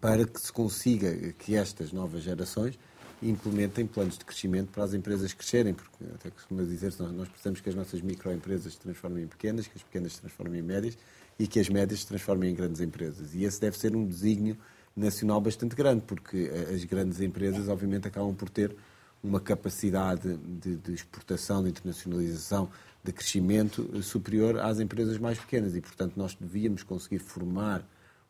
para 0.00 0.24
que 0.26 0.40
se 0.40 0.52
consiga 0.52 1.32
que 1.34 1.54
estas 1.54 1.92
novas 1.92 2.22
gerações 2.22 2.78
implementem 3.22 3.86
planos 3.86 4.18
de 4.18 4.24
crescimento 4.24 4.70
para 4.70 4.84
as 4.84 4.94
empresas 4.94 5.32
crescerem, 5.32 5.74
porque 5.74 6.04
até 6.14 6.30
costuma 6.30 6.62
dizer 6.62 6.92
nós, 6.98 7.12
nós 7.12 7.28
precisamos 7.28 7.60
que 7.60 7.68
as 7.68 7.74
nossas 7.74 8.00
microempresas 8.00 8.72
se 8.72 8.80
transformem 8.80 9.24
em 9.24 9.26
pequenas, 9.26 9.66
que 9.66 9.76
as 9.76 9.82
pequenas 9.82 10.14
se 10.14 10.20
transformem 10.20 10.60
em 10.60 10.62
médias 10.62 10.98
e 11.38 11.46
que 11.46 11.60
as 11.60 11.68
médias 11.68 12.00
se 12.00 12.06
transformem 12.06 12.50
em 12.50 12.54
grandes 12.54 12.80
empresas. 12.80 13.34
E 13.34 13.44
esse 13.44 13.60
deve 13.60 13.78
ser 13.78 13.94
um 13.94 14.06
desígnio 14.06 14.56
nacional 14.96 15.40
bastante 15.40 15.74
grande, 15.74 16.02
porque 16.02 16.50
eh, 16.52 16.74
as 16.74 16.84
grandes 16.84 17.20
empresas, 17.20 17.68
obviamente, 17.68 18.06
acabam 18.06 18.34
por 18.34 18.48
ter 18.48 18.74
uma 19.22 19.40
capacidade 19.40 20.36
de, 20.36 20.76
de 20.76 20.92
exportação, 20.92 21.62
de 21.62 21.70
internacionalização, 21.70 22.68
de 23.02 23.12
crescimento 23.12 23.88
eh, 23.94 24.02
superior 24.02 24.58
às 24.58 24.80
empresas 24.80 25.18
mais 25.18 25.38
pequenas. 25.38 25.74
E, 25.74 25.80
portanto, 25.80 26.14
nós 26.16 26.36
devíamos 26.38 26.82
conseguir 26.82 27.20
formar 27.20 27.86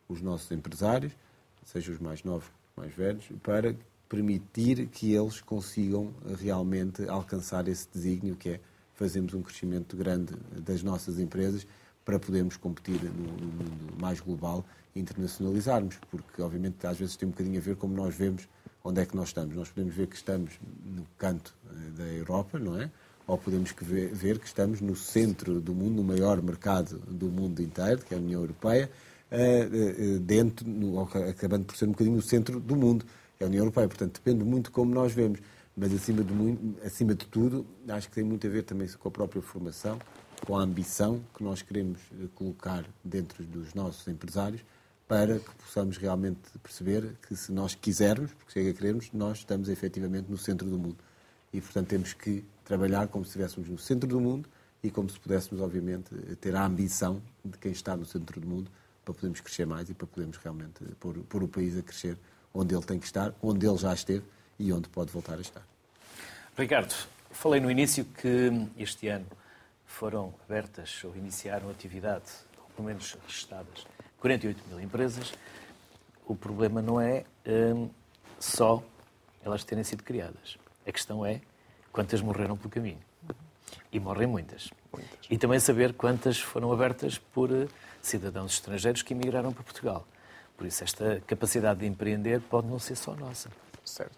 os 0.07 0.21
nossos 0.21 0.51
empresários, 0.51 1.13
seja 1.65 1.91
os 1.91 1.99
mais 1.99 2.23
novos, 2.23 2.47
mais 2.75 2.93
velhos, 2.93 3.25
para 3.41 3.75
permitir 4.13 4.85
que 4.89 5.11
eles 5.11 5.41
consigam 5.41 6.13
realmente 6.39 7.09
alcançar 7.09 7.67
esse 7.67 7.87
desígnio 7.91 8.35
que 8.35 8.49
é 8.49 8.59
fazermos 8.93 9.33
um 9.33 9.41
crescimento 9.41 9.97
grande 9.97 10.35
das 10.55 10.83
nossas 10.83 11.17
empresas 11.17 11.65
para 12.05 12.19
podermos 12.19 12.55
competir 12.55 13.03
no, 13.05 13.11
mundo 13.11 13.99
mais 13.99 14.19
global 14.19 14.63
e 14.95 14.99
internacionalizarmos, 14.99 15.97
porque 16.11 16.43
obviamente 16.43 16.85
às 16.85 16.99
vezes 16.99 17.15
tem 17.15 17.27
um 17.27 17.31
bocadinho 17.31 17.57
a 17.57 17.61
ver 17.61 17.75
como 17.75 17.95
nós 17.95 18.13
vemos 18.13 18.47
onde 18.83 19.01
é 19.01 19.05
que 19.07 19.15
nós 19.15 19.29
estamos. 19.29 19.55
Nós 19.55 19.69
podemos 19.69 19.95
ver 19.95 20.05
que 20.05 20.15
estamos 20.15 20.51
no 20.85 21.07
canto 21.17 21.55
eh, 21.65 21.97
da 21.97 22.05
Europa, 22.05 22.59
não 22.59 22.79
é? 22.79 22.91
Ou 23.25 23.35
podemos 23.35 23.73
ver 24.11 24.37
que 24.37 24.45
estamos 24.45 24.79
no 24.79 24.95
centro 24.95 25.59
do 25.59 25.73
mundo, 25.73 25.95
no 25.95 26.03
maior 26.03 26.39
mercado 26.39 26.99
do 27.07 27.29
mundo 27.29 27.63
inteiro, 27.63 28.03
que 28.03 28.13
é 28.13 28.17
a 28.17 28.19
União 28.19 28.41
Europeia, 28.41 28.91
eh, 29.31 29.69
eh, 29.71 30.19
dentro, 30.19 30.67
acabando 31.27 31.65
por 31.65 31.75
ser 31.75 31.85
um 31.85 31.93
bocadinho 31.93 32.17
o 32.17 32.21
centro 32.21 32.59
do 32.59 32.75
mundo, 32.75 33.05
a 33.43 33.47
União 33.47 33.61
Europeia. 33.61 33.87
Portanto, 33.87 34.13
depende 34.23 34.43
muito 34.43 34.71
como 34.71 34.93
nós 34.93 35.13
vemos. 35.13 35.39
Mas, 35.75 35.91
acima 35.91 36.23
de, 36.23 36.31
muito, 36.31 36.85
acima 36.85 37.15
de 37.15 37.25
tudo, 37.25 37.65
acho 37.87 38.07
que 38.07 38.15
tem 38.15 38.23
muito 38.23 38.45
a 38.45 38.49
ver 38.49 38.63
também 38.63 38.87
com 38.87 39.07
a 39.07 39.11
própria 39.11 39.41
formação, 39.41 39.97
com 40.45 40.55
a 40.55 40.61
ambição 40.61 41.19
que 41.35 41.43
nós 41.43 41.63
queremos 41.63 41.99
colocar 42.35 42.85
dentro 43.03 43.43
dos 43.43 43.73
nossos 43.73 44.07
empresários 44.07 44.63
para 45.07 45.39
que 45.39 45.55
possamos 45.55 45.97
realmente 45.97 46.39
perceber 46.61 47.15
que 47.27 47.35
se 47.35 47.51
nós 47.51 47.75
quisermos, 47.75 48.31
porque 48.33 48.53
chega 48.53 48.69
a 48.69 48.73
querermos, 48.73 49.11
nós 49.13 49.39
estamos 49.39 49.67
efetivamente 49.67 50.29
no 50.29 50.37
centro 50.37 50.69
do 50.69 50.77
mundo. 50.77 50.97
E, 51.51 51.59
portanto, 51.59 51.87
temos 51.87 52.13
que 52.13 52.43
trabalhar 52.63 53.07
como 53.07 53.25
se 53.25 53.29
estivéssemos 53.29 53.69
no 53.69 53.77
centro 53.77 54.07
do 54.07 54.19
mundo 54.19 54.47
e 54.81 54.89
como 54.89 55.09
se 55.09 55.19
pudéssemos, 55.19 55.61
obviamente, 55.61 56.15
ter 56.39 56.55
a 56.55 56.65
ambição 56.65 57.21
de 57.43 57.57
quem 57.57 57.71
está 57.71 57.95
no 57.97 58.05
centro 58.05 58.39
do 58.39 58.47
mundo 58.47 58.71
para 59.03 59.13
podermos 59.13 59.41
crescer 59.41 59.65
mais 59.65 59.89
e 59.89 59.93
para 59.93 60.07
podermos 60.07 60.37
realmente 60.37 60.83
pôr, 60.99 61.17
pôr 61.29 61.43
o 61.43 61.47
país 61.47 61.77
a 61.77 61.81
crescer 61.81 62.17
onde 62.53 62.75
ele 62.75 62.83
tem 62.83 62.99
que 62.99 63.05
estar, 63.05 63.33
onde 63.41 63.65
ele 63.65 63.77
já 63.77 63.93
esteve 63.93 64.23
e 64.59 64.71
onde 64.71 64.87
pode 64.89 65.11
voltar 65.11 65.37
a 65.37 65.41
estar. 65.41 65.63
Ricardo, 66.57 66.93
falei 67.31 67.59
no 67.59 67.71
início 67.71 68.05
que 68.05 68.67
este 68.77 69.07
ano 69.07 69.25
foram 69.85 70.33
abertas 70.45 71.03
ou 71.03 71.15
iniciaram 71.15 71.69
atividade, 71.69 72.25
ou 72.57 72.69
pelo 72.75 72.87
menos 72.87 73.17
registadas, 73.25 73.85
48 74.19 74.63
mil 74.69 74.79
empresas, 74.79 75.33
o 76.25 76.35
problema 76.35 76.81
não 76.81 76.99
é 76.99 77.25
hum, 77.45 77.89
só 78.39 78.83
elas 79.43 79.63
terem 79.63 79.83
sido 79.83 80.03
criadas. 80.03 80.57
A 80.85 80.91
questão 80.91 81.25
é 81.25 81.41
quantas 81.91 82.21
morreram 82.21 82.57
pelo 82.57 82.69
caminho. 82.69 82.99
E 83.91 83.99
morrem 83.99 84.27
muitas. 84.27 84.69
muitas. 84.91 85.19
E 85.29 85.37
também 85.37 85.59
saber 85.59 85.93
quantas 85.93 86.39
foram 86.39 86.71
abertas 86.71 87.17
por 87.17 87.51
eh, 87.51 87.67
cidadãos 88.01 88.53
estrangeiros 88.53 89.01
que 89.01 89.13
emigraram 89.13 89.51
para 89.51 89.63
Portugal. 89.63 90.07
Por 90.63 90.67
isso, 90.67 90.81
esta 90.81 91.21
capacidade 91.27 91.81
de 91.81 91.85
empreender 91.85 92.39
pode 92.39 92.67
não 92.67 92.79
ser 92.79 92.95
só 92.95 93.13
nossa. 93.15 93.49
Certo. 93.83 94.15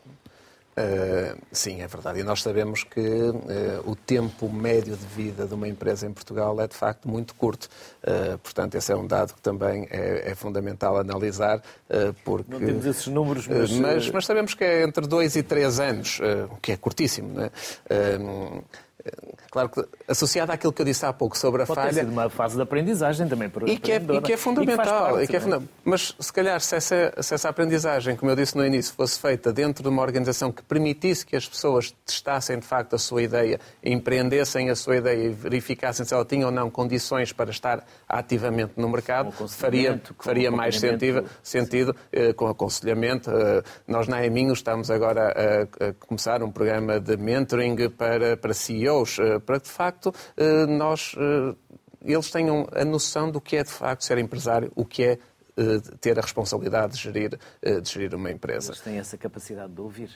Uh, 0.78 1.42
sim, 1.52 1.82
é 1.82 1.88
verdade. 1.88 2.20
E 2.20 2.24
nós 2.24 2.44
sabemos 2.44 2.84
que 2.84 3.00
uh, 3.00 3.90
o 3.90 3.96
tempo 3.96 4.48
médio 4.48 4.96
de 4.96 5.06
vida 5.08 5.48
de 5.48 5.56
uma 5.56 5.68
empresa 5.68 6.06
em 6.06 6.14
Portugal 6.14 6.62
é 6.62 6.68
de 6.68 6.76
facto 6.76 7.10
muito 7.10 7.34
curto. 7.34 7.68
Uh, 8.04 8.38
portanto, 8.38 8.76
esse 8.76 8.92
é 8.92 8.96
um 8.96 9.08
dado 9.08 9.34
que 9.34 9.42
também 9.42 9.88
é, 9.90 10.30
é 10.30 10.36
fundamental 10.36 10.98
analisar. 10.98 11.64
porque, 12.24 12.52
Não 12.52 12.60
temos 12.60 12.86
esses 12.86 13.08
números, 13.08 13.48
mas... 13.48 13.72
mas... 13.72 14.12
mas. 14.12 14.26
sabemos 14.28 14.54
que 14.54 14.64
é 14.64 14.84
entre 14.84 15.08
dois 15.08 15.36
e 15.36 15.42
três 15.42 15.80
anos, 15.80 16.20
o 16.52 16.58
que 16.58 16.74
é 16.74 16.78
curtíssimo. 16.78 17.34
Não 17.34 17.46
é? 17.46 17.52
Claro 19.52 19.70
que 19.70 19.86
associado 20.08 20.52
àquilo 20.52 20.74
que 20.74 20.82
eu 20.82 20.86
disse 20.86 21.06
há 21.06 21.14
pouco 21.14 21.38
sobre 21.38 21.64
a 21.64 21.66
Pode 21.66 21.80
falha. 21.80 21.94
Ter 21.94 22.00
sido 22.02 22.12
uma 22.12 22.30
fase 22.30 22.56
de 22.56 22.62
aprendizagem 22.62 23.28
também 23.28 23.50
para 23.50 23.70
e 23.70 23.78
que, 23.78 23.92
é, 23.92 23.98
e 23.98 24.22
que 24.22 24.34
é 24.34 24.38
fundamental. 24.38 25.12
E 25.12 25.18
que, 25.20 25.24
e 25.24 25.28
que 25.28 25.36
é 25.38 25.40
fundamental. 25.40 25.74
Mas 25.84 26.16
se 26.20 26.34
calhar 26.34 26.60
se 26.60 26.76
essa, 26.76 27.14
se 27.22 27.34
essa 27.36 27.50
aprendizagem, 27.50 28.16
como 28.16 28.32
eu 28.32 28.36
disse 28.36 28.58
no 28.58 28.66
início, 28.66 28.94
fosse 28.94 29.20
feita 29.20 29.54
dentro 29.54 29.84
de 29.84 29.90
uma 29.90 30.02
organização 30.02 30.52
que 30.52 30.64
permitisse 30.64 31.26
que 31.26 31.36
as 31.36 31.48
pessoas 31.48 31.96
testassem 32.06 32.58
de 32.58 32.66
facto 32.66 32.96
a 32.96 33.00
sua 33.00 33.22
ideia, 33.22 33.60
empreendessem 33.84 34.70
a 34.70 34.76
sua 34.76 34.98
ideia 34.98 35.28
e 35.28 35.30
verificassem 35.30 36.06
se 36.06 36.14
ela 36.14 36.26
tinha 36.26 36.48
ou 36.48 36.52
não 36.52 36.70
condições 36.72 37.32
para 37.32 37.52
estar 37.52 37.86
ativamente 38.10 38.74
no 38.76 38.90
mercado, 38.90 39.32
faria, 39.48 40.02
faria 40.20 40.50
mais 40.50 40.80
sentido, 40.80 41.24
sentido 41.44 41.96
eh, 42.12 42.34
com 42.34 42.48
aconselhamento. 42.48 43.30
Eh, 43.30 43.64
nós 43.88 44.08
na 44.08 44.26
EMINHO 44.26 44.54
estamos 44.54 44.90
agora 44.90 45.32
a, 45.32 45.86
a, 45.86 45.94
começar 45.94 46.42
um 46.42 46.52
programa 46.52 47.00
de 47.00 47.16
mentoring 47.16 47.90
para, 47.90 48.36
para 48.36 48.54
CEOs 48.54 48.95
eh, 49.04 49.40
para 49.40 49.60
que 49.60 49.66
de 49.66 49.72
facto 49.72 50.14
eh, 50.38 50.66
nós, 50.66 51.16
eh, 51.18 51.56
eles 52.02 52.32
tenham 52.32 52.68
a 52.72 52.86
noção 52.86 53.30
do 53.32 53.42
que 53.42 53.58
é 53.58 53.64
de 53.64 53.72
facto 53.72 54.04
ser 54.04 54.18
empresário, 54.18 54.72
o 54.76 54.86
que 54.86 55.04
é 55.04 55.20
ter 56.02 56.20
a 56.20 56.22
responsabilidade 56.22 56.96
de 56.96 57.00
gerir, 57.00 57.40
de 57.64 57.90
gerir 57.90 58.14
uma 58.14 58.30
empresa. 58.30 58.72
Eles 58.74 58.82
têm 58.82 58.98
essa 58.98 59.18
capacidade 59.18 59.72
de 59.72 59.80
ouvir. 59.80 60.10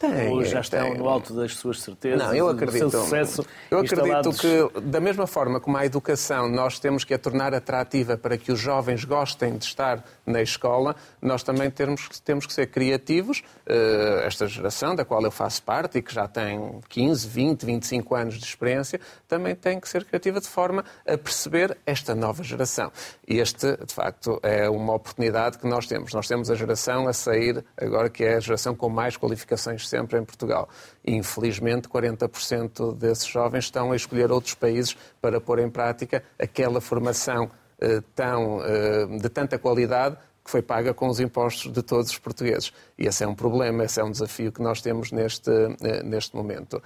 Tem, 0.00 0.30
Ou 0.30 0.42
já 0.42 0.60
estão 0.60 0.92
tem. 0.92 0.96
no 0.96 1.06
alto 1.06 1.34
das 1.34 1.54
suas 1.56 1.82
certezas, 1.82 2.26
não, 2.26 2.34
eu 2.34 2.48
acredito, 2.48 2.86
do 2.86 2.90
seu 2.90 3.02
sucesso 3.02 3.46
Eu 3.70 3.80
acredito 3.80 4.32
que, 4.32 4.80
da 4.80 4.98
mesma 4.98 5.26
forma 5.26 5.60
como 5.60 5.76
a 5.76 5.84
educação 5.84 6.48
nós 6.48 6.78
temos 6.78 7.04
que 7.04 7.12
a 7.12 7.18
tornar 7.18 7.52
atrativa 7.52 8.16
para 8.16 8.38
que 8.38 8.50
os 8.50 8.58
jovens 8.58 9.04
gostem 9.04 9.58
de 9.58 9.66
estar 9.66 10.02
na 10.24 10.40
escola, 10.40 10.96
nós 11.20 11.42
também 11.42 11.70
temos, 11.70 12.08
temos 12.20 12.46
que 12.46 12.52
ser 12.54 12.68
criativos. 12.68 13.42
Uh, 13.68 14.24
esta 14.24 14.46
geração, 14.46 14.94
da 14.94 15.04
qual 15.04 15.22
eu 15.22 15.30
faço 15.30 15.62
parte 15.62 15.98
e 15.98 16.02
que 16.02 16.14
já 16.14 16.26
tem 16.26 16.80
15, 16.88 17.28
20, 17.28 17.66
25 17.66 18.14
anos 18.14 18.38
de 18.38 18.44
experiência, 18.46 18.98
também 19.28 19.54
tem 19.54 19.78
que 19.78 19.86
ser 19.86 20.06
criativa 20.06 20.40
de 20.40 20.48
forma 20.48 20.82
a 21.06 21.18
perceber 21.18 21.76
esta 21.84 22.14
nova 22.14 22.42
geração. 22.42 22.90
E 23.28 23.38
este, 23.38 23.76
de 23.84 23.92
facto, 23.92 24.40
é 24.42 24.66
uma 24.70 24.94
oportunidade 24.94 25.58
que 25.58 25.66
nós 25.66 25.86
temos. 25.86 26.14
Nós 26.14 26.26
temos 26.26 26.50
a 26.50 26.54
geração 26.54 27.06
a 27.06 27.12
sair 27.12 27.62
agora 27.76 28.08
que 28.08 28.24
é 28.24 28.36
a 28.36 28.40
geração 28.40 28.74
com 28.74 28.88
mais 28.88 29.14
qualificações 29.18 29.89
sempre 29.90 30.18
em 30.18 30.24
Portugal. 30.24 30.68
Infelizmente, 31.04 31.88
40% 31.88 32.96
desses 32.96 33.26
jovens 33.26 33.64
estão 33.64 33.92
a 33.92 33.96
escolher 33.96 34.30
outros 34.30 34.54
países 34.54 34.96
para 35.20 35.40
pôr 35.40 35.58
em 35.58 35.68
prática 35.68 36.22
aquela 36.38 36.80
formação 36.80 37.50
eh, 37.80 38.02
tão, 38.14 38.62
eh, 38.62 39.06
de 39.06 39.28
tanta 39.30 39.58
qualidade 39.58 40.14
que 40.44 40.50
foi 40.50 40.60
paga 40.60 40.92
com 40.92 41.08
os 41.08 41.18
impostos 41.18 41.72
de 41.72 41.82
todos 41.82 42.10
os 42.10 42.18
portugueses. 42.18 42.72
E 42.98 43.06
esse 43.06 43.24
é 43.24 43.26
um 43.26 43.34
problema, 43.34 43.84
esse 43.84 43.98
é 43.98 44.04
um 44.04 44.10
desafio 44.10 44.52
que 44.52 44.60
nós 44.60 44.82
temos 44.82 45.12
neste, 45.12 45.50
eh, 45.50 46.02
neste 46.02 46.36
momento. 46.36 46.82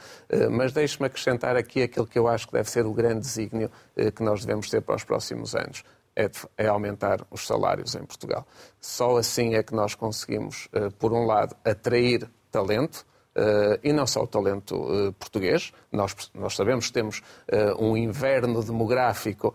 Mas 0.51 0.73
deixe-me 0.73 1.07
acrescentar 1.07 1.57
aqui 1.57 1.83
aquilo 1.83 2.07
que 2.07 2.19
eu 2.19 2.29
acho 2.29 2.47
que 2.47 2.53
deve 2.53 2.69
ser 2.71 2.85
o 2.85 2.93
grande 2.93 3.21
desígnio 3.21 3.71
que 3.95 4.23
nós 4.23 4.45
devemos 4.45 4.69
ter 4.69 4.83
para 4.83 4.97
os 4.97 5.05
próximos 5.05 5.55
anos. 5.55 5.85
É, 6.17 6.31
é, 6.57 6.69
aumentar 6.69 7.27
os 7.29 7.45
salários 7.45 7.97
em 7.97 8.05
Portugal. 8.05 8.47
Só 8.81 9.17
assim 9.17 9.55
é 9.55 9.64
que 9.64 9.75
nós 9.75 9.97
conseguimos, 9.97 10.69
por 10.97 11.12
um 11.12 11.27
lado, 11.27 11.57
atrair 11.64 12.31
talento, 12.55 13.05
Uh, 13.37 13.75
e 13.83 13.93
não 13.93 14.07
só 14.07 14.23
o 14.23 14.29
talento 14.29 14.77
uh, 14.77 15.12
português. 15.14 15.73
Nós, 15.90 16.14
nós 16.33 16.55
sabemos 16.55 16.87
que 16.87 16.93
temos 16.93 17.21
uh, 17.51 17.85
um 17.85 17.97
inverno 17.97 18.62
demográfico 18.62 19.53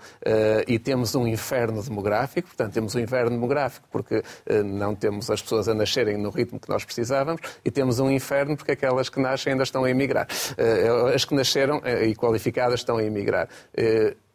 e 0.68 0.78
temos 0.78 1.16
um 1.16 1.26
inferno 1.26 1.82
demográfico, 1.82 2.50
portanto, 2.50 2.74
temos 2.74 2.94
um 2.94 3.00
inverno 3.00 3.30
demográfico 3.30 3.88
porque 3.90 4.22
não 4.66 4.94
temos 4.94 5.32
as 5.32 5.42
pessoas 5.42 5.70
a 5.70 5.74
nascerem 5.74 6.18
no 6.18 6.30
ritmo 6.30 6.60
que 6.60 6.68
nós 6.68 6.84
precisávamos 6.84 7.42
e 7.64 7.72
temos 7.72 8.00
um 8.02 8.12
inferno 8.12 8.58
porque 8.58 8.74
aquelas 8.74 9.08
que 9.08 9.22
nascem 9.22 9.54
ainda 9.54 9.64
estão 9.64 9.86
a 9.86 9.90
emigrar. 9.90 10.28
as 11.16 11.24
que 11.24 11.34
nasceram 11.34 11.82
e 12.06 12.14
qualificadas 12.16 12.82
estão 12.82 12.98
a 12.98 13.04
emigrar 13.04 13.48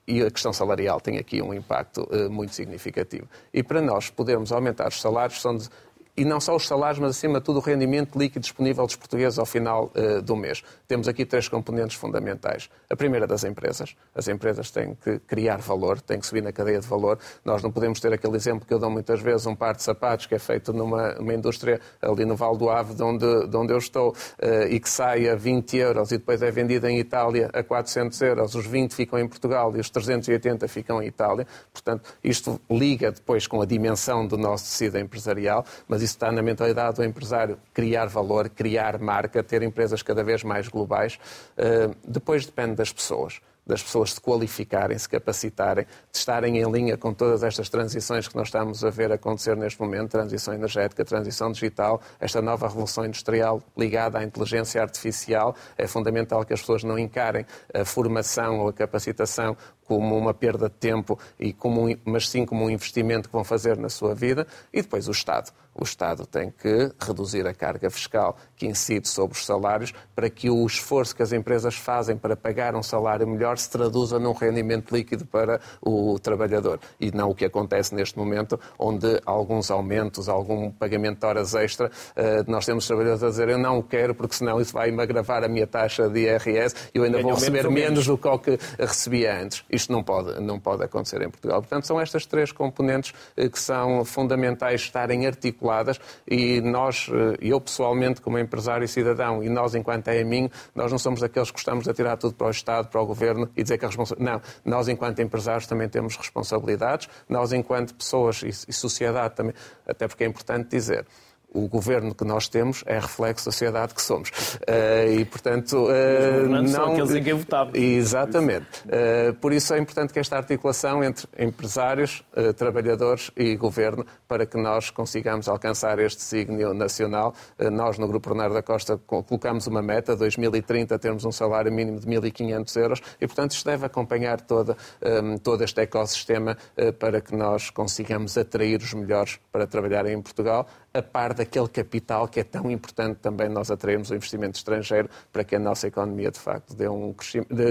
e 0.06 0.22
a 0.22 0.30
questão 0.30 0.52
salarial 0.52 1.00
tem 1.00 1.18
aqui 1.18 1.40
um 1.40 1.52
impacto 1.52 2.02
uh, 2.10 2.30
muito 2.30 2.54
significativo. 2.54 3.26
E 3.52 3.62
para 3.62 3.80
nós 3.80 4.10
podermos 4.10 4.52
aumentar 4.52 4.88
os 4.88 5.00
salários, 5.00 5.40
são 5.40 5.56
de, 5.56 5.68
e 6.16 6.24
não 6.24 6.40
só 6.40 6.54
os 6.54 6.66
salários, 6.66 6.98
mas 6.98 7.10
acima 7.10 7.40
de 7.40 7.44
tudo 7.44 7.58
o 7.58 7.62
rendimento 7.62 8.18
líquido 8.18 8.40
disponível 8.40 8.86
dos 8.86 8.96
portugueses 8.96 9.38
ao 9.38 9.46
final 9.46 9.90
uh, 9.94 10.22
do 10.22 10.36
mês. 10.36 10.62
Temos 10.86 11.08
aqui 11.08 11.24
três 11.24 11.48
componentes 11.48 11.96
fundamentais. 11.96 12.70
A 12.88 12.94
primeira 12.94 13.26
das 13.26 13.42
empresas. 13.44 13.96
As 14.14 14.28
empresas 14.28 14.70
têm 14.70 14.94
que 14.94 15.18
criar 15.20 15.58
valor, 15.58 16.00
têm 16.00 16.20
que 16.20 16.26
subir 16.26 16.42
na 16.42 16.52
cadeia 16.52 16.80
de 16.80 16.86
valor. 16.86 17.18
Nós 17.44 17.62
não 17.62 17.70
podemos 17.70 17.98
ter 18.00 18.12
aquele 18.12 18.36
exemplo 18.36 18.66
que 18.66 18.72
eu 18.72 18.78
dou 18.78 18.90
muitas 18.90 19.20
vezes, 19.20 19.46
um 19.46 19.56
par 19.56 19.74
de 19.74 19.82
sapatos 19.82 20.26
que 20.26 20.34
é 20.34 20.38
feito 20.38 20.72
numa 20.72 21.34
indústria 21.34 21.80
ali 22.00 22.24
no 22.24 22.36
Val 22.36 22.56
do 22.56 22.70
Ave, 22.70 22.94
de 22.94 23.02
onde, 23.02 23.46
de 23.48 23.56
onde 23.56 23.72
eu 23.72 23.78
estou, 23.78 24.10
uh, 24.10 24.68
e 24.68 24.78
que 24.78 24.88
sai 24.88 25.28
a 25.28 25.34
20 25.34 25.76
euros 25.76 26.12
e 26.12 26.18
depois 26.18 26.40
é 26.42 26.50
vendido 26.50 26.86
em 26.86 26.98
Itália 26.98 27.50
a 27.52 27.62
400 27.62 28.20
euros. 28.22 28.54
Os 28.54 28.66
20 28.66 28.94
ficam 28.94 29.18
em 29.18 29.26
Portugal 29.26 29.74
e 29.76 29.80
os 29.80 29.90
380 29.90 30.68
ficam 30.68 31.02
em 31.02 31.06
Itália. 31.06 31.46
Portanto, 31.72 32.08
isto 32.22 32.60
liga 32.70 33.10
depois 33.10 33.46
com 33.48 33.60
a 33.60 33.66
dimensão 33.66 34.26
do 34.26 34.36
nosso 34.36 34.64
tecido 34.64 34.98
empresarial, 34.98 35.64
mas 35.88 36.03
isso 36.04 36.14
está 36.14 36.30
na 36.30 36.42
mentalidade 36.42 36.96
do 36.96 37.04
empresário, 37.04 37.58
criar 37.72 38.06
valor, 38.06 38.48
criar 38.48 38.98
marca, 38.98 39.42
ter 39.42 39.62
empresas 39.62 40.02
cada 40.02 40.22
vez 40.22 40.42
mais 40.44 40.68
globais. 40.68 41.18
Eh, 41.56 41.90
depois 42.06 42.46
depende 42.46 42.74
das 42.74 42.92
pessoas 42.92 43.40
das 43.66 43.82
pessoas 43.82 44.12
se 44.12 44.20
qualificarem, 44.20 44.98
se 44.98 45.08
capacitarem, 45.08 45.84
de 45.84 46.18
estarem 46.18 46.58
em 46.58 46.70
linha 46.70 46.96
com 46.96 47.12
todas 47.12 47.42
estas 47.42 47.68
transições 47.68 48.28
que 48.28 48.36
nós 48.36 48.48
estamos 48.48 48.84
a 48.84 48.90
ver 48.90 49.10
acontecer 49.10 49.56
neste 49.56 49.80
momento 49.80 50.10
transição 50.10 50.52
energética, 50.54 51.04
transição 51.04 51.50
digital, 51.50 52.00
esta 52.20 52.42
nova 52.42 52.68
revolução 52.68 53.04
industrial 53.04 53.62
ligada 53.76 54.18
à 54.18 54.24
inteligência 54.24 54.82
artificial. 54.82 55.54
É 55.76 55.86
fundamental 55.86 56.44
que 56.44 56.52
as 56.52 56.60
pessoas 56.60 56.84
não 56.84 56.98
encarem 56.98 57.46
a 57.72 57.84
formação 57.84 58.60
ou 58.60 58.68
a 58.68 58.72
capacitação 58.72 59.56
como 59.84 60.16
uma 60.16 60.34
perda 60.34 60.68
de 60.68 60.74
tempo, 60.74 61.18
e 61.38 61.52
como 61.52 61.88
um, 61.88 61.96
mas 62.04 62.28
sim 62.28 62.44
como 62.44 62.64
um 62.64 62.70
investimento 62.70 63.28
que 63.28 63.32
vão 63.34 63.44
fazer 63.44 63.76
na 63.76 63.88
sua 63.88 64.14
vida, 64.14 64.46
e 64.72 64.82
depois 64.82 65.08
o 65.08 65.12
Estado 65.12 65.52
o 65.74 65.82
Estado 65.82 66.24
tem 66.24 66.50
que 66.50 66.92
reduzir 67.00 67.46
a 67.46 67.52
carga 67.52 67.90
fiscal 67.90 68.36
que 68.56 68.66
incide 68.66 69.08
sobre 69.08 69.36
os 69.36 69.44
salários 69.44 69.92
para 70.14 70.30
que 70.30 70.48
o 70.48 70.64
esforço 70.64 71.16
que 71.16 71.22
as 71.22 71.32
empresas 71.32 71.74
fazem 71.74 72.16
para 72.16 72.36
pagar 72.36 72.76
um 72.76 72.82
salário 72.82 73.26
melhor 73.26 73.58
se 73.58 73.68
traduza 73.68 74.18
num 74.18 74.32
rendimento 74.32 74.94
líquido 74.94 75.26
para 75.26 75.60
o 75.82 76.18
trabalhador. 76.18 76.78
E 77.00 77.10
não 77.10 77.30
o 77.30 77.34
que 77.34 77.44
acontece 77.44 77.94
neste 77.94 78.16
momento, 78.16 78.58
onde 78.78 79.20
alguns 79.26 79.70
aumentos, 79.70 80.28
algum 80.28 80.70
pagamento 80.70 81.20
de 81.20 81.26
horas 81.26 81.54
extra, 81.54 81.90
eh, 82.14 82.44
nós 82.46 82.64
temos 82.64 82.86
trabalhadores 82.86 83.22
a 83.24 83.30
dizer 83.30 83.48
eu 83.48 83.58
não 83.58 83.82
quero 83.82 84.14
porque 84.14 84.36
senão 84.36 84.60
isso 84.60 84.72
vai-me 84.72 85.02
agravar 85.02 85.42
a 85.42 85.48
minha 85.48 85.66
taxa 85.66 86.08
de 86.08 86.20
IRS 86.20 86.74
e 86.94 86.98
eu 86.98 87.04
ainda 87.04 87.20
vou 87.20 87.34
receber 87.34 87.68
menos, 87.68 88.06
do 88.06 88.16
que 88.16 88.28
o 88.28 88.38
que 88.38 88.58
recebia 88.78 89.40
antes. 89.40 89.64
Isto 89.74 89.92
não 89.92 90.02
pode, 90.02 90.40
não 90.40 90.60
pode 90.60 90.84
acontecer 90.84 91.20
em 91.22 91.28
Portugal. 91.28 91.60
Portanto, 91.60 91.86
são 91.86 92.00
estas 92.00 92.26
três 92.26 92.52
componentes 92.52 93.12
eh, 93.36 93.48
que 93.48 93.58
são 93.58 94.04
fundamentais 94.04 94.82
estarem 94.82 95.26
articuladas 95.26 96.00
e 96.26 96.60
nós, 96.60 97.08
eh, 97.10 97.36
eu 97.40 97.60
pessoalmente 97.60 98.20
como 98.20 98.38
empresário 98.38 98.84
e 98.84 98.88
cidadão 98.88 99.42
e 99.42 99.48
nós 99.48 99.74
enquanto 99.74 100.08
EMIN, 100.08 100.50
nós 100.74 100.90
não 100.90 100.98
somos 100.98 101.20
daqueles 101.20 101.50
que 101.50 101.54
gostamos 101.54 101.84
de 101.84 101.90
atirar 101.90 102.16
tudo 102.16 102.34
para 102.34 102.46
o 102.46 102.50
Estado, 102.50 102.88
para 102.88 103.00
o 103.00 103.06
Governo 103.06 103.50
e 103.56 103.62
dizer 103.62 103.78
que 103.78 103.84
a 103.84 103.88
responsabilidade... 103.88 104.44
Não, 104.64 104.72
nós 104.72 104.88
enquanto 104.88 105.20
empresários 105.20 105.66
também 105.66 105.88
temos 105.88 106.16
responsabilidades, 106.16 107.08
nós 107.28 107.52
enquanto 107.52 107.94
pessoas 107.94 108.42
e 108.42 108.72
sociedade 108.72 109.34
também, 109.34 109.54
até 109.86 110.06
porque 110.06 110.24
é 110.24 110.26
importante 110.26 110.68
dizer, 110.68 111.06
o 111.54 111.68
governo 111.68 112.14
que 112.14 112.24
nós 112.24 112.48
temos 112.48 112.82
é 112.84 112.98
reflexo 112.98 113.46
da 113.46 113.52
sociedade 113.52 113.94
que 113.94 114.02
somos. 114.02 114.30
Uh, 114.30 115.20
e, 115.20 115.24
portanto, 115.24 115.86
uh, 115.86 116.48
não... 116.48 116.66
são 116.66 116.92
aqueles 116.92 117.14
em 117.14 117.22
quem 117.22 117.34
votamos. 117.34 117.74
Exatamente. 117.74 118.66
Uh, 118.84 119.34
por 119.34 119.52
isso 119.52 119.72
é 119.72 119.78
importante 119.78 120.12
que 120.12 120.18
esta 120.18 120.36
articulação 120.36 121.02
entre 121.04 121.28
empresários, 121.38 122.24
trabalhadores 122.56 123.30
e 123.36 123.54
governo, 123.56 124.04
para 124.26 124.44
que 124.44 124.56
nós 124.56 124.90
consigamos 124.90 125.48
alcançar 125.48 125.98
este 126.00 126.22
signo 126.22 126.74
nacional. 126.74 127.34
nós, 127.70 127.98
no 127.98 128.08
Grupo 128.08 128.30
Bernardo 128.30 128.54
da 128.54 128.62
Costa, 128.62 128.98
colocamos 129.06 129.66
uma 129.68 129.80
meta, 129.80 130.16
2030, 130.16 130.98
termos 130.98 131.24
um 131.24 131.30
salário 131.30 131.72
mínimo 131.72 132.00
de 132.00 132.06
1.500 132.06 132.76
euros, 132.80 133.00
e, 133.20 133.26
portanto, 133.26 133.52
isto 133.52 133.64
deve 133.66 133.86
acompanhar 133.86 134.40
toda, 134.40 134.76
um, 135.22 135.36
todo 135.36 135.62
este 135.62 135.82
ecossistema 135.82 136.56
para 136.98 137.20
que 137.20 137.36
nós 137.36 137.70
consigamos 137.70 138.36
atrair 138.36 138.80
os 138.80 138.92
melhores 138.94 139.38
para 139.52 139.66
trabalhar 139.66 140.06
em 140.06 140.20
Portugal, 140.20 140.66
a 140.94 141.02
par 141.02 141.34
daquele 141.34 141.66
capital 141.66 142.28
que 142.28 142.38
é 142.38 142.44
tão 142.44 142.70
importante 142.70 143.18
também 143.18 143.48
nós 143.48 143.68
atrairmos 143.68 144.10
o 144.10 144.14
investimento 144.14 144.56
estrangeiro 144.56 145.10
para 145.32 145.42
que 145.42 145.56
a 145.56 145.58
nossa 145.58 145.88
economia, 145.88 146.30
de 146.30 146.38
facto, 146.38 146.72
dê 146.74 146.88
um 146.88 147.12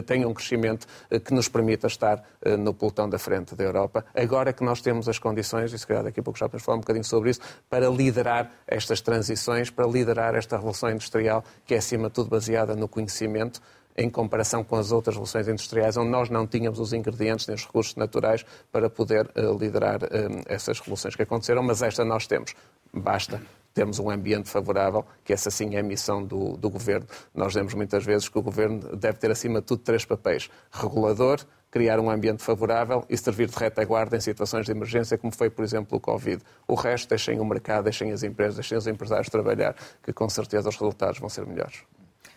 tenha 0.06 0.28
um 0.28 0.34
crescimento 0.34 0.86
eh, 1.10 1.20
que 1.20 1.34
nos 1.34 1.48
permita 1.48 1.88
estar 1.88 2.22
eh, 2.42 2.58
no 2.58 2.74
pelotão 2.74 3.10
da 3.10 3.18
frente 3.18 3.56
da 3.56 3.64
Europa. 3.64 4.04
Agora 4.14 4.52
que 4.52 4.64
nós 4.64 4.82
temos 4.82 5.08
as 5.08 5.18
condições, 5.18 5.72
e 5.72 5.80
se 5.80 5.88
calhar 5.88 6.04
daqui 6.04 6.20
a 6.20 6.24
pouco 6.24 6.38
já 6.38 6.48
podemos 6.48 6.66
falar 6.66 6.78
um 6.78 6.82
bocadinho 6.82 7.06
sobre 7.06 7.30
isso, 7.30 7.40
para 7.70 7.88
liderar 7.88 8.52
estas 8.68 9.00
transições, 9.00 9.70
para 9.70 9.88
liderar 9.88 10.36
esta 10.36 10.58
revolução 10.58 10.90
industrial 10.90 11.46
que 11.66 11.74
é, 11.74 11.78
acima 11.78 12.10
de 12.10 12.16
tudo, 12.16 12.30
baseada 12.30 12.76
no 12.76 12.90
conhecimento, 12.90 13.62
em 13.98 14.10
comparação 14.10 14.64
com 14.64 14.76
as 14.76 14.92
outras 14.92 15.16
revoluções 15.16 15.48
industriais, 15.48 15.98
onde 15.98 16.10
nós 16.10 16.30
não 16.30 16.48
tínhamos 16.48 16.80
os 16.80 16.94
ingredientes 16.94 17.48
nem 17.48 17.56
os 17.56 17.66
recursos 17.66 17.96
naturais 17.96 18.46
para 18.72 18.90
poder 18.90 19.28
uh, 19.36 19.58
liderar 19.58 20.04
uh, 20.04 20.08
essas 20.46 20.80
revoluções 20.80 21.16
que 21.16 21.22
aconteceram, 21.22 21.64
mas 21.64 21.82
esta 21.82 22.04
nós 22.04 22.28
temos. 22.28 22.54
Basta 22.94 23.42
termos 23.74 24.00
um 24.00 24.10
ambiente 24.10 24.50
favorável, 24.50 25.06
que 25.24 25.34
essa 25.34 25.50
sim 25.50 25.76
é 25.76 25.80
a 25.80 25.84
missão 25.84 26.24
do, 26.24 26.56
do 26.58 26.70
Governo. 26.70 27.08
Nós 27.34 27.50
dizemos 27.50 27.74
muitas 27.74 28.06
vezes 28.06 28.30
que 28.30 28.38
o 28.38 28.42
Governo 28.42 28.96
deve 28.96 29.18
ter, 29.18 29.32
acima 29.32 29.62
de 29.62 29.66
tudo, 29.66 29.82
três 29.82 30.06
papéis. 30.06 30.50
Regulador, 30.72 31.40
criar 31.72 32.00
um 32.00 32.10
ambiente 32.10 32.44
favorável 32.44 33.04
e 33.10 33.18
servir 33.18 33.50
de 33.50 33.58
retaguarda 33.58 34.16
em 34.16 34.20
situações 34.20 34.66
de 34.66 34.72
emergência, 34.72 35.18
como 35.18 35.34
foi, 35.36 35.50
por 35.50 35.64
exemplo, 35.64 35.98
o 35.98 36.00
Covid. 36.00 36.42
O 36.68 36.76
resto, 36.76 37.10
deixem 37.10 37.40
o 37.40 37.46
mercado, 37.46 37.86
deixem 37.86 38.12
as 38.12 38.22
empresas, 38.22 38.56
deixem 38.56 38.78
os 38.78 38.86
empresários 38.86 39.28
trabalhar, 39.28 39.76
que 40.04 40.14
com 40.14 40.30
certeza 40.30 40.70
os 40.70 40.76
resultados 40.76 41.20
vão 41.20 41.30
ser 41.30 41.46
melhores. 41.48 41.82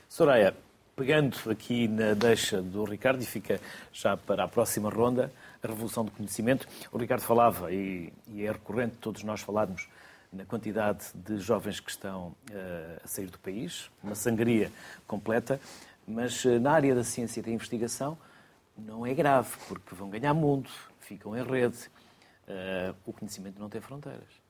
Soraya, 0.08 0.56
pegando 0.96 1.36
aqui 1.50 1.86
na 1.86 2.14
deixa 2.14 2.62
do 2.62 2.82
Ricardo, 2.84 3.22
e 3.22 3.26
fica 3.26 3.60
já 3.92 4.16
para 4.16 4.44
a 4.44 4.48
próxima 4.48 4.88
ronda, 4.88 5.30
a 5.62 5.66
revolução 5.68 6.02
do 6.02 6.10
conhecimento. 6.10 6.66
O 6.90 6.96
Ricardo 6.96 7.20
falava, 7.20 7.70
e, 7.70 8.10
e 8.28 8.46
é 8.46 8.50
recorrente 8.50 8.96
todos 8.98 9.22
nós 9.22 9.42
falarmos, 9.42 9.86
na 10.32 10.46
quantidade 10.46 11.04
de 11.14 11.38
jovens 11.38 11.80
que 11.80 11.90
estão 11.90 12.28
uh, 12.50 13.00
a 13.04 13.06
sair 13.06 13.26
do 13.26 13.38
país, 13.38 13.90
uma 14.02 14.14
sangria 14.14 14.72
completa, 15.06 15.60
mas 16.08 16.44
uh, 16.46 16.58
na 16.58 16.72
área 16.72 16.94
da 16.94 17.04
ciência 17.04 17.40
e 17.40 17.42
da 17.42 17.50
investigação 17.50 18.18
não 18.76 19.06
é 19.06 19.12
grave, 19.12 19.54
porque 19.68 19.94
vão 19.94 20.08
ganhar 20.08 20.32
mundo, 20.32 20.68
ficam 21.00 21.36
em 21.36 21.44
rede. 21.44 21.90
Uh, 22.48 22.94
o 23.04 23.12
conhecimento 23.12 23.58
não 23.60 23.68
tem 23.68 23.80
fronteiras. 23.80 24.45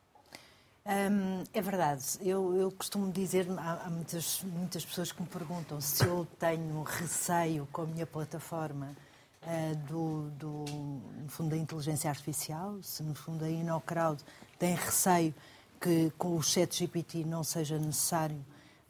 Hum, 0.89 1.43
é 1.53 1.61
verdade. 1.61 2.01
Eu, 2.21 2.55
eu 2.55 2.71
costumo 2.71 3.11
dizer, 3.11 3.45
há, 3.57 3.87
há, 3.87 3.89
muitas, 3.89 4.41
muitas 4.43 4.85
pessoas 4.85 5.11
que 5.11 5.21
me 5.21 5.27
perguntam 5.27 5.81
se 5.81 6.05
eu 6.05 6.25
tenho 6.39 6.81
receio 6.81 7.67
com 7.73 7.81
a 7.81 7.85
minha 7.85 8.05
plataforma 8.05 8.95
uh, 9.43 9.75
do, 9.85 10.29
do, 10.37 10.65
no 11.23 11.27
fundo, 11.27 11.49
da 11.49 11.57
inteligência 11.57 12.09
artificial, 12.09 12.81
se 12.81 13.03
no 13.03 13.13
fundo 13.13 13.43
a 13.43 13.49
InnoCrowd 13.49 14.23
tem 14.57 14.75
receio 14.75 15.35
que 15.81 16.09
com 16.17 16.37
o 16.37 16.41
chat 16.41 16.77
GPT 16.77 17.25
não 17.25 17.43
seja 17.43 17.77
necessário 17.77 18.39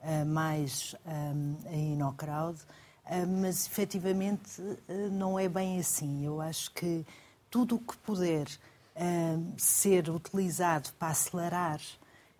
uh, 0.04 0.24
mais 0.24 0.96
um, 1.04 1.56
a 1.68 1.76
InnoCrowd, 1.76 2.60
uh, 2.62 3.28
mas 3.42 3.66
efetivamente 3.66 4.62
não 5.12 5.40
é 5.40 5.50
bem 5.50 5.80
assim. 5.80 6.24
Eu 6.24 6.42
acho 6.42 6.70
que 6.74 7.04
tudo 7.50 7.78
o 7.78 7.80
que 7.80 7.98
puder 7.98 8.46
ser 9.58 10.10
utilizado 10.10 10.90
para 10.94 11.10
acelerar 11.10 11.80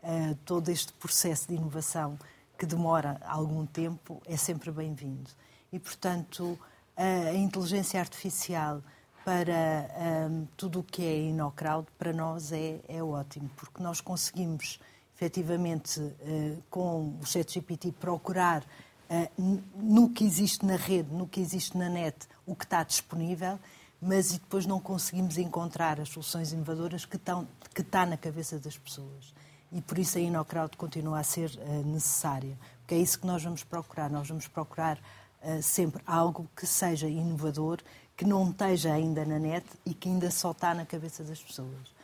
uh, 0.04 0.36
todo 0.46 0.70
este 0.70 0.94
processo 0.94 1.48
de 1.48 1.56
inovação 1.56 2.18
que 2.58 2.66
demora 2.66 3.20
algum 3.26 3.66
tempo 3.66 4.22
é 4.26 4.36
sempre 4.36 4.72
bem-vindo. 4.72 5.30
E, 5.72 5.78
portanto, 5.78 6.58
a 6.96 7.34
inteligência 7.34 8.00
artificial 8.00 8.82
para 9.28 9.92
um, 10.32 10.48
tudo 10.56 10.80
o 10.80 10.84
que 10.84 11.04
é 11.04 11.18
InnoCrowd, 11.24 11.86
para 12.00 12.14
nós 12.14 12.54
é, 12.54 12.80
é 12.88 13.04
ótimo, 13.04 13.50
porque 13.58 13.84
nós 13.84 14.00
conseguimos, 14.00 14.80
efetivamente, 15.18 16.00
uh, 16.00 16.64
com 16.70 17.18
o 17.22 17.26
ChatGPT, 17.26 17.92
procurar 17.92 18.64
uh, 18.64 19.62
no 19.76 20.12
que 20.12 20.24
existe 20.24 20.66
na 20.66 20.78
rede, 20.78 21.14
no 21.14 21.28
que 21.28 21.42
existe 21.42 21.78
na 21.78 21.90
net, 21.90 22.16
o 22.46 22.56
que 22.56 22.64
está 22.64 22.84
disponível 22.84 23.60
mas 24.02 24.32
e 24.32 24.40
depois 24.40 24.66
não 24.66 24.80
conseguimos 24.80 25.38
encontrar 25.38 26.00
as 26.00 26.10
soluções 26.10 26.52
inovadoras 26.52 27.06
que 27.06 27.16
estão 27.16 27.48
que 27.74 27.82
está 27.82 28.06
na 28.06 28.18
cabeça 28.18 28.60
das 28.60 28.78
pessoas. 28.78 29.34
E 29.72 29.82
por 29.82 29.98
isso 29.98 30.18
a 30.18 30.22
InnoCrowd 30.22 30.78
continua 30.78 31.20
a 31.20 31.24
ser 31.24 31.50
uh, 31.50 31.86
necessária, 31.86 32.58
porque 32.80 32.96
é 32.96 32.98
isso 33.00 33.20
que 33.20 33.28
nós 33.28 33.44
vamos 33.44 33.64
procurar. 33.64 34.10
Nós 34.10 34.28
vamos 34.28 34.48
procurar 34.48 34.98
uh, 34.98 35.62
sempre 35.62 36.02
algo 36.06 36.50
que 36.56 36.66
seja 36.66 37.08
inovador, 37.08 37.80
que 38.16 38.26
não 38.26 38.50
esteja 38.50 38.94
ainda 38.94 39.26
na 39.26 39.38
net 39.38 39.66
e 39.86 39.94
que 39.94 40.08
ainda 40.08 40.32
só 40.32 40.52
está 40.52 40.74
na 40.74 40.86
cabeça 40.86 41.24
das 41.24 41.42
pessoas. 41.42 41.96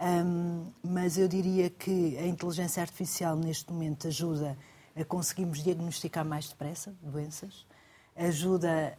Um, 0.00 0.66
mas 0.82 1.16
eu 1.16 1.28
diria 1.28 1.70
que 1.70 2.18
a 2.18 2.26
inteligência 2.26 2.82
artificial 2.82 3.36
neste 3.36 3.72
momento 3.72 4.08
ajuda 4.08 4.58
a 4.96 5.04
conseguirmos 5.04 5.62
diagnosticar 5.62 6.24
mais 6.24 6.48
depressa 6.48 6.92
doenças, 7.00 7.64
ajuda 8.16 8.96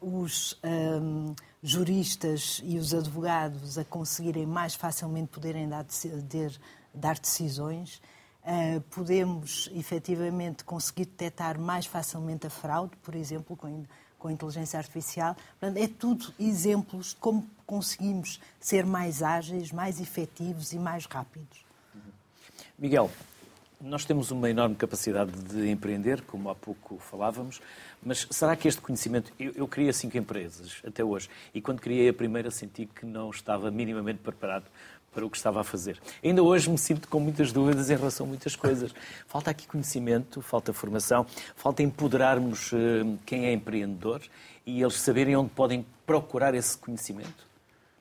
uh, 0.00 0.24
os 0.24 0.58
juristas 1.68 2.62
e 2.64 2.78
os 2.78 2.94
advogados 2.94 3.76
a 3.76 3.84
conseguirem 3.84 4.46
mais 4.46 4.74
facilmente 4.74 5.28
poderem 5.28 5.68
dar, 5.68 5.84
dar 6.94 7.18
decisões. 7.18 8.00
Uh, 8.42 8.80
podemos 8.90 9.68
efetivamente 9.74 10.64
conseguir 10.64 11.04
detectar 11.04 11.60
mais 11.60 11.84
facilmente 11.84 12.46
a 12.46 12.50
fraude, 12.50 12.96
por 13.02 13.14
exemplo, 13.14 13.54
com, 13.54 13.84
com 14.18 14.28
a 14.28 14.32
inteligência 14.32 14.78
artificial. 14.78 15.36
Portanto, 15.60 15.76
é 15.76 15.86
tudo 15.86 16.32
exemplos 16.40 17.08
de 17.08 17.16
como 17.16 17.46
conseguimos 17.66 18.40
ser 18.58 18.86
mais 18.86 19.22
ágeis, 19.22 19.70
mais 19.70 20.00
efetivos 20.00 20.72
e 20.72 20.78
mais 20.78 21.04
rápidos. 21.04 21.66
Miguel, 22.78 23.10
nós 23.80 24.04
temos 24.04 24.30
uma 24.30 24.50
enorme 24.50 24.74
capacidade 24.74 25.30
de 25.32 25.70
empreender, 25.70 26.22
como 26.22 26.50
há 26.50 26.54
pouco 26.54 26.98
falávamos, 26.98 27.60
mas 28.02 28.26
será 28.30 28.56
que 28.56 28.66
este 28.66 28.80
conhecimento. 28.80 29.32
Eu, 29.38 29.52
eu 29.54 29.68
criei 29.68 29.92
cinco 29.92 30.16
empresas 30.18 30.82
até 30.86 31.04
hoje 31.04 31.28
e 31.54 31.60
quando 31.60 31.80
criei 31.80 32.08
a 32.08 32.14
primeira 32.14 32.50
senti 32.50 32.86
que 32.86 33.06
não 33.06 33.30
estava 33.30 33.70
minimamente 33.70 34.18
preparado 34.18 34.64
para 35.12 35.24
o 35.24 35.30
que 35.30 35.36
estava 35.36 35.60
a 35.60 35.64
fazer. 35.64 35.98
Ainda 36.22 36.42
hoje 36.42 36.70
me 36.70 36.78
sinto 36.78 37.08
com 37.08 37.18
muitas 37.18 37.52
dúvidas 37.52 37.90
em 37.90 37.96
relação 37.96 38.26
a 38.26 38.28
muitas 38.28 38.54
coisas. 38.54 38.94
Falta 39.26 39.50
aqui 39.50 39.66
conhecimento, 39.66 40.40
falta 40.42 40.72
formação, 40.72 41.26
falta 41.56 41.82
empoderarmos 41.82 42.72
uh, 42.72 43.18
quem 43.24 43.46
é 43.46 43.52
empreendedor 43.52 44.20
e 44.66 44.82
eles 44.82 44.94
saberem 44.94 45.34
onde 45.34 45.50
podem 45.50 45.84
procurar 46.06 46.54
esse 46.54 46.76
conhecimento. 46.76 47.48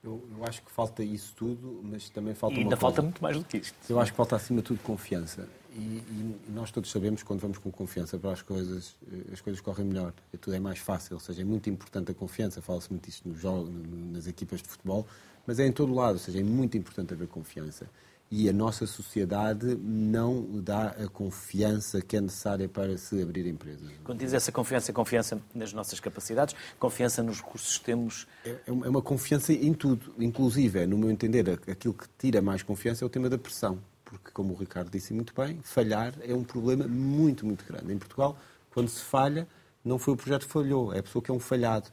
Eu, 0.03 0.23
eu, 0.38 0.45
acho 0.45 0.61
que 0.61 0.71
falta 0.71 1.03
isso 1.03 1.34
tudo, 1.36 1.82
mas 1.84 2.09
também 2.09 2.34
falta 2.34 2.55
e 2.55 2.59
ainda 2.59 2.78
falta 2.78 3.01
muito 3.01 3.21
mais 3.21 3.38
do 3.38 3.43
que 3.43 3.57
isto. 3.57 3.75
Eu 3.89 3.99
acho 3.99 4.11
que 4.11 4.17
falta 4.17 4.36
acima 4.36 4.61
de 4.61 4.67
tudo 4.67 4.80
confiança. 4.82 5.47
E, 5.78 5.80
e, 5.80 6.36
nós 6.49 6.71
todos 6.71 6.89
sabemos 6.89 7.21
que 7.21 7.28
quando 7.28 7.39
vamos 7.39 7.59
com 7.59 7.71
confiança 7.71 8.17
para 8.17 8.32
as 8.32 8.41
coisas, 8.41 8.95
eh, 9.11 9.34
as 9.34 9.41
coisas 9.41 9.61
correm 9.61 9.86
melhor. 9.86 10.11
E 10.34 10.38
tudo 10.38 10.55
é 10.55 10.59
mais 10.59 10.80
fácil. 10.80 11.13
Ou 11.13 11.19
seja, 11.19 11.43
é 11.43 11.45
muito 11.45 11.69
importante 11.69 12.11
a 12.11 12.15
confiança. 12.15 12.61
Fala-se 12.61 12.89
muito 12.89 13.07
isso 13.07 13.21
nas 14.11 14.25
equipas 14.25 14.61
de 14.61 14.67
futebol, 14.67 15.05
mas 15.45 15.59
é 15.59 15.67
em 15.67 15.71
todo 15.71 15.93
lado. 15.93 16.13
Ou 16.13 16.19
seja, 16.19 16.39
é 16.39 16.43
muito 16.43 16.78
importante 16.78 17.13
haver 17.13 17.28
confiança 17.28 17.88
e 18.30 18.49
a 18.49 18.53
nossa 18.53 18.86
sociedade 18.86 19.75
não 19.82 20.45
dá 20.61 20.88
a 20.89 21.07
confiança 21.07 22.01
que 22.01 22.17
é 22.17 22.21
necessária 22.21 22.67
para 22.67 22.97
se 22.97 23.21
abrir 23.21 23.47
empresas. 23.47 23.89
Quando 24.03 24.19
diz 24.19 24.34
essa 24.34 24.51
confiança, 24.51 24.91
é 24.91 24.93
confiança 24.93 25.41
nas 25.53 25.71
nossas 25.71 25.99
capacidades, 25.99 26.55
confiança 26.78 27.23
nos 27.23 27.38
recursos 27.38 27.78
que 27.78 27.86
temos? 27.86 28.28
É, 28.45 28.49
é, 28.49 28.59
é 28.67 28.71
uma 28.71 29.01
confiança 29.01 29.53
em 29.53 29.73
tudo. 29.73 30.13
Inclusive, 30.19 30.86
no 30.86 30.97
meu 30.97 31.09
entender, 31.09 31.49
aquilo 31.69 31.93
que 31.93 32.05
tira 32.17 32.41
mais 32.41 32.63
confiança 32.63 33.03
é 33.03 33.05
o 33.05 33.09
tema 33.09 33.30
da 33.30 33.38
pressão. 33.38 33.80
Porque, 34.09 34.31
como 34.31 34.53
o 34.53 34.55
Ricardo 34.55 34.89
disse 34.89 35.13
muito 35.13 35.33
bem, 35.35 35.59
falhar 35.63 36.13
é 36.21 36.33
um 36.33 36.43
problema 36.43 36.87
muito, 36.87 37.45
muito 37.45 37.65
grande. 37.65 37.91
Em 37.91 37.97
Portugal, 37.97 38.37
quando 38.69 38.87
se 38.87 39.01
falha, 39.01 39.45
não 39.83 39.99
foi 39.99 40.13
o 40.13 40.17
projeto 40.17 40.47
que 40.47 40.53
falhou, 40.53 40.93
é 40.93 40.99
a 40.99 41.03
pessoa 41.03 41.21
que 41.21 41.29
é 41.29 41.33
um 41.33 41.39
falhado. 41.39 41.89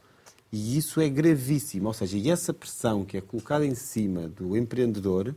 E 0.53 0.79
isso 0.79 1.01
é 1.01 1.09
gravíssimo. 1.09 1.89
Ou 1.89 1.93
seja, 1.93 2.17
e 2.17 2.31
essa 2.31 2.55
pressão 2.55 3.05
que 3.05 3.17
é 3.17 3.21
colocada 3.21 3.67
em 3.67 3.75
cima 3.75 4.29
do 4.29 4.57
empreendedor 4.57 5.35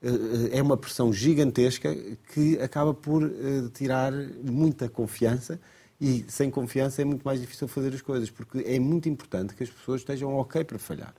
eh, 0.00 0.58
é 0.58 0.62
uma 0.62 0.76
pressão 0.76 1.12
gigantesca 1.12 1.92
que 2.32 2.60
acaba 2.60 2.94
por 2.94 3.24
eh, 3.24 3.68
tirar 3.74 4.12
muita 4.12 4.88
confiança 4.88 5.60
e 6.00 6.24
sem 6.28 6.48
confiança 6.48 7.02
é 7.02 7.04
muito 7.04 7.24
mais 7.24 7.40
difícil 7.40 7.66
fazer 7.66 7.92
as 7.92 8.00
coisas, 8.00 8.30
porque 8.30 8.60
é 8.64 8.78
muito 8.78 9.08
importante 9.08 9.54
que 9.54 9.64
as 9.64 9.68
pessoas 9.70 10.00
estejam 10.00 10.32
ok 10.36 10.62
para 10.62 10.78
falhar. 10.78 11.14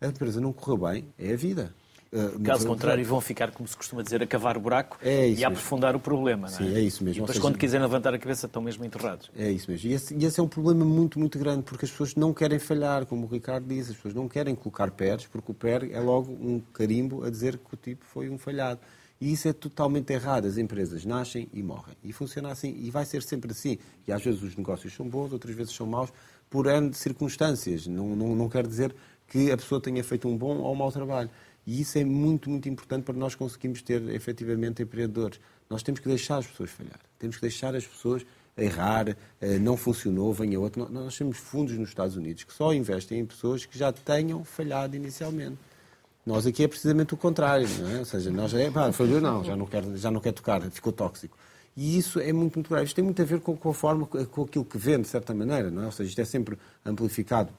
A 0.00 0.08
empresa 0.08 0.40
não 0.40 0.52
correu 0.52 0.88
bem, 0.88 1.08
é 1.16 1.32
a 1.32 1.36
vida. 1.36 1.72
Uh, 2.12 2.40
Caso 2.40 2.66
contrário, 2.66 3.04
vão 3.04 3.20
ficar, 3.20 3.52
como 3.52 3.68
se 3.68 3.76
costuma 3.76 4.02
dizer, 4.02 4.20
a 4.20 4.26
cavar 4.26 4.56
o 4.56 4.60
buraco 4.60 4.98
é 5.00 5.28
e 5.28 5.44
a 5.44 5.48
aprofundar 5.48 5.94
o 5.94 6.00
problema. 6.00 6.48
Sim, 6.48 6.74
é? 6.74 6.78
é? 6.78 6.80
isso 6.80 7.04
mesmo. 7.04 7.18
E 7.18 7.20
depois, 7.20 7.30
seja, 7.30 7.40
quando 7.40 7.56
quiserem 7.56 7.86
levantar 7.86 8.12
a 8.12 8.18
cabeça, 8.18 8.46
estão 8.46 8.60
mesmo 8.60 8.84
enterrados. 8.84 9.30
É 9.36 9.48
isso 9.48 9.70
mesmo. 9.70 9.88
E 9.88 9.94
esse, 9.94 10.14
e 10.14 10.24
esse, 10.24 10.40
é 10.40 10.42
um 10.42 10.48
problema 10.48 10.84
muito, 10.84 11.20
muito 11.20 11.38
grande, 11.38 11.62
porque 11.62 11.84
as 11.84 11.90
pessoas 11.90 12.16
não 12.16 12.34
querem 12.34 12.58
falhar, 12.58 13.06
como 13.06 13.26
o 13.26 13.28
Ricardo 13.28 13.64
disse, 13.64 13.92
as 13.92 13.96
pessoas 13.96 14.14
não 14.14 14.28
querem 14.28 14.56
colocar 14.56 14.90
pés, 14.90 15.26
porque 15.26 15.52
o 15.52 15.54
pé 15.54 15.88
é 15.92 16.00
logo 16.00 16.32
um 16.32 16.60
carimbo 16.72 17.24
a 17.24 17.30
dizer 17.30 17.56
que 17.58 17.74
o 17.74 17.76
tipo 17.76 18.04
foi 18.04 18.28
um 18.28 18.36
falhado. 18.36 18.80
E 19.20 19.32
isso 19.32 19.46
é 19.46 19.52
totalmente 19.52 20.12
errado. 20.12 20.46
As 20.46 20.56
empresas 20.56 21.04
nascem 21.04 21.46
e 21.52 21.62
morrem. 21.62 21.94
E 22.02 22.12
funciona 22.12 22.50
assim. 22.50 22.74
E 22.80 22.90
vai 22.90 23.04
ser 23.04 23.22
sempre 23.22 23.52
assim. 23.52 23.78
E 24.08 24.12
às 24.12 24.24
vezes 24.24 24.42
os 24.42 24.56
negócios 24.56 24.94
são 24.94 25.06
bons, 25.06 25.32
outras 25.32 25.54
vezes 25.54 25.74
são 25.74 25.86
maus, 25.86 26.10
por 26.48 26.66
N 26.66 26.92
circunstâncias. 26.94 27.86
Não, 27.86 28.16
não, 28.16 28.34
não 28.34 28.48
quer 28.48 28.66
dizer 28.66 28.94
que 29.28 29.52
a 29.52 29.56
pessoa 29.56 29.80
tenha 29.80 30.02
feito 30.02 30.26
um 30.26 30.36
bom 30.36 30.56
ou 30.58 30.72
um 30.72 30.74
mau 30.74 30.90
trabalho. 30.90 31.30
E 31.70 31.82
isso 31.82 31.96
é 31.98 32.04
muito, 32.04 32.50
muito 32.50 32.68
importante 32.68 33.04
para 33.04 33.14
nós 33.14 33.36
conseguirmos 33.36 33.80
ter 33.80 34.02
efetivamente 34.08 34.82
empreendedores. 34.82 35.38
Nós 35.70 35.84
temos 35.84 36.00
que 36.00 36.08
deixar 36.08 36.38
as 36.38 36.46
pessoas 36.48 36.68
falhar, 36.68 36.98
temos 37.16 37.36
que 37.36 37.42
deixar 37.42 37.76
as 37.76 37.86
pessoas 37.86 38.26
errar, 38.58 39.16
não 39.60 39.76
funcionou, 39.76 40.34
venha 40.34 40.58
outro. 40.58 40.88
Nós 40.90 41.16
temos 41.16 41.38
fundos 41.38 41.78
nos 41.78 41.90
Estados 41.90 42.16
Unidos 42.16 42.42
que 42.42 42.52
só 42.52 42.74
investem 42.74 43.20
em 43.20 43.24
pessoas 43.24 43.66
que 43.66 43.78
já 43.78 43.92
tenham 43.92 44.42
falhado 44.44 44.96
inicialmente. 44.96 45.58
Nós 46.26 46.44
aqui 46.44 46.64
é 46.64 46.66
precisamente 46.66 47.14
o 47.14 47.16
contrário, 47.16 47.68
não 47.78 47.88
é? 47.88 47.98
Ou 48.00 48.04
seja, 48.04 48.32
nós 48.32 48.52
é, 48.52 48.68
pá, 48.68 48.90
falhou, 48.90 49.20
não, 49.20 49.44
já 49.44 49.54
não 49.54 49.66
quer, 49.66 49.84
já 49.94 50.10
não 50.10 50.20
quer 50.20 50.32
tocar, 50.32 50.60
ficou 50.72 50.92
tóxico. 50.92 51.38
E 51.76 51.96
isso 51.96 52.18
é 52.18 52.32
muito, 52.32 52.56
muito 52.56 52.68
grave. 52.68 52.84
Isto 52.86 52.96
tem 52.96 53.04
muito 53.04 53.22
a 53.22 53.24
ver 53.24 53.40
com, 53.40 53.56
com, 53.56 53.70
a 53.70 53.74
forma, 53.74 54.06
com 54.06 54.42
aquilo 54.42 54.64
que 54.64 54.76
vende, 54.76 55.02
de 55.02 55.08
certa 55.08 55.32
maneira, 55.32 55.70
não 55.70 55.82
é? 55.82 55.86
Ou 55.86 55.92
seja, 55.92 56.10
isto 56.10 56.20
é 56.20 56.24
sempre 56.24 56.58
amplificado 56.84 57.52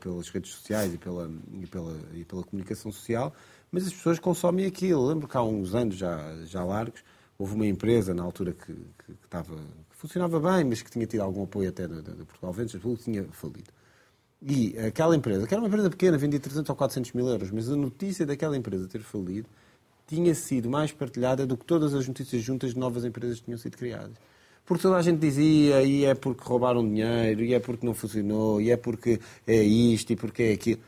pelas 0.00 0.30
redes 0.30 0.52
sociais 0.52 0.94
e 0.94 0.96
pela, 0.96 1.30
e 1.52 1.66
pela, 1.66 1.96
e 2.14 2.24
pela 2.24 2.42
comunicação 2.42 2.90
social, 2.90 3.32
mas 3.70 3.86
as 3.86 3.92
pessoas 3.92 4.18
consomem 4.18 4.66
aquilo. 4.66 5.06
Lembro 5.06 5.28
que 5.28 5.36
há 5.36 5.42
uns 5.42 5.74
anos 5.74 5.96
já, 5.96 6.18
já 6.44 6.64
largos, 6.64 7.02
houve 7.38 7.54
uma 7.54 7.66
empresa 7.66 8.14
na 8.14 8.22
altura 8.22 8.52
que, 8.52 8.72
que, 8.72 9.12
que, 9.12 9.24
estava, 9.24 9.54
que 9.54 9.96
funcionava 9.96 10.40
bem, 10.40 10.64
mas 10.64 10.82
que 10.82 10.90
tinha 10.90 11.06
tido 11.06 11.20
algum 11.20 11.44
apoio 11.44 11.68
até 11.68 11.86
da, 11.86 12.00
da 12.00 12.24
Portugal 12.24 12.52
Ventos, 12.52 12.80
tinha 13.02 13.24
falido. 13.32 13.70
E 14.40 14.78
aquela 14.78 15.16
empresa, 15.16 15.46
que 15.46 15.54
era 15.54 15.60
uma 15.60 15.68
empresa 15.68 15.90
pequena, 15.90 16.16
vendia 16.16 16.38
300 16.38 16.70
ou 16.70 16.76
400 16.76 17.12
mil 17.12 17.28
euros, 17.28 17.50
mas 17.50 17.68
a 17.68 17.76
notícia 17.76 18.24
daquela 18.24 18.56
empresa 18.56 18.86
ter 18.86 19.00
falido 19.00 19.48
tinha 20.06 20.34
sido 20.34 20.70
mais 20.70 20.90
partilhada 20.92 21.46
do 21.46 21.56
que 21.56 21.64
todas 21.64 21.92
as 21.92 22.06
notícias 22.08 22.42
juntas 22.42 22.72
de 22.72 22.78
novas 22.78 23.04
empresas 23.04 23.38
que 23.40 23.46
tinham 23.46 23.58
sido 23.58 23.76
criadas. 23.76 24.16
Porque 24.64 24.82
toda 24.82 24.96
a 24.96 25.02
gente 25.02 25.18
dizia, 25.18 25.82
e 25.82 26.04
é 26.04 26.14
porque 26.14 26.42
roubaram 26.44 26.86
dinheiro, 26.86 27.42
e 27.42 27.54
é 27.54 27.60
porque 27.60 27.84
não 27.84 27.94
funcionou, 27.94 28.60
e 28.60 28.70
é 28.70 28.76
porque 28.76 29.20
é 29.46 29.62
isto, 29.62 30.12
e 30.12 30.16
porque 30.16 30.42
é 30.42 30.52
aquilo. 30.52 30.80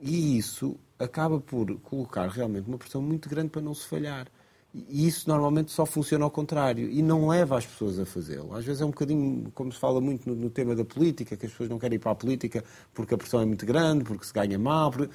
E 0.00 0.38
isso 0.38 0.76
acaba 0.98 1.40
por 1.40 1.78
colocar 1.80 2.28
realmente 2.28 2.68
uma 2.68 2.78
pressão 2.78 3.02
muito 3.02 3.28
grande 3.28 3.50
para 3.50 3.62
não 3.62 3.74
se 3.74 3.86
falhar. 3.86 4.26
E 4.74 5.06
isso 5.06 5.28
normalmente 5.28 5.70
só 5.70 5.86
funciona 5.86 6.24
ao 6.24 6.30
contrário 6.30 6.90
e 6.90 7.00
não 7.00 7.28
leva 7.28 7.56
as 7.56 7.64
pessoas 7.64 7.96
a 7.98 8.04
fazê-lo. 8.04 8.56
Às 8.56 8.64
vezes 8.64 8.82
é 8.82 8.84
um 8.84 8.90
bocadinho, 8.90 9.50
como 9.54 9.70
se 9.70 9.78
fala 9.78 10.00
muito 10.00 10.28
no, 10.28 10.34
no, 10.34 10.50
tema 10.50 10.74
da 10.74 10.84
política, 10.84 11.36
que 11.36 11.46
as 11.46 11.52
pessoas 11.52 11.68
não 11.68 11.78
querem 11.78 11.94
ir 11.94 12.00
para 12.00 12.10
a 12.10 12.14
política 12.14 12.64
porque 12.92 13.14
a 13.14 13.16
pressão 13.16 13.40
é 13.40 13.44
muito 13.44 13.64
grande, 13.64 14.02
porque 14.02 14.26
se 14.26 14.32
ganha 14.32 14.58
mal. 14.58 14.90
Porque... 14.90 15.14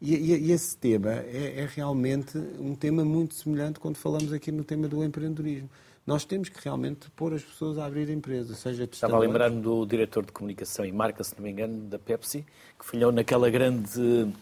E, 0.00 0.14
e, 0.14 0.48
e, 0.48 0.52
esse 0.52 0.76
tema 0.76 1.10
é, 1.10 1.54
é, 1.60 1.68
realmente 1.74 2.36
um 2.58 2.74
tema 2.74 3.02
muito 3.02 3.34
semelhante 3.34 3.80
quando 3.80 3.96
falamos 3.96 4.30
aqui 4.30 4.52
no 4.52 4.62
tema 4.62 4.86
do 4.86 5.02
empreendedorismo. 5.02 5.70
Nós 6.06 6.24
temos 6.24 6.48
que 6.48 6.62
realmente 6.62 7.10
pôr 7.10 7.34
as 7.34 7.42
pessoas 7.42 7.78
a 7.78 7.86
abrir 7.86 8.08
empresas, 8.10 8.58
seja 8.58 8.84
Estava 8.84 9.16
a 9.16 9.18
lembrar-me 9.18 9.60
do 9.60 9.84
diretor 9.84 10.24
de 10.24 10.32
comunicação 10.32 10.84
e 10.84 10.92
marca, 10.92 11.24
se 11.24 11.34
não 11.36 11.44
me 11.44 11.50
engano, 11.50 11.82
da 11.82 11.98
Pepsi, 11.98 12.46
que 12.78 12.84
falhou 12.84 13.10
naquela 13.10 13.50
grande 13.50 14.32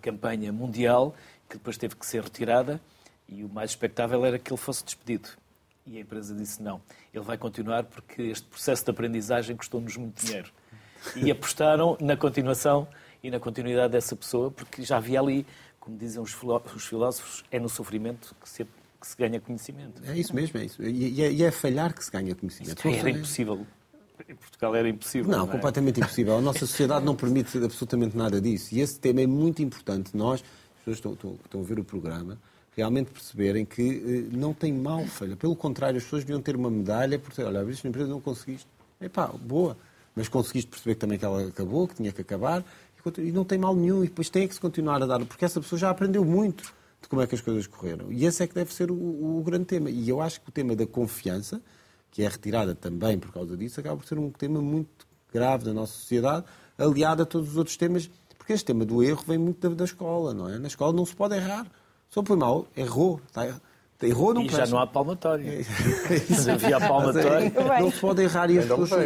campanha 0.00 0.52
mundial, 0.52 1.14
que 1.48 1.56
depois 1.56 1.76
teve 1.76 1.96
que 1.96 2.06
ser 2.06 2.22
retirada, 2.22 2.80
e 3.28 3.44
o 3.44 3.48
mais 3.48 3.70
expectável 3.70 4.24
era 4.24 4.38
que 4.38 4.52
ele 4.52 4.60
fosse 4.60 4.84
despedido. 4.84 5.28
E 5.86 5.98
a 5.98 6.00
empresa 6.00 6.34
disse 6.34 6.62
não, 6.62 6.80
ele 7.12 7.24
vai 7.24 7.36
continuar 7.36 7.84
porque 7.84 8.22
este 8.22 8.46
processo 8.46 8.84
de 8.84 8.90
aprendizagem 8.90 9.56
custou-nos 9.56 9.96
muito 9.96 10.24
dinheiro. 10.24 10.50
E 11.14 11.30
apostaram 11.30 11.98
na 12.00 12.16
continuação 12.16 12.88
e 13.22 13.30
na 13.30 13.38
continuidade 13.38 13.92
dessa 13.92 14.16
pessoa, 14.16 14.50
porque 14.50 14.82
já 14.82 14.96
havia 14.96 15.20
ali, 15.20 15.46
como 15.78 15.98
dizem 15.98 16.22
os 16.22 16.32
filósofos, 16.32 17.44
é 17.50 17.60
no 17.60 17.68
sofrimento 17.68 18.34
que 18.40 18.48
se, 18.48 18.64
que 18.64 19.06
se 19.06 19.16
ganha 19.16 19.38
conhecimento. 19.38 20.02
É 20.06 20.16
isso 20.16 20.34
mesmo, 20.34 20.58
é 20.58 20.64
isso. 20.64 20.82
E 20.82 21.22
é, 21.22 21.30
e 21.30 21.42
é 21.42 21.50
falhar 21.50 21.94
que 21.94 22.02
se 22.02 22.10
ganha 22.10 22.34
conhecimento. 22.34 22.78
Isso 22.78 22.88
era 22.88 23.10
impossível. 23.10 23.66
Em 24.28 24.34
Portugal 24.34 24.74
era 24.74 24.88
impossível. 24.88 25.30
Não, 25.30 25.38
não 25.40 25.48
é? 25.48 25.52
completamente 25.52 26.00
impossível. 26.00 26.36
A 26.36 26.40
nossa 26.40 26.60
sociedade 26.60 27.04
não 27.04 27.16
permite 27.16 27.58
absolutamente 27.58 28.16
nada 28.16 28.40
disso. 28.40 28.74
E 28.74 28.80
esse 28.80 28.98
tema 28.98 29.20
é 29.20 29.26
muito 29.26 29.62
importante. 29.62 30.16
Nós, 30.16 30.40
as 30.40 30.78
pessoas 30.78 30.96
estão, 30.96 31.12
estão, 31.12 31.38
estão 31.44 31.60
a 31.60 31.64
ver 31.64 31.78
o 31.78 31.84
programa, 31.84 32.38
realmente 32.76 33.10
perceberem 33.10 33.64
que 33.64 34.28
eh, 34.32 34.36
não 34.36 34.54
tem 34.54 34.72
mal 34.72 35.04
falha. 35.06 35.36
Pelo 35.36 35.56
contrário, 35.56 35.96
as 35.96 36.04
pessoas 36.04 36.22
deviam 36.22 36.40
ter 36.40 36.54
uma 36.56 36.70
medalha 36.70 37.18
por 37.18 37.32
ter, 37.32 37.44
olha, 37.44 37.60
abriste 37.60 37.84
uma 37.84 37.90
empresa 37.90 38.08
não 38.08 38.20
conseguiste. 38.20 38.68
Epá, 39.00 39.26
boa. 39.26 39.76
Mas 40.14 40.28
conseguiste 40.28 40.70
perceber 40.70 40.94
também 40.94 41.18
que 41.18 41.24
ela 41.24 41.48
acabou, 41.48 41.88
que 41.88 41.96
tinha 41.96 42.12
que 42.12 42.20
acabar, 42.20 42.64
e 43.18 43.32
não 43.32 43.44
tem 43.44 43.58
mal 43.58 43.74
nenhum, 43.74 44.04
e 44.04 44.08
depois 44.08 44.30
tem 44.30 44.46
que 44.46 44.54
se 44.54 44.60
continuar 44.60 45.02
a 45.02 45.06
dar, 45.06 45.24
porque 45.24 45.44
essa 45.44 45.60
pessoa 45.60 45.78
já 45.78 45.90
aprendeu 45.90 46.24
muito 46.24 46.72
de 47.02 47.08
como 47.08 47.20
é 47.20 47.26
que 47.26 47.34
as 47.34 47.40
coisas 47.40 47.66
correram. 47.66 48.10
E 48.10 48.24
esse 48.24 48.42
é 48.42 48.46
que 48.46 48.54
deve 48.54 48.72
ser 48.72 48.90
o, 48.90 48.94
o 48.94 49.42
grande 49.44 49.66
tema. 49.66 49.90
E 49.90 50.08
eu 50.08 50.20
acho 50.20 50.40
que 50.40 50.48
o 50.48 50.52
tema 50.52 50.74
da 50.74 50.86
confiança, 50.86 51.60
que 52.14 52.22
é 52.22 52.28
retirada 52.28 52.74
também 52.76 53.18
por 53.18 53.32
causa 53.32 53.56
disso, 53.56 53.80
acaba 53.80 53.96
por 53.96 54.06
ser 54.06 54.18
um 54.18 54.30
tema 54.30 54.62
muito 54.62 55.06
grave 55.32 55.64
da 55.64 55.74
nossa 55.74 55.92
sociedade, 55.92 56.46
aliado 56.78 57.24
a 57.24 57.26
todos 57.26 57.50
os 57.50 57.56
outros 57.56 57.76
temas, 57.76 58.08
porque 58.38 58.52
este 58.52 58.64
tema 58.64 58.84
do 58.84 59.02
erro 59.02 59.22
vem 59.26 59.36
muito 59.36 59.68
da, 59.68 59.74
da 59.74 59.84
escola, 59.84 60.32
não 60.32 60.48
é? 60.48 60.58
Na 60.58 60.68
escola 60.68 60.92
não 60.92 61.04
se 61.04 61.14
pode 61.14 61.34
errar. 61.34 61.66
Só 62.08 62.24
foi 62.24 62.36
mal, 62.36 62.66
errou. 62.76 63.20
Está, 63.26 63.60
Errou, 64.02 64.34
não 64.34 64.42
e 64.42 64.46
presta. 64.46 64.66
já 64.66 64.72
não 64.72 64.80
há 64.80 64.86
palmatório. 64.86 65.48
É. 65.48 65.62
Se 66.34 66.50
havia 66.50 66.78
palmatório. 66.78 67.52
Não 67.80 67.90
se 67.90 68.00
pode 68.00 68.22
errar 68.22 68.50
e 68.50 68.58
as 68.58 68.66
pessoas. 68.66 68.88
São... 68.88 68.98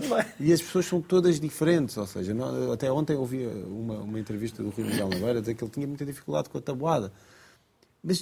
E 0.40 0.52
as 0.52 0.62
pessoas 0.62 0.86
são 0.86 1.02
todas 1.02 1.38
diferentes. 1.38 1.96
Ou 1.96 2.06
seja, 2.06 2.34
até 2.72 2.90
ontem 2.90 3.16
ouvi 3.16 3.46
uma, 3.46 3.98
uma 3.98 4.18
entrevista 4.18 4.62
do 4.62 4.70
Rui 4.70 4.86
Miguel 4.86 5.08
Naveira 5.08 5.40
dizer 5.40 5.54
que 5.54 5.64
ele 5.64 5.70
tinha 5.70 5.86
muita 5.86 6.06
dificuldade 6.06 6.48
com 6.48 6.56
a 6.56 6.60
tabuada. 6.60 7.12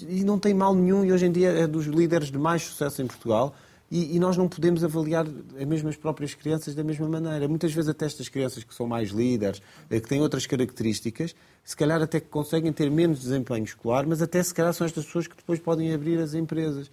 E 0.08 0.22
não 0.22 0.38
tem 0.38 0.54
mal 0.54 0.74
nenhum, 0.74 1.04
e 1.04 1.12
hoje 1.12 1.26
em 1.26 1.32
dia 1.32 1.50
é 1.50 1.66
dos 1.66 1.86
líderes 1.86 2.30
de 2.30 2.38
mais 2.38 2.62
sucesso 2.62 3.02
em 3.02 3.06
Portugal. 3.06 3.54
E, 3.90 4.16
e, 4.16 4.18
nós 4.18 4.38
não 4.38 4.48
podemos 4.48 4.82
avaliar 4.82 5.26
as 5.26 5.66
mesmas 5.66 5.96
próprias 5.96 6.32
crianças 6.32 6.74
da 6.74 6.82
mesma 6.82 7.06
maneira. 7.06 7.46
Muitas 7.46 7.74
vezes 7.74 7.90
até 7.90 8.06
estas 8.06 8.26
crianças 8.26 8.64
que 8.64 8.74
são 8.74 8.86
mais 8.86 9.10
líderes, 9.10 9.60
eh, 9.90 10.00
que 10.00 10.08
têm 10.08 10.18
outras 10.22 10.46
características, 10.46 11.34
se 11.62 11.76
calhar 11.76 12.00
até 12.00 12.18
que 12.18 12.28
conseguem 12.28 12.72
ter 12.72 12.90
menos 12.90 13.20
desempenho 13.20 13.64
escolar, 13.64 14.06
mas 14.06 14.22
até 14.22 14.42
se 14.42 14.54
calhar 14.54 14.72
são 14.72 14.86
estas 14.86 15.04
pessoas 15.04 15.26
que 15.26 15.36
depois 15.36 15.58
podem 15.58 15.92
abrir 15.92 16.18
as 16.20 16.32
empresas. 16.32 16.90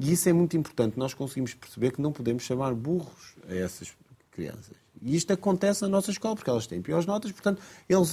E 0.00 0.10
isso 0.10 0.28
é 0.28 0.32
muito 0.32 0.56
importante. 0.56 0.98
Nós 0.98 1.14
conseguimos 1.14 1.54
perceber 1.54 1.92
que 1.92 2.02
não 2.02 2.10
podemos 2.10 2.42
chamar 2.42 2.74
burros 2.74 3.36
a 3.48 3.54
essas 3.54 3.92
crianças. 4.32 4.74
E 5.00 5.14
isto 5.14 5.32
acontece 5.32 5.82
na 5.82 5.88
nossa 5.88 6.10
escola, 6.10 6.34
porque 6.34 6.50
elas 6.50 6.66
têm 6.66 6.82
piores 6.82 7.06
notas, 7.06 7.30
portanto, 7.30 7.62
eles 7.88 8.12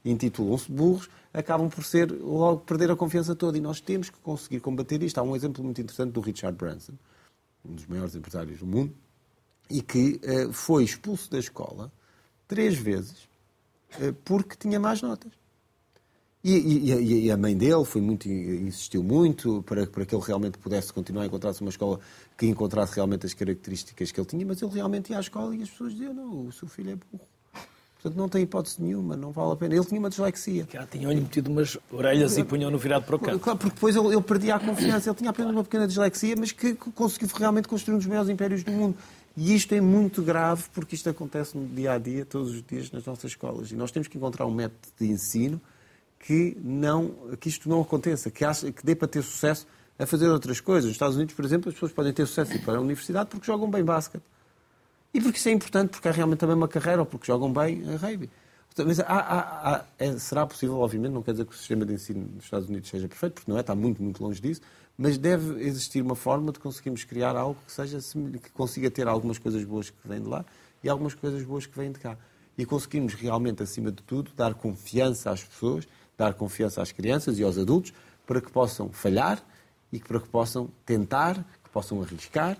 auto-intitulam-se 0.00 0.70
burros, 0.70 1.08
acabam 1.32 1.68
por 1.68 1.84
ser 1.84 2.10
logo 2.10 2.60
perder 2.60 2.90
a 2.90 2.96
confiança 2.96 3.34
toda. 3.34 3.58
E 3.58 3.60
nós 3.60 3.80
temos 3.80 4.10
que 4.10 4.18
conseguir 4.18 4.60
combater 4.60 5.02
isto. 5.02 5.18
Há 5.18 5.22
um 5.22 5.36
exemplo 5.36 5.62
muito 5.62 5.80
interessante 5.80 6.12
do 6.12 6.20
Richard 6.20 6.56
Branson, 6.56 6.94
um 7.64 7.74
dos 7.74 7.86
maiores 7.86 8.14
empresários 8.14 8.58
do 8.58 8.66
mundo, 8.66 8.94
e 9.68 9.82
que 9.82 10.20
uh, 10.24 10.52
foi 10.52 10.84
expulso 10.84 11.30
da 11.30 11.38
escola 11.38 11.92
três 12.48 12.76
vezes 12.76 13.28
porque 14.24 14.54
tinha 14.56 14.78
más 14.78 15.02
notas. 15.02 15.32
E, 16.42 16.52
e, 16.52 17.26
e, 17.26 17.30
a 17.30 17.36
mãe 17.36 17.54
dele 17.54 17.84
foi 17.84 18.00
muito, 18.00 18.26
insistiu 18.26 19.02
muito 19.02 19.62
para, 19.64 19.86
para 19.86 20.06
que 20.06 20.14
ele 20.14 20.24
realmente 20.24 20.56
pudesse 20.56 20.90
continuar 20.90 21.24
a 21.24 21.26
encontrar-se 21.26 21.60
uma 21.60 21.68
escola 21.68 22.00
que 22.38 22.46
encontrasse 22.46 22.94
realmente 22.94 23.26
as 23.26 23.34
características 23.34 24.10
que 24.10 24.18
ele 24.18 24.26
tinha, 24.26 24.46
mas 24.46 24.62
ele 24.62 24.72
realmente 24.72 25.10
ia 25.10 25.18
à 25.18 25.20
escola 25.20 25.54
e 25.54 25.62
as 25.62 25.68
pessoas 25.68 25.92
diziam: 25.92 26.14
não, 26.14 26.46
o 26.46 26.52
seu 26.52 26.66
filho 26.66 26.92
é 26.92 26.94
burro. 26.94 27.28
Portanto, 28.02 28.18
não 28.18 28.30
tem 28.30 28.42
hipótese 28.42 28.80
nenhuma, 28.80 29.14
não 29.14 29.30
vale 29.30 29.52
a 29.52 29.56
pena. 29.56 29.74
Ele 29.74 29.84
tinha 29.84 30.00
uma 30.00 30.08
dislexia. 30.08 30.66
Já 30.72 30.86
tinham-lhe 30.86 31.20
metido 31.20 31.50
umas 31.50 31.76
orelhas 31.92 32.38
e 32.38 32.44
punham-no 32.44 32.78
virado 32.78 33.04
para 33.04 33.16
o 33.16 33.18
canto. 33.18 33.38
Claro, 33.38 33.58
porque 33.58 33.74
depois 33.74 33.94
ele, 33.94 34.08
ele, 34.08 34.22
perdia 34.22 34.54
a 34.54 34.58
confiança. 34.58 35.10
Ele 35.10 35.16
tinha 35.16 35.28
apenas 35.28 35.52
uma 35.52 35.62
pequena 35.62 35.86
dislexia, 35.86 36.34
mas 36.34 36.50
que 36.50 36.74
conseguiu 36.74 37.28
realmente 37.36 37.68
construir 37.68 37.96
um 37.96 37.98
dos 37.98 38.06
maiores 38.06 38.30
impérios 38.30 38.64
do 38.64 38.72
mundo. 38.72 38.96
E 39.36 39.54
isto 39.54 39.74
é 39.74 39.80
muito 39.82 40.22
grave 40.22 40.64
porque 40.72 40.94
isto 40.94 41.10
acontece 41.10 41.56
no 41.58 41.66
dia 41.68 41.92
a 41.92 41.98
dia, 41.98 42.24
todos 42.24 42.54
os 42.54 42.62
dias, 42.62 42.90
nas 42.90 43.04
nossas 43.04 43.32
escolas. 43.32 43.70
E 43.70 43.76
nós 43.76 43.90
temos 43.90 44.08
que 44.08 44.16
encontrar 44.16 44.46
um 44.46 44.54
método 44.54 44.80
de 44.98 45.06
ensino 45.06 45.60
que, 46.18 46.56
não, 46.62 47.14
que 47.38 47.50
isto 47.50 47.68
não 47.68 47.82
aconteça, 47.82 48.30
que, 48.30 48.44
acha, 48.46 48.72
que 48.72 48.84
dê 48.84 48.94
para 48.94 49.08
ter 49.08 49.22
sucesso 49.22 49.66
a 49.98 50.06
fazer 50.06 50.28
outras 50.28 50.58
coisas. 50.58 50.86
Nos 50.86 50.94
Estados 50.94 51.16
Unidos, 51.16 51.34
por 51.34 51.44
exemplo, 51.44 51.68
as 51.68 51.74
pessoas 51.74 51.92
podem 51.92 52.12
ter 52.14 52.26
sucesso 52.26 52.52
e 52.52 52.56
ir 52.56 52.64
para 52.64 52.78
a 52.78 52.80
universidade 52.80 53.28
porque 53.28 53.46
jogam 53.46 53.70
bem 53.70 53.84
basquete. 53.84 54.22
E 55.12 55.20
porque 55.20 55.38
isso 55.38 55.48
é 55.48 55.52
importante, 55.52 55.90
porque 55.90 56.08
é 56.08 56.10
realmente 56.10 56.38
também 56.38 56.56
uma 56.56 56.68
carreira, 56.68 57.00
ou 57.00 57.06
porque 57.06 57.26
jogam 57.26 57.52
bem 57.52 57.82
a 57.92 57.96
rugby. 57.96 58.30
Mas 58.78 59.00
há, 59.00 59.04
há, 59.06 59.74
há, 59.74 59.84
é, 59.98 60.16
será 60.18 60.46
possível, 60.46 60.78
obviamente, 60.78 61.12
não 61.12 61.22
quer 61.22 61.32
dizer 61.32 61.44
que 61.44 61.52
o 61.52 61.56
sistema 61.56 61.84
de 61.84 61.94
ensino 61.94 62.28
nos 62.34 62.44
Estados 62.44 62.68
Unidos 62.68 62.88
seja 62.88 63.08
perfeito, 63.08 63.34
porque 63.34 63.50
não 63.50 63.58
é, 63.58 63.60
está 63.60 63.74
muito, 63.74 64.02
muito 64.02 64.22
longe 64.22 64.40
disso, 64.40 64.60
mas 64.96 65.18
deve 65.18 65.62
existir 65.64 66.00
uma 66.00 66.14
forma 66.14 66.52
de 66.52 66.60
conseguirmos 66.60 67.02
criar 67.04 67.36
algo 67.36 67.58
que, 67.66 67.72
seja, 67.72 67.98
que 68.42 68.50
consiga 68.50 68.90
ter 68.90 69.08
algumas 69.08 69.38
coisas 69.38 69.64
boas 69.64 69.90
que 69.90 69.96
vêm 70.08 70.20
de 70.20 70.28
lá 70.28 70.44
e 70.84 70.88
algumas 70.88 71.14
coisas 71.14 71.42
boas 71.42 71.66
que 71.66 71.76
vêm 71.76 71.90
de 71.90 71.98
cá. 71.98 72.16
E 72.56 72.64
conseguimos 72.64 73.14
realmente, 73.14 73.62
acima 73.62 73.90
de 73.90 74.02
tudo, 74.02 74.30
dar 74.36 74.54
confiança 74.54 75.30
às 75.30 75.42
pessoas 75.42 75.86
dar 76.20 76.34
confiança 76.34 76.82
às 76.82 76.92
crianças 76.92 77.38
e 77.38 77.42
aos 77.42 77.56
adultos 77.56 77.94
para 78.26 78.42
que 78.42 78.52
possam 78.52 78.90
falhar 78.92 79.42
e 79.90 79.98
para 79.98 80.20
que 80.20 80.28
possam 80.28 80.68
tentar, 80.84 81.36
que 81.64 81.70
possam 81.72 82.02
arriscar 82.02 82.58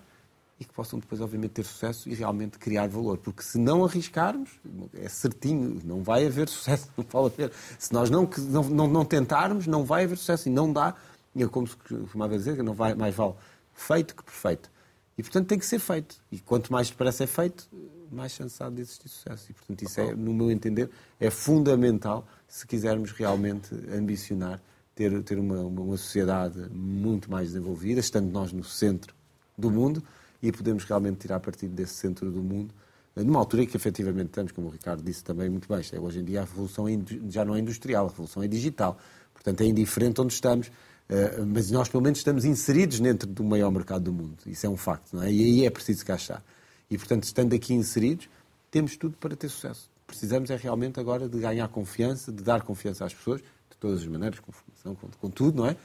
e 0.60 0.64
que 0.64 0.74
possam 0.74 0.98
depois, 0.98 1.22
obviamente, 1.22 1.52
ter 1.52 1.64
sucesso 1.64 2.06
e 2.06 2.14
realmente 2.14 2.58
criar 2.58 2.86
valor. 2.86 3.16
Porque 3.16 3.42
se 3.42 3.56
não 3.56 3.82
arriscarmos, 3.82 4.50
é 4.92 5.08
certinho, 5.08 5.80
não 5.82 6.02
vai 6.02 6.26
haver 6.26 6.46
sucesso, 6.50 6.88
não 6.96 7.26
a 7.26 7.30
pena. 7.30 7.50
Se 7.78 7.92
nós 7.94 8.10
não, 8.10 8.28
não, 8.68 8.86
não, 8.86 9.04
tentarmos, 9.04 9.66
não 9.66 9.84
vai 9.84 10.04
haver 10.04 10.18
sucesso 10.18 10.48
e 10.48 10.52
não 10.52 10.70
dá, 10.70 10.94
é 11.34 11.46
como 11.46 11.66
se 11.66 11.74
costumava 11.76 12.36
dizer, 12.36 12.62
não 12.62 12.74
vai, 12.74 12.94
mais 12.94 13.14
vale 13.14 13.34
feito 13.72 14.14
que 14.14 14.22
perfeito. 14.22 14.70
E, 15.16 15.22
portanto, 15.22 15.48
tem 15.48 15.58
que 15.58 15.64
ser 15.66 15.78
feito. 15.78 16.16
E 16.30 16.38
quanto 16.38 16.70
mais 16.70 16.90
depressa 16.90 17.24
é 17.24 17.26
feito, 17.26 17.66
mais 18.12 18.32
chance 18.32 18.62
há 18.62 18.68
de 18.68 18.82
existir 18.82 19.08
sucesso. 19.08 19.50
E, 19.50 19.54
portanto, 19.54 19.82
isso 19.82 19.98
é, 19.98 20.14
no 20.14 20.34
meu 20.34 20.50
entender, 20.50 20.90
é 21.18 21.30
fundamental 21.30 22.26
se 22.46 22.66
quisermos 22.66 23.12
realmente 23.12 23.74
ambicionar 23.90 24.60
ter, 24.94 25.22
ter 25.22 25.38
uma, 25.38 25.60
uma 25.60 25.96
sociedade 25.96 26.68
muito 26.70 27.30
mais 27.30 27.48
desenvolvida, 27.48 28.00
estando 28.00 28.30
nós 28.30 28.52
no 28.52 28.62
centro 28.62 29.14
do 29.56 29.70
mundo 29.70 30.02
e 30.42 30.52
podemos 30.52 30.84
realmente 30.84 31.18
tirar 31.18 31.40
partido 31.40 31.74
desse 31.74 31.94
centro 31.94 32.30
do 32.30 32.42
mundo 32.42 32.74
numa 33.16 33.40
altura 33.40 33.64
em 33.64 33.66
que 33.66 33.76
efetivamente 33.76 34.28
estamos, 34.28 34.52
como 34.52 34.68
o 34.68 34.70
Ricardo 34.70 35.02
disse 35.02 35.22
também 35.24 35.48
muito 35.48 35.68
bem, 35.68 35.82
é, 35.92 36.00
hoje 36.00 36.20
em 36.20 36.24
dia 36.24 36.42
a 36.42 36.44
revolução 36.44 36.88
é, 36.88 36.98
já 37.28 37.44
não 37.44 37.54
é 37.54 37.58
industrial, 37.58 38.06
a 38.06 38.08
revolução 38.08 38.42
é 38.42 38.48
digital. 38.48 38.98
Portanto, 39.34 39.62
é 39.62 39.64
indiferente 39.64 40.20
onde 40.20 40.34
estamos, 40.34 40.70
eh, 41.08 41.42
mas 41.46 41.70
nós 41.70 41.88
pelo 41.88 42.02
menos 42.02 42.18
estamos 42.18 42.44
inseridos 42.44 43.00
dentro 43.00 43.26
do 43.26 43.42
maior 43.42 43.70
mercado 43.70 44.04
do 44.04 44.12
mundo. 44.12 44.36
Isso 44.46 44.66
é 44.66 44.68
um 44.68 44.76
facto, 44.76 45.14
não 45.14 45.22
é? 45.22 45.32
E 45.32 45.42
aí 45.42 45.66
é 45.66 45.70
preciso 45.70 46.04
cá 46.04 46.14
estar. 46.16 46.42
E, 46.90 46.98
portanto, 46.98 47.24
estando 47.24 47.54
aqui 47.54 47.72
inseridos, 47.72 48.28
temos 48.70 48.96
tudo 48.96 49.16
para 49.16 49.34
ter 49.34 49.48
sucesso. 49.48 49.90
Precisamos 50.06 50.50
é 50.50 50.56
realmente 50.56 51.00
agora 51.00 51.28
de 51.28 51.38
ganhar 51.38 51.66
confiança, 51.68 52.30
de 52.30 52.42
dar 52.42 52.62
confiança 52.62 53.04
às 53.04 53.14
pessoas, 53.14 53.40
de 53.40 53.76
todas 53.78 54.00
as 54.00 54.06
maneiras, 54.06 54.40
com 54.40 54.52
formação, 54.52 54.94
com, 54.94 55.08
com 55.18 55.30
tudo, 55.30 55.56
não 55.56 55.66
é? 55.66 55.76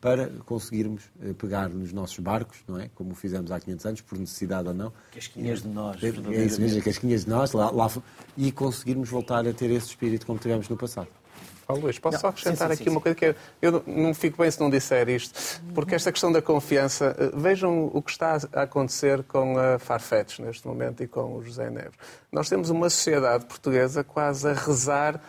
Para 0.00 0.28
conseguirmos 0.46 1.10
eh, 1.20 1.32
pegar 1.32 1.68
nos 1.68 1.92
nossos 1.92 2.18
barcos, 2.20 2.58
não 2.68 2.78
é? 2.78 2.88
Como 2.94 3.14
fizemos 3.16 3.50
há 3.50 3.58
500 3.58 3.86
anos, 3.86 4.00
por 4.00 4.16
necessidade 4.16 4.68
ou 4.68 4.74
não. 4.74 4.92
Casquinhas 5.12 5.62
de 5.62 5.68
nós. 5.68 6.02
É, 6.02 6.06
é 6.06 6.44
isso 6.44 6.60
mesmo, 6.60 6.80
casquinhas 6.82 7.24
de 7.24 7.30
nós, 7.30 7.52
lá, 7.52 7.70
lá, 7.70 7.90
e 8.36 8.52
conseguirmos 8.52 9.08
voltar 9.08 9.46
a 9.46 9.52
ter 9.52 9.70
esse 9.70 9.88
espírito 9.88 10.24
como 10.24 10.38
tivemos 10.38 10.68
no 10.68 10.76
passado. 10.76 11.08
Oh, 11.68 11.74
Luís, 11.74 11.98
posso 11.98 12.14
não, 12.14 12.20
só 12.20 12.28
acrescentar 12.28 12.68
sim, 12.68 12.76
sim, 12.76 12.82
aqui 12.82 12.84
sim, 12.84 12.90
uma 12.90 13.00
coisa 13.00 13.14
que 13.14 13.24
eu, 13.24 13.34
eu, 13.60 13.84
não 13.86 14.12
fico 14.12 14.42
bem 14.42 14.50
se 14.50 14.60
não 14.60 14.68
disser 14.68 15.08
isto, 15.08 15.62
porque 15.74 15.94
esta 15.94 16.10
questão 16.10 16.30
da 16.30 16.42
confiança, 16.42 17.16
eh, 17.18 17.30
vejam 17.34 17.90
o 17.92 18.02
que 18.02 18.10
está 18.10 18.36
a 18.52 18.62
acontecer 18.62 19.22
com 19.24 19.56
a 19.58 19.78
Farfetch 19.78 20.40
neste 20.40 20.66
momento 20.66 21.02
e 21.02 21.06
com 21.06 21.36
o 21.36 21.42
José 21.42 21.70
Neves. 21.70 21.96
Nós 22.30 22.48
temos 22.48 22.68
uma 22.68 22.90
sociedade 22.90 23.46
portuguesa 23.46 24.02
quase 24.02 24.48
a 24.48 24.52
rezar 24.52 25.20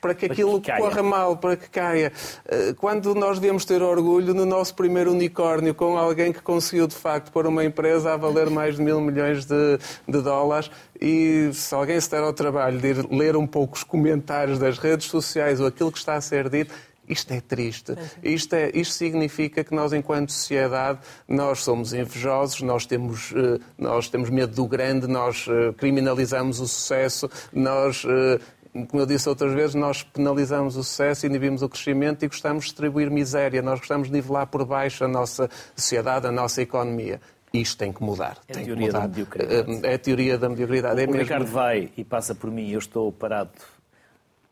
para 0.00 0.14
que 0.14 0.26
aquilo 0.26 0.60
para 0.60 0.76
que 0.76 0.82
corra 0.82 1.02
mal, 1.02 1.36
para 1.36 1.56
que 1.56 1.68
caia. 1.68 2.12
Eh, 2.48 2.74
quando 2.78 3.14
nós 3.14 3.38
devemos 3.38 3.64
ter 3.64 3.82
orgulho 3.82 4.32
no 4.34 4.46
nosso 4.46 4.74
primeiro 4.74 5.12
unicórnio, 5.12 5.74
com 5.74 5.96
alguém 5.96 6.32
que 6.32 6.40
conseguiu 6.40 6.86
de 6.86 6.94
facto 6.94 7.30
pôr 7.30 7.46
uma 7.46 7.64
empresa 7.64 8.14
a 8.14 8.16
valer 8.16 8.48
mais 8.50 8.76
de 8.76 8.82
mil 8.82 9.00
milhões 9.00 9.44
de, 9.44 9.78
de 10.08 10.22
dólares, 10.22 10.70
e 11.00 11.50
se 11.52 11.74
alguém 11.74 12.00
se 12.00 12.10
der 12.10 12.22
ao 12.22 12.32
trabalho 12.32 12.78
de 12.78 12.88
ir 12.88 13.06
ler 13.10 13.36
um 13.36 13.46
pouco 13.46 13.76
os 13.76 13.84
comentários 13.84 14.58
das 14.58 14.78
redes 14.78 15.06
sociais 15.06 15.60
ou 15.60 15.66
aquilo 15.66 15.92
que 15.92 15.98
está 15.98 16.14
a 16.14 16.20
ser 16.20 16.48
dito, 16.48 16.74
isto 17.10 17.32
é 17.32 17.40
triste. 17.40 17.96
Isto, 18.22 18.54
é, 18.54 18.70
isto 18.72 18.94
significa 18.94 19.64
que 19.64 19.74
nós, 19.74 19.92
enquanto 19.92 20.30
sociedade, 20.30 21.00
nós 21.26 21.64
somos 21.64 21.92
invejosos, 21.92 22.62
nós 22.62 22.86
temos, 22.86 23.32
eh, 23.34 23.58
nós 23.76 24.08
temos 24.08 24.30
medo 24.30 24.54
do 24.54 24.64
grande, 24.64 25.08
nós 25.08 25.44
eh, 25.48 25.72
criminalizamos 25.76 26.60
o 26.60 26.68
sucesso, 26.68 27.28
nós 27.52 28.06
como 28.72 29.02
eu 29.02 29.06
disse 29.06 29.28
outras 29.28 29.52
vezes, 29.52 29.74
nós 29.74 30.02
penalizamos 30.02 30.76
o 30.76 30.84
sucesso, 30.84 31.26
inibimos 31.26 31.62
o 31.62 31.68
crescimento 31.68 32.24
e 32.24 32.28
gostamos 32.28 32.64
de 32.64 32.70
distribuir 32.70 33.10
miséria, 33.10 33.60
nós 33.62 33.80
gostamos 33.80 34.08
de 34.08 34.14
nivelar 34.14 34.46
por 34.46 34.64
baixo 34.64 35.04
a 35.04 35.08
nossa 35.08 35.50
sociedade, 35.74 36.26
a 36.26 36.32
nossa 36.32 36.62
economia. 36.62 37.20
Isto 37.52 37.78
tem 37.78 37.92
que 37.92 38.02
mudar. 38.02 38.38
É 38.46 38.60
a 38.60 38.64
teoria 38.64 38.92
da 38.92 39.00
mediocridade. 39.00 39.86
É 39.86 39.94
a 39.94 39.98
teoria 39.98 40.38
da 40.38 40.48
mediocridade. 40.48 41.00
O, 41.00 41.04
é 41.04 41.06
o 41.08 41.12
Ricardo 41.12 41.46
vai 41.46 41.90
e 41.96 42.04
passa 42.04 42.34
por 42.34 42.50
mim, 42.50 42.70
eu 42.70 42.78
estou 42.78 43.10
parado 43.10 43.50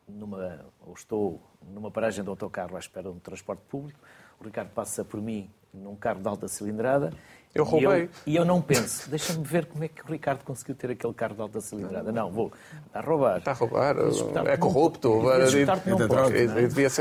numa, 0.09 0.65
ou 0.85 0.95
estou 0.95 1.41
numa 1.73 1.91
paragem 1.91 2.25
de 2.25 2.29
autocarro 2.29 2.75
à 2.75 2.79
espera 2.81 3.09
de 3.09 3.17
um 3.17 3.21
transporte 3.21 3.63
público, 3.69 4.01
o 4.41 4.45
Ricardo 4.45 4.71
passa 4.71 5.05
por 5.05 5.21
mim 5.21 5.49
num 5.73 5.95
carro 5.95 6.21
de 6.21 6.29
alta 6.29 6.49
cilindrada 6.49 7.13
eu 7.61 7.65
roubei. 7.65 7.89
E 7.99 8.03
eu, 8.03 8.09
e 8.27 8.37
eu 8.37 8.45
não 8.45 8.61
penso, 8.61 9.09
deixa-me 9.09 9.45
ver 9.45 9.67
como 9.67 9.85
é 9.85 9.89
que 9.89 10.03
o 10.03 10.11
Ricardo 10.11 10.45
conseguiu 10.45 10.75
ter 10.75 10.91
aquele 10.91 11.15
carro 11.15 11.35
de 11.35 11.41
alta 11.41 11.61
cilindrada. 11.61 12.13
Não, 12.13 12.31
vou. 12.31 12.53
Está 12.87 13.01
a 13.01 13.03
roubar. 13.03 13.39
Está 13.39 13.51
a 13.51 13.55
roubar. 13.55 13.97
É 14.47 14.57
corrupto. 14.57 15.23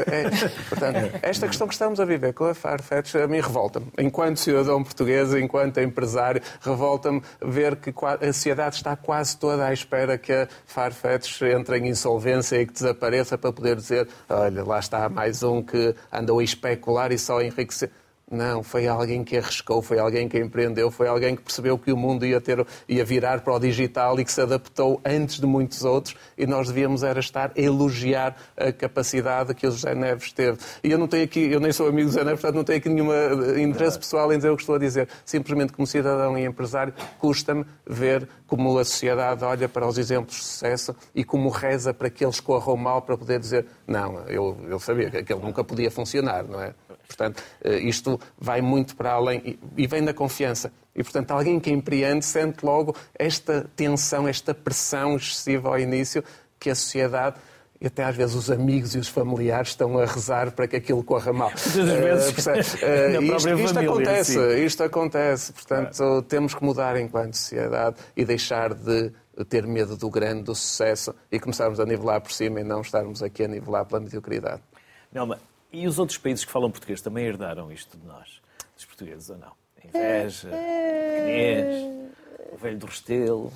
É, 0.07 0.29
portanto, 0.69 1.19
esta 1.21 1.47
questão 1.47 1.67
que 1.67 1.73
estamos 1.73 1.99
a 1.99 2.05
viver 2.05 2.33
com 2.33 2.45
a 2.45 2.53
Farfetch 2.53 3.15
a 3.15 3.27
mim 3.27 3.39
revolta-me. 3.39 3.87
Enquanto 3.97 4.37
cidadão 4.37 4.83
português, 4.83 5.33
enquanto 5.33 5.79
empresário, 5.79 6.41
revolta-me 6.61 7.21
ver 7.41 7.75
que 7.75 7.93
a 8.21 8.33
sociedade 8.33 8.75
está 8.75 8.95
quase 8.95 9.37
toda 9.37 9.65
à 9.65 9.73
espera 9.73 10.17
que 10.17 10.31
a 10.31 10.47
Farfetch 10.65 11.41
entre 11.41 11.77
em 11.77 11.87
insolvência 11.87 12.61
e 12.61 12.65
que 12.65 12.73
desapareça 12.73 13.37
para 13.37 13.51
poder 13.51 13.75
dizer 13.75 14.07
olha, 14.29 14.63
lá 14.63 14.79
está 14.79 15.09
mais 15.09 15.43
um 15.43 15.61
que 15.61 15.95
andou 16.11 16.39
a 16.39 16.43
especular 16.43 17.11
e 17.11 17.17
só 17.17 17.39
a 17.39 17.45
enriquecer. 17.45 17.91
Não, 18.29 18.61
foi 18.61 18.85
alguém 18.87 19.23
que 19.23 19.37
arriscou, 19.37 19.81
foi 19.81 19.99
alguém 19.99 20.27
que 20.27 20.37
empreendeu, 20.37 20.91
foi 20.91 21.07
alguém 21.07 21.33
que 21.33 21.41
percebeu 21.41 21.77
que 21.77 21.93
o 21.93 21.95
mundo 21.95 22.25
ia, 22.25 22.41
ter, 22.41 22.65
ia 22.85 23.05
virar 23.05 23.39
para 23.39 23.53
o 23.53 23.59
digital 23.59 24.19
e 24.19 24.25
que 24.25 24.31
se 24.33 24.41
adaptou 24.41 24.99
antes 25.05 25.39
de 25.39 25.45
muitos 25.45 25.85
outros 25.85 26.13
e 26.37 26.45
nós 26.45 26.67
devíamos 26.67 27.03
era 27.03 27.21
estar 27.21 27.53
a 27.57 27.61
elogiar 27.61 28.35
a 28.57 28.69
capacidade 28.73 29.53
que 29.53 29.65
o 29.65 29.71
José 29.71 29.95
Neves 29.95 30.33
teve. 30.33 30.57
E 30.83 30.91
eu 30.91 30.97
não 30.97 31.07
tenho 31.07 31.23
aqui, 31.23 31.39
eu 31.39 31.61
nem 31.61 31.71
sou 31.71 31.87
amigo 31.87 32.09
do 32.09 32.11
José 32.11 32.25
Neves, 32.25 32.41
portanto 32.41 32.57
não 32.57 32.65
tenho 32.65 32.79
aqui 32.79 32.89
nenhum 32.89 33.13
eh, 33.13 33.61
interesse 33.61 33.97
pessoal 33.97 34.33
em 34.33 34.35
dizer 34.35 34.49
o 34.49 34.57
que 34.57 34.63
estou 34.63 34.75
a 34.75 34.79
dizer. 34.79 35.07
Simplesmente 35.23 35.71
como 35.71 35.87
cidadão 35.87 36.37
e 36.37 36.43
empresário, 36.43 36.93
custa-me 37.19 37.65
ver 37.85 38.27
como 38.45 38.77
a 38.77 38.83
sociedade 38.83 39.41
olha 39.45 39.69
para 39.69 39.87
os 39.87 39.97
exemplos 39.97 40.35
de 40.35 40.43
sucesso 40.43 40.93
e 41.15 41.23
como 41.23 41.47
reza 41.47 41.93
para 41.93 42.09
que 42.09 42.25
eles 42.25 42.41
corram 42.41 42.75
mal 42.75 43.01
para 43.01 43.17
poder 43.17 43.39
dizer 43.39 43.65
não, 43.87 44.19
eu, 44.27 44.57
eu 44.67 44.79
sabia 44.79 45.09
que 45.09 45.17
aquele 45.17 45.39
nunca 45.39 45.63
podia 45.63 45.89
funcionar, 45.89 46.43
não 46.43 46.61
é? 46.61 46.73
Portanto, 47.07 47.41
eh, 47.63 47.79
isto 47.79 48.19
vai 48.37 48.61
muito 48.61 48.95
para 48.95 49.13
além 49.13 49.57
e 49.75 49.87
vem 49.87 50.03
da 50.03 50.13
confiança. 50.13 50.71
E, 50.95 51.03
portanto, 51.03 51.31
alguém 51.31 51.59
que 51.59 51.71
empreende 51.71 52.25
sente 52.25 52.65
logo 52.65 52.95
esta 53.13 53.69
tensão, 53.75 54.27
esta 54.27 54.53
pressão 54.53 55.15
excessiva 55.15 55.69
ao 55.69 55.79
início 55.79 56.23
que 56.59 56.69
a 56.69 56.75
sociedade 56.75 57.37
e 57.79 57.87
até 57.87 58.03
às 58.03 58.15
vezes 58.15 58.35
os 58.35 58.49
amigos 58.49 58.95
e 58.95 58.97
os 58.97 59.07
familiares 59.07 59.69
estão 59.69 59.97
a 59.99 60.05
rezar 60.05 60.51
para 60.51 60.67
que 60.67 60.75
aquilo 60.75 61.03
corra 61.03 61.31
mal. 61.31 61.51
Às 61.53 61.73
vezes, 61.73 62.47
uh, 62.47 63.21
isto, 63.21 63.49
isto 63.49 63.79
acontece, 63.79 64.65
isto 64.65 64.83
acontece. 64.83 65.53
Portanto, 65.53 66.21
temos 66.23 66.55
que 66.55 66.63
mudar 66.63 66.99
enquanto 66.99 67.35
sociedade 67.35 67.97
e 68.15 68.25
deixar 68.25 68.73
de 68.73 69.11
ter 69.47 69.67
medo 69.67 69.95
do 69.95 70.09
grande, 70.09 70.43
do 70.43 70.55
sucesso 70.55 71.13
e 71.31 71.39
começarmos 71.39 71.79
a 71.79 71.85
nivelar 71.85 72.19
por 72.21 72.31
cima 72.31 72.59
e 72.61 72.63
não 72.63 72.81
estarmos 72.81 73.21
aqui 73.21 73.43
a 73.43 73.47
nivelar 73.47 73.85
pela 73.85 74.01
mediocridade. 74.01 74.61
Nelma, 75.13 75.39
e 75.71 75.87
os 75.87 75.99
outros 75.99 76.17
países 76.17 76.45
que 76.45 76.51
falam 76.51 76.71
português 76.71 77.01
também 77.01 77.25
herdaram 77.25 77.71
isto 77.71 77.97
de 77.97 78.05
nós, 78.05 78.41
dos 78.75 78.85
portugueses, 78.85 79.29
ou 79.29 79.37
não? 79.37 79.51
A 79.83 79.87
inveja, 79.87 80.49
pequenez, 80.49 82.11
o 82.53 82.57
velho 82.57 82.77
do 82.77 82.85
Restelo. 82.85 83.51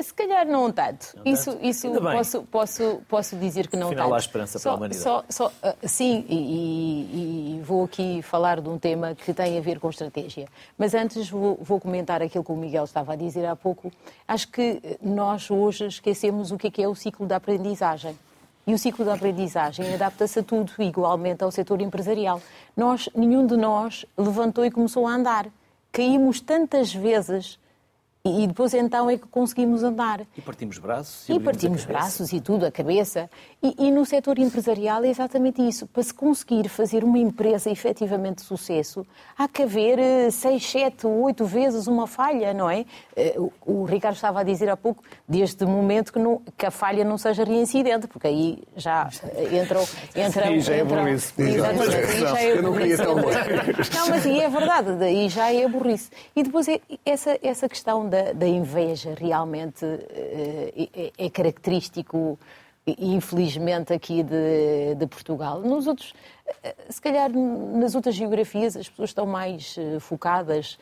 Se 0.00 0.12
calhar 0.12 0.46
não 0.46 0.70
tanto. 0.70 1.16
Não 1.16 1.24
isso 1.24 1.52
tanto. 1.52 1.64
isso 1.64 1.90
posso, 2.00 2.42
posso, 2.42 3.02
posso 3.08 3.36
dizer 3.36 3.66
que 3.66 3.76
não 3.76 3.86
Afinal, 3.86 4.06
tanto. 4.06 4.14
há 4.14 4.18
esperança 4.18 4.58
só, 4.58 4.70
para 4.70 4.72
a 4.72 4.76
humanidade. 4.76 5.02
Só, 5.02 5.24
só, 5.30 5.46
uh, 5.46 5.76
sim, 5.88 6.24
e, 6.28 7.56
e, 7.56 7.62
vou 7.62 7.84
aqui 7.84 8.20
falar 8.20 8.60
de 8.60 8.68
um 8.68 8.78
tema 8.78 9.14
que 9.14 9.32
tem 9.32 9.56
a 9.56 9.60
ver 9.60 9.80
com 9.80 9.88
estratégia. 9.88 10.48
Mas 10.76 10.94
antes 10.94 11.30
vou, 11.30 11.58
vou, 11.62 11.80
comentar 11.80 12.20
aquilo 12.20 12.44
que 12.44 12.52
o 12.52 12.56
Miguel 12.56 12.84
estava 12.84 13.14
a 13.14 13.16
dizer 13.16 13.46
há 13.46 13.56
pouco. 13.56 13.90
Acho 14.28 14.48
que 14.48 14.98
nós 15.00 15.50
hoje 15.50 15.86
esquecemos 15.86 16.52
o 16.52 16.58
que 16.58 16.66
é, 16.66 16.70
que 16.70 16.82
é 16.82 16.88
o 16.88 16.94
ciclo 16.94 17.26
da 17.26 17.36
aprendizagem. 17.36 18.16
E 18.66 18.74
o 18.74 18.78
ciclo 18.78 19.04
da 19.04 19.14
aprendizagem 19.14 19.94
adapta-se 19.94 20.40
a 20.40 20.42
tudo, 20.42 20.72
igualmente 20.78 21.44
ao 21.44 21.52
setor 21.52 21.80
empresarial. 21.80 22.42
Nós, 22.76 23.08
nenhum 23.14 23.46
de 23.46 23.56
nós 23.56 24.04
levantou 24.18 24.64
e 24.64 24.70
começou 24.72 25.06
a 25.06 25.12
andar. 25.12 25.46
Caímos 25.92 26.40
tantas 26.40 26.92
vezes 26.92 27.60
e 28.26 28.46
depois 28.46 28.74
então 28.74 29.08
é 29.08 29.16
que 29.16 29.26
conseguimos 29.26 29.82
andar. 29.82 30.22
E 30.36 30.40
partimos 30.40 30.78
braços. 30.78 31.28
E, 31.28 31.32
e 31.32 31.40
partimos 31.40 31.84
braços 31.84 32.32
e 32.32 32.40
tudo, 32.40 32.66
a 32.66 32.70
cabeça. 32.70 33.30
E, 33.62 33.86
e, 33.86 33.90
no 33.90 34.04
setor 34.04 34.38
empresarial 34.38 35.04
é 35.04 35.08
exatamente 35.08 35.66
isso. 35.66 35.86
Para 35.86 36.02
se 36.02 36.12
conseguir 36.12 36.68
fazer 36.68 37.02
uma 37.04 37.18
empresa 37.18 37.70
efetivamente 37.70 38.36
de 38.36 38.42
sucesso, 38.42 39.06
há 39.36 39.48
que 39.48 39.62
haver 39.62 39.98
eh, 39.98 40.30
seis, 40.30 40.64
sete, 40.68 41.06
oito 41.06 41.44
vezes 41.44 41.86
uma 41.86 42.06
falha, 42.06 42.52
não 42.52 42.68
é? 42.68 42.84
Eh, 43.16 43.34
o, 43.38 43.52
o 43.66 43.84
Ricardo 43.84 44.14
estava 44.14 44.40
a 44.40 44.42
dizer 44.42 44.68
há 44.68 44.76
pouco, 44.76 45.02
desde 45.28 45.64
o 45.64 45.68
momento 45.68 46.12
que, 46.12 46.18
não, 46.18 46.40
que, 46.56 46.66
a 46.66 46.70
falha 46.70 47.04
não 47.04 47.18
seja 47.18 47.44
reincidente, 47.44 48.06
porque 48.06 48.26
aí 48.26 48.62
já 48.76 49.08
entram... 49.62 49.84
entram 50.14 50.46
Sim, 50.46 50.60
já 50.60 50.74
é 50.74 50.84
burrice. 50.84 51.34
Eu 52.56 52.62
não 52.62 52.72
queria 52.72 52.96
tão 52.96 53.14
Não, 53.16 54.08
mas 54.10 54.26
aí 54.26 54.40
é 54.40 54.48
verdade, 54.48 54.96
daí 54.96 55.28
já 55.28 55.52
é 55.52 55.66
burrice. 55.68 56.10
E 56.34 56.42
depois 56.42 56.68
é, 56.68 56.80
essa, 57.04 57.38
essa 57.42 57.68
questão 57.68 58.08
da 58.08 58.15
da, 58.16 58.32
da 58.32 58.46
inveja 58.46 59.14
realmente 59.14 59.84
eh, 59.84 60.88
é, 60.94 61.26
é, 61.26 61.30
característico, 61.30 62.38
infelizmente, 62.86 63.92
aqui 63.92 64.22
de, 64.22 64.94
de, 64.94 65.06
Portugal. 65.06 65.60
Nos 65.60 65.86
outros, 65.86 66.14
eh, 66.62 66.74
se 66.88 67.00
calhar 67.00 67.30
nas 67.30 67.94
outras 67.94 68.14
geografias 68.14 68.76
as 68.76 68.88
pessoas 68.88 69.10
estão 69.10 69.26
mais 69.26 69.76
eh, 69.78 70.00
focadas 70.00 70.78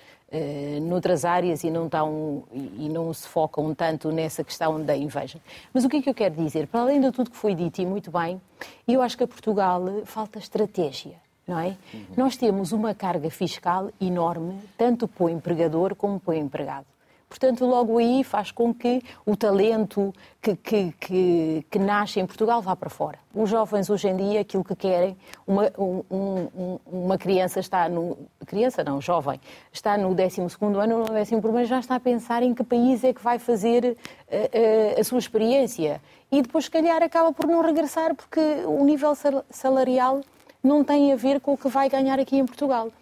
noutras 0.83 1.25
áreas 1.25 1.63
e 1.63 1.71
não, 1.71 1.85
estão, 1.85 2.43
e 2.53 2.89
não 2.89 3.15
se 3.15 3.29
focam 3.29 3.73
tanto 3.73 4.11
nessa 4.11 4.43
questão 4.43 4.83
da 4.85 4.97
inveja. 4.97 5.39
Mas 5.73 5.85
o 5.85 5.89
que 5.89 5.99
é 5.99 6.03
que 6.03 6.11
eu 6.11 6.15
quero 6.15 6.35
dizer? 6.35 6.67
Para 6.67 6.81
além 6.81 7.01
de 7.01 7.13
tudo 7.13 7.31
que 7.31 7.37
foi 7.37 7.55
dito 7.55 7.81
e 7.81 7.87
muito 7.87 8.11
bem, 8.11 8.41
eu 8.89 9.01
acho 9.01 9.17
que 9.17 9.23
a 9.23 9.29
Portugal 9.29 9.81
falta 10.05 10.41
estratégia. 10.41 11.23
Não 11.47 11.61
é? 11.61 11.77
Uhum. 11.93 12.05
Nós 12.17 12.37
temos 12.37 12.73
uma 12.73 12.93
carga 12.93 13.31
fiscal 13.31 13.93
enorme, 14.01 14.59
tanto 14.77 15.07
para 15.07 15.25
o 15.27 15.29
empregador 15.29 15.95
como 15.95 16.19
para 16.19 16.33
o 16.33 16.37
empregado. 16.37 16.87
Portanto, 17.35 17.67
logo 17.67 17.99
aí 17.99 18.23
faz 18.23 18.53
com 18.53 18.73
que 18.73 19.03
o 19.27 19.37
talento 19.37 20.15
que, 20.41 20.55
que, 20.55 20.95
que, 21.01 21.67
que, 21.69 21.79
nasce 21.81 22.21
em 22.21 22.27
Portugal 22.27 22.63
vá 22.63 22.77
para 22.77 22.89
fora. 22.89 23.19
Os 23.35 23.51
jovens 23.51 23.91
hoje 23.91 24.07
em 24.07 24.17
dia, 24.17 24.41
aquilo 24.41 24.63
que 24.63 24.77
querem, 24.77 25.17
uma, 25.45 25.65
um, 25.77 26.05
um, 26.09 26.79
uma 26.87 27.19
criança 27.19 27.59
está 27.59 27.89
no. 27.89 28.17
Criança 28.47 28.85
não, 28.85 29.01
jovem, 29.01 29.41
está 29.73 29.99
no 29.99 30.15
12 30.15 30.43
ano, 30.63 31.05
no 31.07 31.13
11 31.13 31.35
ano, 31.35 31.65
já 31.65 31.81
está 31.81 31.97
a 31.97 32.01
pensar 32.01 32.45
em 32.45 32.55
que 32.55 32.63
país 32.63 33.03
é 33.03 33.13
que 33.13 33.21
vai 33.21 33.41
fazer 33.41 33.85
uh, 33.85 34.97
uh, 34.97 35.01
a 35.01 35.03
sua 35.03 35.19
experiência. 35.19 36.01
E 36.31 36.41
depois, 36.41 36.67
se 36.67 36.71
calhar, 36.71 37.03
acaba 37.03 37.33
por 37.33 37.49
não 37.49 37.63
regressar 37.63 38.15
porque 38.15 38.41
o 38.65 38.85
nível 38.85 39.13
salarial 39.51 40.21
não 40.63 40.85
tem 40.85 41.13
a 41.13 41.17
ver 41.17 41.41
com 41.41 41.55
o 41.55 41.59
que 41.59 41.69
vai 41.69 41.89
ganhar 41.89 42.21
aqui 42.21 42.37
em 42.37 42.47
Portugal. 42.47 42.93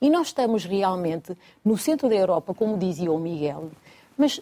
E 0.00 0.10
nós 0.10 0.28
estamos 0.28 0.64
realmente 0.64 1.36
no 1.64 1.76
centro 1.78 2.08
da 2.08 2.14
Europa, 2.14 2.52
como 2.54 2.76
dizia 2.76 3.10
o 3.10 3.18
Miguel, 3.18 3.70
mas 4.16 4.40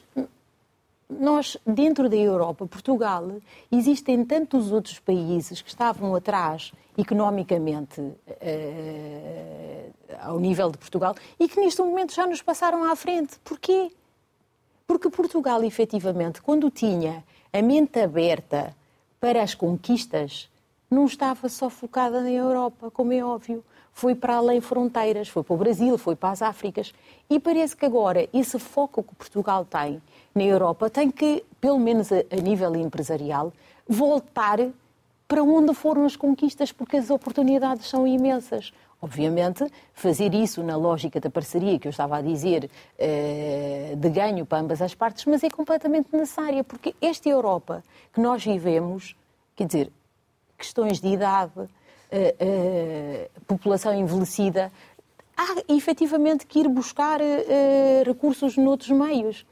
nós, 1.09 1.57
dentro 1.67 2.09
da 2.09 2.17
Europa, 2.17 2.67
Portugal, 2.67 3.37
existem 3.71 4.25
tantos 4.25 4.73
outros 4.73 4.99
países 4.99 5.61
que 5.61 5.69
estavam 5.69 6.15
atrás 6.15 6.73
economicamente 6.97 8.01
uh, 8.01 8.15
ao 10.21 10.39
nível 10.39 10.71
de 10.71 10.79
Portugal 10.79 11.15
e 11.39 11.49
que 11.49 11.61
neste 11.61 11.83
momento 11.83 12.15
já 12.15 12.27
nos 12.27 12.41
passaram 12.43 12.85
à 12.85 12.97
frente. 12.97 13.39
Porquê? 13.45 13.91
Porque 14.87 15.11
Portugal, 15.11 15.63
efetivamente, 15.63 16.41
quando 16.43 16.71
tinha 16.71 17.25
a 17.53 17.63
mente 17.63 17.99
aberta 18.01 18.75
para 19.21 19.43
as 19.43 19.55
conquistas, 19.55 20.49
não 20.91 21.07
estava 21.07 21.49
só 21.49 21.71
focada 21.71 22.21
na 22.21 22.31
Europa, 22.31 22.91
como 22.91 23.13
é 23.13 23.25
óbvio 23.25 23.65
foi 23.95 24.15
para 24.15 24.37
além 24.37 24.61
fronteiras, 24.61 25.29
foi 25.29 25.45
para 25.45 25.55
o 25.55 25.57
Brasil, 25.57 25.97
foi 25.97 26.17
para 26.17 26.31
as 26.31 26.43
Áfricas. 26.43 26.93
E 27.31 27.39
parece 27.39 27.77
que 27.77 27.87
agora 27.87 28.29
esse 28.35 28.59
foco 28.59 29.05
que 29.05 29.15
Portugal 29.15 29.65
tem 29.65 30.03
na 30.35 30.43
Europa 30.43 30.91
tem 30.91 31.13
que, 31.13 31.45
pelo 31.61 31.79
menos 31.79 32.11
a, 32.11 32.17
a 32.17 32.37
nível 32.43 32.75
empresarial, 32.75 33.53
voltar 33.89 34.59
para 35.29 35.43
onde 35.43 35.73
foram 35.75 36.05
as 36.05 36.17
conquistas, 36.17 36.73
porque 36.73 36.97
as 36.97 37.09
oportunidades 37.09 37.89
são 37.89 38.07
imensas. 38.07 38.73
Obviamente, 39.01 39.65
fazer 39.93 40.35
isso 40.35 40.63
na 40.63 40.77
lógica 40.77 41.21
da 41.21 41.31
parceria 41.31 41.79
que 41.79 41.87
eu 41.87 41.91
estava 41.91 42.17
a 42.17 42.23
dizer, 42.23 42.69
eh, 42.99 43.95
de 43.97 44.09
ganho 44.09 44.45
para 44.45 44.59
ambas 44.59 44.83
as 44.83 44.95
partes, 44.95 45.25
mas 45.27 45.45
é 45.45 45.51
completamente 45.51 46.09
necessária, 46.13 46.65
porque 46.65 46.95
esta 47.01 47.29
Europa 47.29 47.85
que 48.13 48.21
nós 48.21 48.45
vivemos, 48.45 49.15
quer 49.55 49.67
dizer, 49.67 49.93
questões 50.59 51.01
de 51.01 51.09
idade, 51.09 51.69
população 53.47 53.95
envelhecida, 53.95 54.71
há 55.37 55.62
efetivamente 55.69 56.47
que 56.47 56.61
ir 56.61 56.69
buscar 56.69 57.21
eh, 57.21 58.03
recursos 58.07 58.57
noutros 58.57 58.91
meios. 58.91 59.45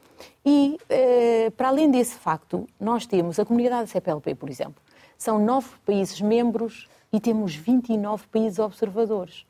E, 0.45 0.77
eh, 0.89 1.51
para 1.57 1.69
além 1.69 1.91
desse 1.91 2.15
facto, 2.15 2.67
nós 2.79 3.05
temos 3.05 3.39
a 3.39 3.45
comunidade 3.45 3.89
CPLP, 3.89 4.35
por 4.35 4.49
exemplo. 4.49 4.81
São 5.17 5.39
nove 5.39 5.69
países 5.85 6.19
membros 6.21 6.87
e 7.11 7.19
temos 7.19 7.55
29 7.55 8.27
países 8.27 8.59
observadores. 8.59 9.45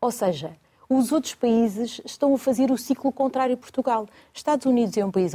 Ou 0.00 0.10
seja, 0.10 0.56
os 0.88 1.12
outros 1.12 1.34
países 1.34 2.00
estão 2.04 2.34
a 2.34 2.38
fazer 2.38 2.70
o 2.70 2.76
ciclo 2.76 3.12
contrário 3.12 3.54
a 3.54 3.56
Portugal. 3.56 4.08
Estados 4.34 4.66
Unidos 4.66 4.96
é 4.96 5.04
um 5.04 5.10
país 5.10 5.32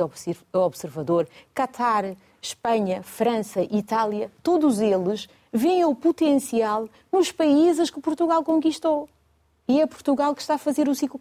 observador, 0.53 1.27
Catar, 1.53 2.15
Espanha, 2.41 3.01
França, 3.01 3.61
Itália, 3.61 4.29
todos 4.43 4.79
eles 4.79 5.27
veem 5.55 5.85
o 5.85 5.95
potencial 5.95 6.89
nos 7.11 7.31
países 7.31 7.89
que 7.89 8.01
Portugal 8.01 8.43
conquistou. 8.43 9.07
E 9.67 9.81
é 9.81 9.87
Portugal 9.87 10.35
que 10.35 10.41
está 10.41 10.55
a 10.55 10.59
fazer 10.59 10.87
o 10.87 10.93
ciclo 10.93 11.19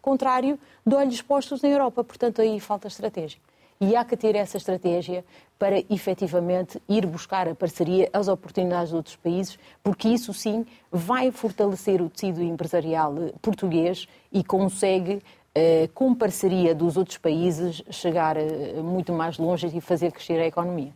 contrário 0.00 0.58
de 0.84 0.94
olhos 0.94 1.22
postos 1.22 1.62
na 1.62 1.68
Europa. 1.68 2.04
Portanto, 2.04 2.42
aí 2.42 2.60
falta 2.60 2.88
estratégia. 2.88 3.40
E 3.80 3.96
há 3.96 4.04
que 4.04 4.16
ter 4.16 4.36
essa 4.36 4.56
estratégia 4.56 5.24
para 5.58 5.78
efetivamente 5.90 6.80
ir 6.88 7.06
buscar 7.06 7.48
a 7.48 7.54
parceria, 7.54 8.10
as 8.12 8.28
oportunidades 8.28 8.90
de 8.90 8.96
outros 8.96 9.16
países, 9.16 9.58
porque 9.82 10.08
isso 10.08 10.34
sim 10.34 10.66
vai 10.90 11.30
fortalecer 11.30 12.02
o 12.02 12.10
tecido 12.10 12.42
empresarial 12.42 13.14
português 13.40 14.06
e 14.30 14.44
consegue, 14.44 15.22
eh, 15.54 15.88
com 15.94 16.14
parceria 16.14 16.74
dos 16.74 16.96
outros 16.96 17.18
países, 17.18 17.82
chegar 17.90 18.36
eh, 18.36 18.80
muito 18.82 19.12
mais 19.12 19.38
longe 19.38 19.66
e 19.66 19.80
fazer 19.80 20.12
crescer 20.12 20.38
a 20.40 20.46
economia. 20.46 20.92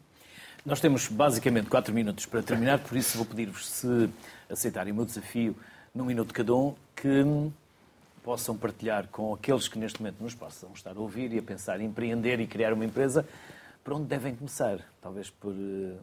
Nós 0.67 0.81
temos 0.81 1.07
basicamente 1.07 1.69
quatro 1.71 1.95
minutos 1.95 2.27
para 2.27 2.43
terminar, 2.43 2.81
por 2.81 2.97
isso 2.97 3.17
vou 3.17 3.25
pedir-vos, 3.25 3.69
se 3.69 4.11
aceitarem 4.51 4.93
o 4.93 4.97
meu 4.97 5.05
desafio, 5.05 5.55
num 5.95 6.05
minuto 6.05 6.35
cada 6.35 6.53
um, 6.57 6.75
que 6.97 7.25
possam 8.25 8.57
partilhar 8.57 9.07
com 9.07 9.33
aqueles 9.33 9.69
que 9.69 9.79
neste 9.79 10.01
momento 10.01 10.21
nos 10.21 10.35
possam 10.35 10.73
estar 10.75 10.91
a 10.91 10.99
ouvir 10.99 11.33
e 11.33 11.39
a 11.39 11.43
pensar 11.43 11.81
em 11.81 11.85
empreender 11.85 12.41
e 12.41 12.49
criar 12.49 12.73
uma 12.73 12.85
empresa, 12.85 13.25
por 13.85 13.93
onde 13.93 14.07
devem 14.07 14.35
começar. 14.35 14.81
Talvez 15.01 15.31
por 15.31 15.53
eh, 15.53 15.95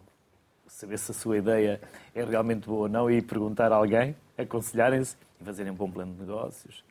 saber 0.66 0.97
se 0.97 1.11
a 1.11 1.14
sua 1.14 1.39
ideia 1.39 1.82
é 2.16 2.24
realmente 2.24 2.66
boa 2.66 2.84
ou 2.84 2.89
não 2.89 3.11
e 3.11 3.22
perguntar 3.22 3.70
a 3.70 3.76
alguém, 3.76 4.16
aconselharem-se 4.38 5.18
e 5.41 5.43
fazerem 5.43 5.74
um 5.74 5.76
bom 5.76 5.91
plano 5.91 6.14
de 6.14 6.22
negócios. 6.22 6.86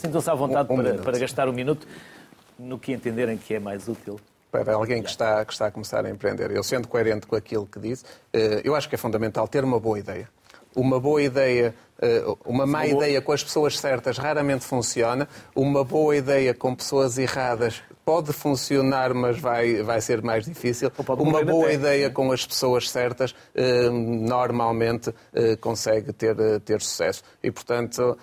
Sintam-se 0.00 0.30
à 0.30 0.34
vontade 0.34 0.72
um, 0.72 0.80
um 0.80 0.82
para, 0.82 0.94
para 0.94 1.18
gastar 1.18 1.46
um 1.46 1.52
minuto 1.52 1.86
no 2.58 2.78
que 2.78 2.90
entenderem 2.90 3.36
que 3.36 3.52
é 3.52 3.58
mais 3.58 3.86
útil 3.86 4.18
para 4.62 4.74
alguém 4.74 5.02
que 5.02 5.08
está, 5.08 5.44
que 5.44 5.52
está 5.52 5.66
a 5.66 5.70
começar 5.70 6.04
a 6.04 6.10
empreender. 6.10 6.50
Eu, 6.50 6.62
sendo 6.62 6.86
coerente 6.86 7.26
com 7.26 7.34
aquilo 7.34 7.66
que 7.66 7.80
disse, 7.80 8.04
eh, 8.32 8.60
eu 8.62 8.76
acho 8.76 8.88
que 8.88 8.94
é 8.94 8.98
fundamental 8.98 9.48
ter 9.48 9.64
uma 9.64 9.80
boa 9.80 9.98
ideia. 9.98 10.28
Uma 10.76 11.00
boa 11.00 11.22
ideia, 11.22 11.74
eh, 12.00 12.22
uma 12.44 12.66
má 12.66 12.86
ideia 12.86 13.20
com 13.20 13.32
as 13.32 13.42
pessoas 13.42 13.78
certas 13.78 14.18
raramente 14.18 14.64
funciona. 14.64 15.26
Uma 15.56 15.82
boa 15.82 16.14
ideia 16.16 16.54
com 16.54 16.74
pessoas 16.74 17.18
erradas 17.18 17.82
pode 18.04 18.32
funcionar, 18.32 19.14
mas 19.14 19.38
vai, 19.38 19.82
vai 19.82 20.00
ser 20.00 20.22
mais 20.22 20.44
difícil. 20.44 20.90
Uma 21.18 21.42
boa 21.42 21.72
ideia 21.72 22.10
com 22.10 22.30
as 22.30 22.46
pessoas 22.46 22.90
certas 22.90 23.34
eh, 23.54 23.88
normalmente 23.88 25.12
eh, 25.32 25.56
consegue 25.56 26.12
ter, 26.12 26.38
eh, 26.38 26.58
ter 26.58 26.80
sucesso. 26.80 27.22
E, 27.42 27.50
portanto, 27.50 28.16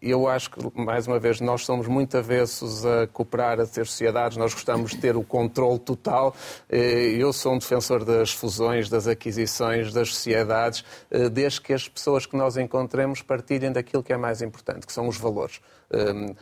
eu 0.00 0.28
acho 0.28 0.50
que, 0.50 0.60
mais 0.74 1.06
uma 1.06 1.18
vez, 1.18 1.40
nós 1.40 1.64
somos 1.64 1.86
muito 1.86 2.16
avessos 2.16 2.84
a 2.84 3.06
cooperar, 3.06 3.60
a 3.60 3.66
ter 3.66 3.86
sociedades, 3.86 4.36
nós 4.36 4.52
gostamos 4.52 4.90
de 4.90 4.98
ter 4.98 5.16
o 5.16 5.22
controle 5.22 5.78
total. 5.78 6.34
Eu 6.68 7.32
sou 7.32 7.54
um 7.54 7.58
defensor 7.58 8.04
das 8.04 8.32
fusões, 8.32 8.88
das 8.88 9.06
aquisições, 9.06 9.92
das 9.92 10.14
sociedades, 10.14 10.84
desde 11.32 11.60
que 11.60 11.72
as 11.72 11.88
pessoas 11.88 12.26
que 12.26 12.36
nós 12.36 12.56
encontremos 12.56 13.22
partilhem 13.22 13.72
daquilo 13.72 14.02
que 14.02 14.12
é 14.12 14.16
mais 14.16 14.42
importante, 14.42 14.86
que 14.86 14.92
são 14.92 15.08
os 15.08 15.16
valores. 15.16 15.60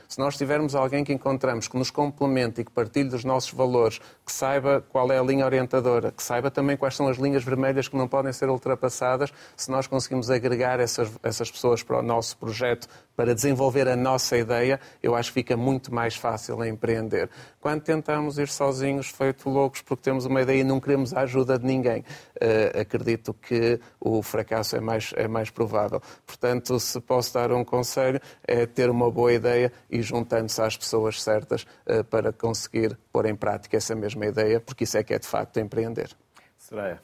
Se 0.08 0.18
nós 0.18 0.36
tivermos 0.36 0.74
alguém 0.74 1.02
que 1.02 1.12
encontramos 1.12 1.66
que 1.66 1.76
nos 1.76 1.90
complementa 1.90 2.52
realmente 2.52 2.60
e 2.60 2.64
que 2.64 2.70
partilhe 2.70 3.08
dos 3.08 3.24
nossos 3.24 3.52
valores, 3.52 4.00
que 4.24 4.32
saiba 4.32 4.84
qual 4.88 5.10
é 5.10 5.18
a 5.18 5.22
linha 5.22 5.44
orientadora, 5.44 6.12
que 6.12 6.22
saiba 6.22 6.50
também 6.50 6.76
quais 6.76 6.94
são 6.94 7.08
as 7.08 7.16
linhas 7.16 7.42
vermelhas 7.42 7.88
que 7.88 7.96
não 7.96 8.06
podem 8.06 8.32
ser 8.32 8.48
ultrapassadas, 8.48 9.32
se 9.56 9.70
nós 9.70 9.86
conseguimos 9.86 10.30
agregar 10.30 10.78
essas, 10.80 11.10
essas 11.22 11.50
pessoas 11.50 11.82
para 11.82 11.98
o 11.98 12.02
nosso 12.02 12.36
projeto, 12.36 12.88
para 13.16 13.34
desenvolver 13.34 13.88
a 13.88 13.96
nossa 13.96 14.36
ideia, 14.36 14.80
eu 15.02 15.14
acho 15.14 15.30
que 15.30 15.40
fica 15.40 15.56
muito 15.56 15.94
mais 15.94 16.16
fácil 16.16 16.64
empreender. 16.64 17.30
Quando 17.60 17.82
tentamos 17.82 18.38
ir 18.38 18.48
sozinhos, 18.48 19.08
feito 19.08 19.48
loucos, 19.48 19.82
porque 19.82 20.02
temos 20.02 20.24
uma 20.24 20.42
ideia 20.42 20.60
e 20.60 20.64
não 20.64 20.80
queremos 20.80 21.12
a 21.12 21.20
ajuda 21.20 21.58
de 21.58 21.66
ninguém, 21.66 22.00
uh, 22.00 22.80
acredito 22.80 23.34
que 23.34 23.78
o 24.00 24.22
fracasso 24.22 24.76
é 24.76 24.80
mais, 24.80 25.12
é 25.16 25.28
mais 25.28 25.50
provável. 25.50 26.00
Portanto, 26.26 26.78
se 26.80 27.00
posso 27.00 27.34
dar 27.34 27.52
um 27.52 27.64
conselho, 27.64 28.20
é 28.46 28.66
ter 28.66 28.90
uma 28.90 29.10
boa 29.10 29.32
ideia 29.32 29.72
e 29.90 30.02
juntando-se 30.02 30.60
às 30.60 30.76
pessoas 30.76 31.22
certas 31.22 31.66
uh, 31.86 32.02
para 32.04 32.32
conseguir 32.32 32.98
pôr 33.12 33.26
em 33.26 33.36
prática 33.36 33.76
essa 33.76 33.94
mesma 33.94 34.26
ideia, 34.26 34.60
porque 34.60 34.84
isso 34.84 34.96
é 34.96 35.02
que 35.02 35.14
é 35.14 35.18
de 35.18 35.26
facto 35.26 35.58
empreender. 35.60 36.10
Soraya. 36.58 37.00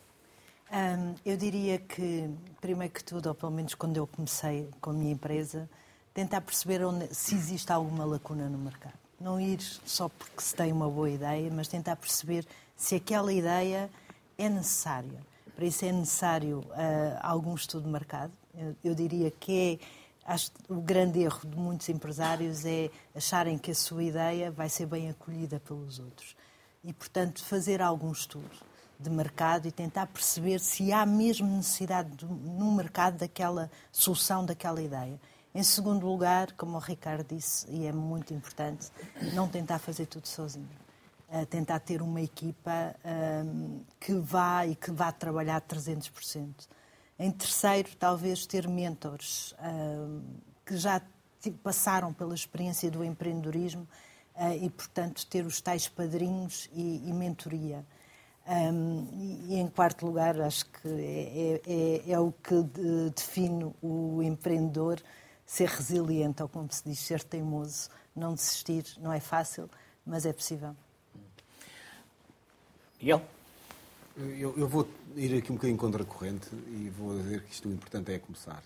Um, 0.70 1.14
eu 1.24 1.36
diria 1.36 1.78
que, 1.78 2.28
primeiro 2.60 2.92
que 2.92 3.02
tudo, 3.02 3.28
ou 3.28 3.34
pelo 3.34 3.52
menos 3.52 3.74
quando 3.74 3.96
eu 3.96 4.06
comecei 4.06 4.68
com 4.80 4.90
a 4.90 4.92
minha 4.92 5.12
empresa, 5.12 5.68
tentar 6.18 6.40
perceber 6.40 6.84
onde, 6.84 7.14
se 7.14 7.36
existe 7.36 7.70
alguma 7.70 8.04
lacuna 8.04 8.48
no 8.48 8.58
mercado. 8.58 8.98
Não 9.20 9.40
ir 9.40 9.60
só 9.60 10.08
porque 10.08 10.42
se 10.42 10.52
tem 10.52 10.72
uma 10.72 10.90
boa 10.90 11.08
ideia, 11.08 11.48
mas 11.48 11.68
tentar 11.68 11.94
perceber 11.94 12.44
se 12.76 12.96
aquela 12.96 13.32
ideia 13.32 13.88
é 14.36 14.48
necessária. 14.48 15.20
Para 15.54 15.64
isso 15.64 15.84
é 15.84 15.92
necessário 15.92 16.58
uh, 16.58 17.18
algum 17.22 17.54
estudo 17.54 17.84
de 17.84 17.90
mercado. 17.90 18.32
Eu, 18.52 18.74
eu 18.82 18.94
diria 18.96 19.30
que 19.30 19.80
é, 20.24 20.32
acho, 20.32 20.50
o 20.68 20.80
grande 20.80 21.20
erro 21.20 21.48
de 21.48 21.56
muitos 21.56 21.88
empresários 21.88 22.64
é 22.66 22.90
acharem 23.14 23.56
que 23.56 23.70
a 23.70 23.74
sua 23.76 24.02
ideia 24.02 24.50
vai 24.50 24.68
ser 24.68 24.86
bem 24.86 25.08
acolhida 25.08 25.60
pelos 25.60 26.00
outros. 26.00 26.34
E, 26.82 26.92
portanto, 26.92 27.44
fazer 27.44 27.80
algum 27.80 28.10
estudo 28.10 28.50
de 28.98 29.08
mercado 29.08 29.68
e 29.68 29.70
tentar 29.70 30.08
perceber 30.08 30.58
se 30.58 30.92
há 30.92 31.06
mesmo 31.06 31.46
necessidade 31.46 32.10
de, 32.10 32.24
no 32.26 32.72
mercado 32.72 33.18
daquela 33.18 33.70
solução 33.92 34.44
daquela 34.44 34.82
ideia. 34.82 35.20
Em 35.58 35.62
segundo 35.64 36.06
lugar, 36.06 36.52
como 36.52 36.76
o 36.76 36.78
Ricardo 36.78 37.34
disse, 37.34 37.68
e 37.68 37.84
é 37.84 37.90
muito 37.90 38.32
importante, 38.32 38.92
não 39.34 39.48
tentar 39.48 39.80
fazer 39.80 40.06
tudo 40.06 40.28
sozinho. 40.28 40.68
Uh, 41.28 41.44
tentar 41.46 41.80
ter 41.80 42.00
uma 42.00 42.20
equipa 42.20 42.94
um, 43.44 43.80
que 43.98 44.14
vá 44.14 44.64
e 44.64 44.76
que 44.76 44.92
vá 44.92 45.10
trabalhar 45.10 45.60
300%. 45.62 46.68
Em 47.18 47.32
terceiro, 47.32 47.88
talvez 47.98 48.46
ter 48.46 48.68
mentores 48.68 49.52
um, 49.60 50.22
que 50.64 50.76
já 50.76 51.02
passaram 51.64 52.12
pela 52.12 52.36
experiência 52.36 52.88
do 52.88 53.02
empreendedorismo 53.02 53.82
uh, 54.36 54.64
e, 54.64 54.70
portanto, 54.70 55.26
ter 55.26 55.44
os 55.44 55.60
tais 55.60 55.88
padrinhos 55.88 56.70
e, 56.72 57.02
e 57.04 57.12
mentoria. 57.12 57.84
Um, 58.46 59.08
e, 59.48 59.56
em 59.56 59.66
quarto 59.66 60.06
lugar, 60.06 60.40
acho 60.40 60.66
que 60.66 60.88
é, 60.88 61.60
é, 61.66 62.10
é, 62.10 62.12
é 62.12 62.20
o 62.20 62.30
que 62.30 62.62
de, 62.62 63.10
define 63.10 63.74
o 63.82 64.22
empreendedor 64.22 65.02
ser 65.48 65.66
resiliente, 65.66 66.42
ou 66.42 66.48
como 66.48 66.70
se 66.70 66.82
diz, 66.84 66.98
ser 66.98 67.22
teimoso, 67.24 67.88
não 68.14 68.34
desistir. 68.34 68.84
Não 69.00 69.10
é 69.10 69.18
fácil, 69.18 69.68
mas 70.04 70.26
é 70.26 70.32
possível. 70.32 70.76
Miguel? 73.00 73.22
Eu, 74.36 74.52
eu, 74.58 74.68
vou 74.68 74.86
ir 75.16 75.38
aqui 75.38 75.52
um 75.52 75.54
bocadinho 75.54 75.78
contra 75.78 76.02
a 76.02 76.04
corrente 76.04 76.48
e 76.52 76.90
vou 76.90 77.16
dizer 77.16 77.40
que 77.44 77.52
isto 77.52 77.68
o 77.68 77.72
importante 77.72 78.12
é 78.12 78.18
começar. 78.18 78.60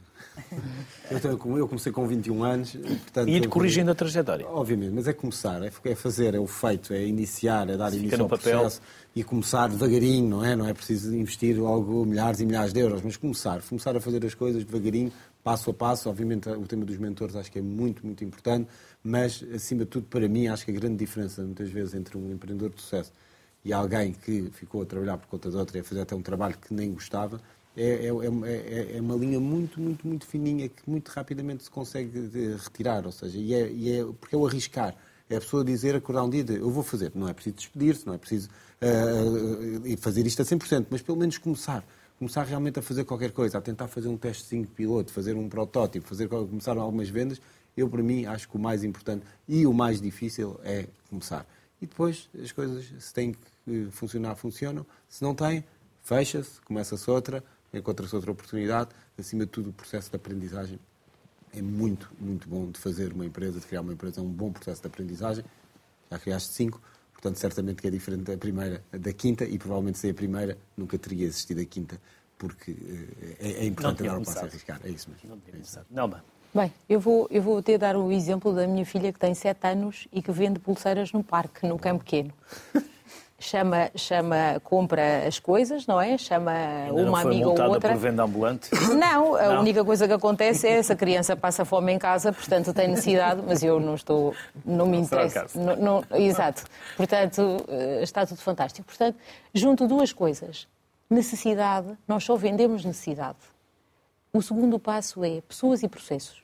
eu, 1.11 1.59
eu 1.59 1.69
comecei 1.69 1.93
com 1.93 2.07
21 2.07 2.43
anos. 2.43 2.73
Portanto, 2.73 3.29
e 3.29 3.37
ir 3.37 3.49
corrigindo 3.49 3.91
a 3.91 3.95
trajetória. 3.95 4.49
Obviamente, 4.49 4.93
mas 4.93 5.07
é 5.07 5.13
começar, 5.13 5.63
é, 5.63 5.71
é 5.85 5.95
fazer, 5.95 6.35
é 6.35 6.41
o 6.41 6.47
feito, 6.47 6.95
é 6.95 7.05
iniciar, 7.07 7.69
é 7.69 7.77
dar 7.77 7.91
Se 7.91 7.99
início 7.99 8.23
ao 8.23 8.29
papel. 8.29 8.61
processo 8.61 8.81
e 9.15 9.23
começar 9.23 9.69
devagarinho, 9.69 10.27
não 10.27 10.45
é? 10.45 10.57
Não 10.57 10.67
é 10.67 10.73
preciso 10.73 11.15
investir 11.15 11.59
algo 11.59 12.07
milhares 12.07 12.41
e 12.41 12.47
milhares 12.47 12.73
de 12.73 12.81
euros, 12.81 13.03
mas 13.03 13.19
começar, 13.19 13.61
começar 13.61 13.95
a 13.95 14.01
fazer 14.01 14.25
as 14.25 14.33
coisas 14.33 14.65
devagarinho, 14.65 15.13
passo 15.43 15.71
a 15.71 15.75
passo. 15.75 16.09
Obviamente, 16.09 16.49
o 16.49 16.67
tema 16.67 16.85
dos 16.85 16.97
mentores 16.97 17.37
acho 17.37 17.51
que 17.51 17.59
é 17.59 17.63
muito, 17.63 18.05
muito 18.05 18.25
importante, 18.25 18.69
mas, 19.03 19.45
acima 19.55 19.85
de 19.85 19.91
tudo, 19.91 20.07
para 20.07 20.29
mim, 20.29 20.47
acho 20.47 20.65
que 20.65 20.71
a 20.71 20.75
grande 20.75 20.97
diferença, 20.97 21.43
muitas 21.43 21.71
vezes, 21.71 21.95
entre 21.95 22.17
um 22.17 22.33
empreendedor 22.33 22.71
de 22.71 22.81
sucesso 22.81 23.13
e 23.65 23.73
alguém 23.73 24.13
que 24.13 24.51
ficou 24.53 24.83
a 24.83 24.87
trabalhar 24.87 25.19
por 25.19 25.29
conta 25.29 25.51
de 25.51 25.57
outra 25.57 25.79
e 25.79 25.81
a 25.81 25.85
fazer 25.85 26.01
até 26.01 26.15
um 26.15 26.23
trabalho 26.23 26.57
que 26.59 26.75
nem 26.75 26.93
gostava, 26.93 27.41
é, 27.77 28.07
é, 28.07 28.09
é, 28.09 28.97
é, 28.97 29.01
uma 29.01 29.17
linha 29.17 29.41
muito, 29.41 29.81
muito, 29.81 30.07
muito 30.07 30.27
fininha 30.27 30.69
que 30.69 30.83
muito 30.87 31.09
rapidamente 31.09 31.65
se 31.65 31.71
consegue 31.71 32.31
retirar. 32.59 33.07
Ou 33.07 33.13
seja, 33.13 33.39
e 33.39 33.55
é, 33.55 33.71
e 33.71 33.99
é 33.99 34.05
porque 34.05 34.35
é 34.35 34.39
o 34.39 34.47
arriscar. 34.47 34.95
É 35.31 35.37
a 35.37 35.41
pessoa 35.41 35.65
dizer, 35.65 35.95
acordar 35.95 36.25
um 36.25 36.31
dia, 36.31 36.45
eu 36.51 36.71
vou 36.71 36.83
fazer. 36.83 37.13
Não 37.15 37.27
é 37.27 37.33
preciso 37.33 37.57
despedir-se, 37.57 38.07
não 38.07 38.13
é 38.13 38.19
preciso 38.19 38.51
uh, 38.83 39.97
fazer 39.99 40.27
isto 40.27 40.43
a 40.43 40.45
100%, 40.45 40.87
mas 40.91 41.01
pelo 41.01 41.17
menos 41.17 41.39
começar 41.39 41.83
começar 42.23 42.45
realmente 42.45 42.79
a 42.79 42.83
fazer 42.83 43.05
qualquer 43.05 43.33
coisa, 43.33 43.59
a 43.59 43.61
tentar 43.61 43.89
fazer 43.89 44.07
um 44.07 44.17
teste 44.17 44.57
de 44.57 44.67
piloto, 44.69 45.13
fazer 45.13 45.35
um 45.35 45.49
protótipo, 45.49 46.07
fazer, 46.07 46.29
começar 46.29 46.77
algumas 46.77 47.09
vendas, 47.09 47.41
eu, 47.77 47.89
para 47.89 48.01
mim, 48.01 48.27
acho 48.27 48.49
que 48.49 48.57
o 48.57 48.61
mais 48.61 48.85
importante 48.85 49.27
e 49.49 49.67
o 49.67 49.75
mais 49.75 50.01
difícil 50.01 50.61
é 50.63 50.87
começar. 51.11 51.45
E 51.81 51.87
depois 51.87 52.31
as 52.41 52.53
coisas, 52.53 52.93
se 53.01 53.13
têm 53.13 53.33
que 53.33 53.91
funcionar, 53.91 54.37
funcionam. 54.37 54.87
Se 55.09 55.21
não 55.21 55.35
têm, 55.35 55.65
fecha-se, 56.01 56.61
começa-se 56.61 57.11
outra, 57.11 57.43
encontra-se 57.75 58.15
outra 58.15 58.31
oportunidade. 58.31 58.91
Acima 59.19 59.45
de 59.45 59.51
tudo, 59.51 59.71
o 59.71 59.73
processo 59.73 60.09
de 60.09 60.15
aprendizagem 60.15 60.79
é 61.53 61.61
muito, 61.61 62.09
muito 62.21 62.49
bom 62.49 62.71
de 62.71 62.79
fazer 62.79 63.13
uma 63.13 63.27
empresa, 63.27 63.59
de 63.59 63.67
criar 63.67 63.81
uma 63.81 63.95
empresa, 63.95 64.21
é 64.21 64.23
um 64.23 64.31
bom 64.31 64.53
processo 64.53 64.81
de 64.81 64.87
aprendizagem. 64.87 65.45
Já 66.09 66.21
criaste 66.21 66.53
cinco, 66.53 66.81
Portanto, 67.23 67.39
certamente 67.39 67.81
que 67.81 67.87
é 67.87 67.91
diferente 67.91 68.25
da 68.25 68.37
primeira, 68.37 68.83
da 68.91 69.13
quinta, 69.13 69.45
e 69.45 69.57
provavelmente 69.57 69.97
se 69.97 70.09
é 70.09 70.11
a 70.11 70.15
primeira, 70.15 70.59
nunca 70.77 70.99
teria 70.99 71.25
existido 71.25 71.61
a 71.61 71.65
quinta, 71.65 71.97
porque 72.37 72.73
eh, 72.73 73.37
é, 73.39 73.51
é 73.63 73.65
importante 73.65 74.03
dar 74.03 74.19
o 74.19 74.25
passo 74.25 74.41
a 74.41 74.43
arriscar. 74.43 74.81
É 74.83 74.89
isso 74.89 75.09
mesmo. 75.09 75.29
Não, 75.29 75.41
é 75.55 75.57
isso. 75.57 75.79
não 75.89 76.11
Bem, 76.53 76.73
eu 76.89 76.99
vou, 76.99 77.29
eu 77.31 77.41
vou 77.41 77.63
ter 77.63 77.79
dar 77.79 77.97
o 77.97 78.11
exemplo 78.11 78.53
da 78.53 78.67
minha 78.67 78.85
filha 78.85 79.13
que 79.13 79.21
tem 79.21 79.35
7 79.35 79.69
anos 79.69 80.09
e 80.13 80.21
que 80.21 80.33
vende 80.33 80.59
pulseiras 80.59 81.13
no 81.13 81.23
parque, 81.23 81.65
no 81.65 81.79
campo 81.79 82.03
pequeno. 82.03 82.33
chama, 83.43 83.91
chama, 83.95 84.61
compra 84.65 85.27
as 85.27 85.39
coisas, 85.39 85.87
não 85.87 86.01
é? 86.01 86.17
Chama 86.17 86.53
Ainda 86.53 87.03
uma 87.03 87.21
amiga 87.21 87.49
ou 87.49 87.71
outra. 87.71 87.91
por 87.91 87.99
venda 87.99 88.23
ambulante? 88.23 88.71
Não, 88.95 89.35
a 89.35 89.49
não. 89.49 89.61
única 89.61 89.85
coisa 89.85 90.07
que 90.07 90.13
acontece 90.15 90.67
é 90.67 90.79
essa 90.79 90.95
criança 90.95 91.37
passa 91.37 91.65
fome 91.65 91.93
em 91.93 91.99
casa, 91.99 92.33
portanto 92.33 92.73
tem 92.73 92.89
necessidade, 92.89 93.43
mas 93.47 93.63
eu 93.63 93.81
não 93.81 93.95
estou, 93.95 94.35
não 94.65 94.87
me 94.87 94.99
interessa. 94.99 95.47
Não, 95.55 95.77
não, 95.77 96.05
exato. 96.19 96.65
Portanto, 96.97 97.65
eh, 97.69 98.01
está 98.03 98.25
tudo 98.25 98.41
fantástico. 98.41 98.87
Portanto, 98.87 99.17
junto 99.53 99.87
duas 99.87 100.13
coisas. 100.13 100.69
Necessidade, 101.11 101.89
nós 102.09 102.25
só 102.25 102.37
vendemos 102.37 102.85
necessidade. 102.85 103.39
O 104.33 104.41
segundo 104.41 104.79
passo 104.79 105.23
é 105.25 105.43
pessoas 105.43 105.83
e 105.83 105.89
processos. 105.89 106.43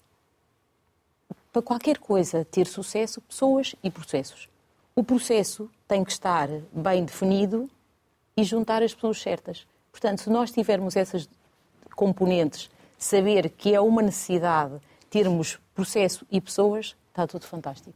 Para 1.53 1.63
qualquer 1.63 1.99
coisa 1.99 2.45
ter 2.45 2.67
sucesso, 2.67 3.21
pessoas 3.23 3.75
e 3.83 3.91
processos. 3.91 4.49
O 4.99 5.05
processo 5.05 5.71
tem 5.87 6.03
que 6.03 6.11
estar 6.11 6.49
bem 6.73 7.05
definido 7.05 7.71
e 8.37 8.43
juntar 8.43 8.83
as 8.83 8.93
pessoas 8.93 9.23
certas. 9.23 9.65
Portanto, 9.93 10.23
se 10.23 10.29
nós 10.29 10.51
tivermos 10.51 10.97
essas 10.97 11.29
componentes, 11.95 12.69
saber 12.99 13.49
que 13.51 13.73
é 13.73 13.81
uma 13.81 14.03
necessidade 14.03 14.75
termos 15.09 15.61
processo 15.73 16.27
e 16.33 16.41
pessoas, 16.41 16.97
está 17.11 17.29
tudo 17.29 17.47
fantástico. 17.47 17.95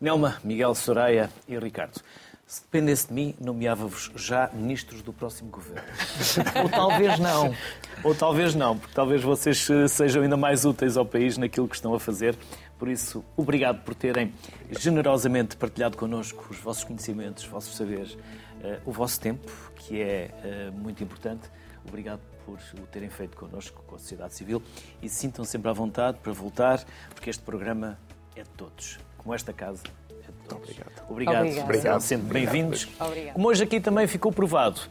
Nelma, 0.00 0.40
Miguel 0.42 0.74
Soraya 0.74 1.30
e 1.46 1.56
Ricardo. 1.56 2.00
Se 2.48 2.62
dependesse 2.62 3.06
de 3.06 3.14
mim, 3.14 3.34
nomeava-vos 3.40 4.10
já 4.16 4.50
ministros 4.52 5.02
do 5.02 5.12
próximo 5.12 5.50
governo. 5.50 5.88
Ou 6.64 6.68
talvez 6.68 7.18
não. 7.20 7.54
Ou 8.02 8.12
talvez 8.12 8.54
não, 8.56 8.76
porque 8.76 8.92
talvez 8.92 9.22
vocês 9.22 9.70
eh, 9.70 9.86
sejam 9.86 10.24
ainda 10.24 10.36
mais 10.36 10.64
úteis 10.64 10.96
ao 10.96 11.06
país 11.06 11.38
naquilo 11.38 11.68
que 11.68 11.76
estão 11.76 11.94
a 11.94 12.00
fazer. 12.00 12.36
Por 12.84 12.90
isso, 12.90 13.24
obrigado 13.34 13.82
por 13.82 13.94
terem 13.94 14.34
generosamente 14.70 15.56
partilhado 15.56 15.96
connosco 15.96 16.48
os 16.50 16.58
vossos 16.58 16.84
conhecimentos, 16.84 17.42
os 17.44 17.48
vossos 17.48 17.74
saberes, 17.74 18.14
eh, 18.62 18.78
o 18.84 18.92
vosso 18.92 19.18
tempo, 19.18 19.50
que 19.74 20.02
é 20.02 20.30
eh, 20.44 20.70
muito 20.70 21.02
importante. 21.02 21.48
Obrigado 21.88 22.20
por 22.44 22.58
o 22.78 22.86
terem 22.88 23.08
feito 23.08 23.38
connosco, 23.38 23.82
com 23.86 23.96
a 23.96 23.98
sociedade 23.98 24.34
civil, 24.34 24.62
e 25.00 25.08
sintam 25.08 25.46
sempre 25.46 25.70
à 25.70 25.72
vontade 25.72 26.18
para 26.18 26.30
voltar, 26.34 26.84
porque 27.14 27.30
este 27.30 27.42
programa 27.42 27.98
é 28.36 28.42
de 28.42 28.50
todos, 28.50 28.98
como 29.16 29.34
esta 29.34 29.54
casa 29.54 29.82
é 30.10 30.26
de 30.26 30.46
todos. 30.46 30.68
Obrigado. 30.68 31.10
Obrigado. 31.10 31.64
Obrigado. 31.64 32.00
sempre 32.02 32.34
bem-vindos. 32.34 32.86
Como 33.32 33.48
hoje 33.48 33.64
aqui 33.64 33.80
também 33.80 34.06
ficou 34.06 34.30
provado, 34.30 34.82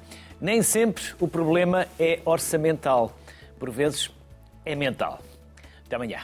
nem 0.42 0.64
sempre 0.64 1.04
o 1.20 1.28
problema 1.28 1.86
é 2.00 2.20
orçamental, 2.26 3.16
por 3.60 3.70
vezes 3.70 4.10
é 4.66 4.74
mental. 4.74 5.22
Até 5.86 5.96
amanhã. 5.96 6.24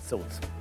Saúde. 0.00 0.53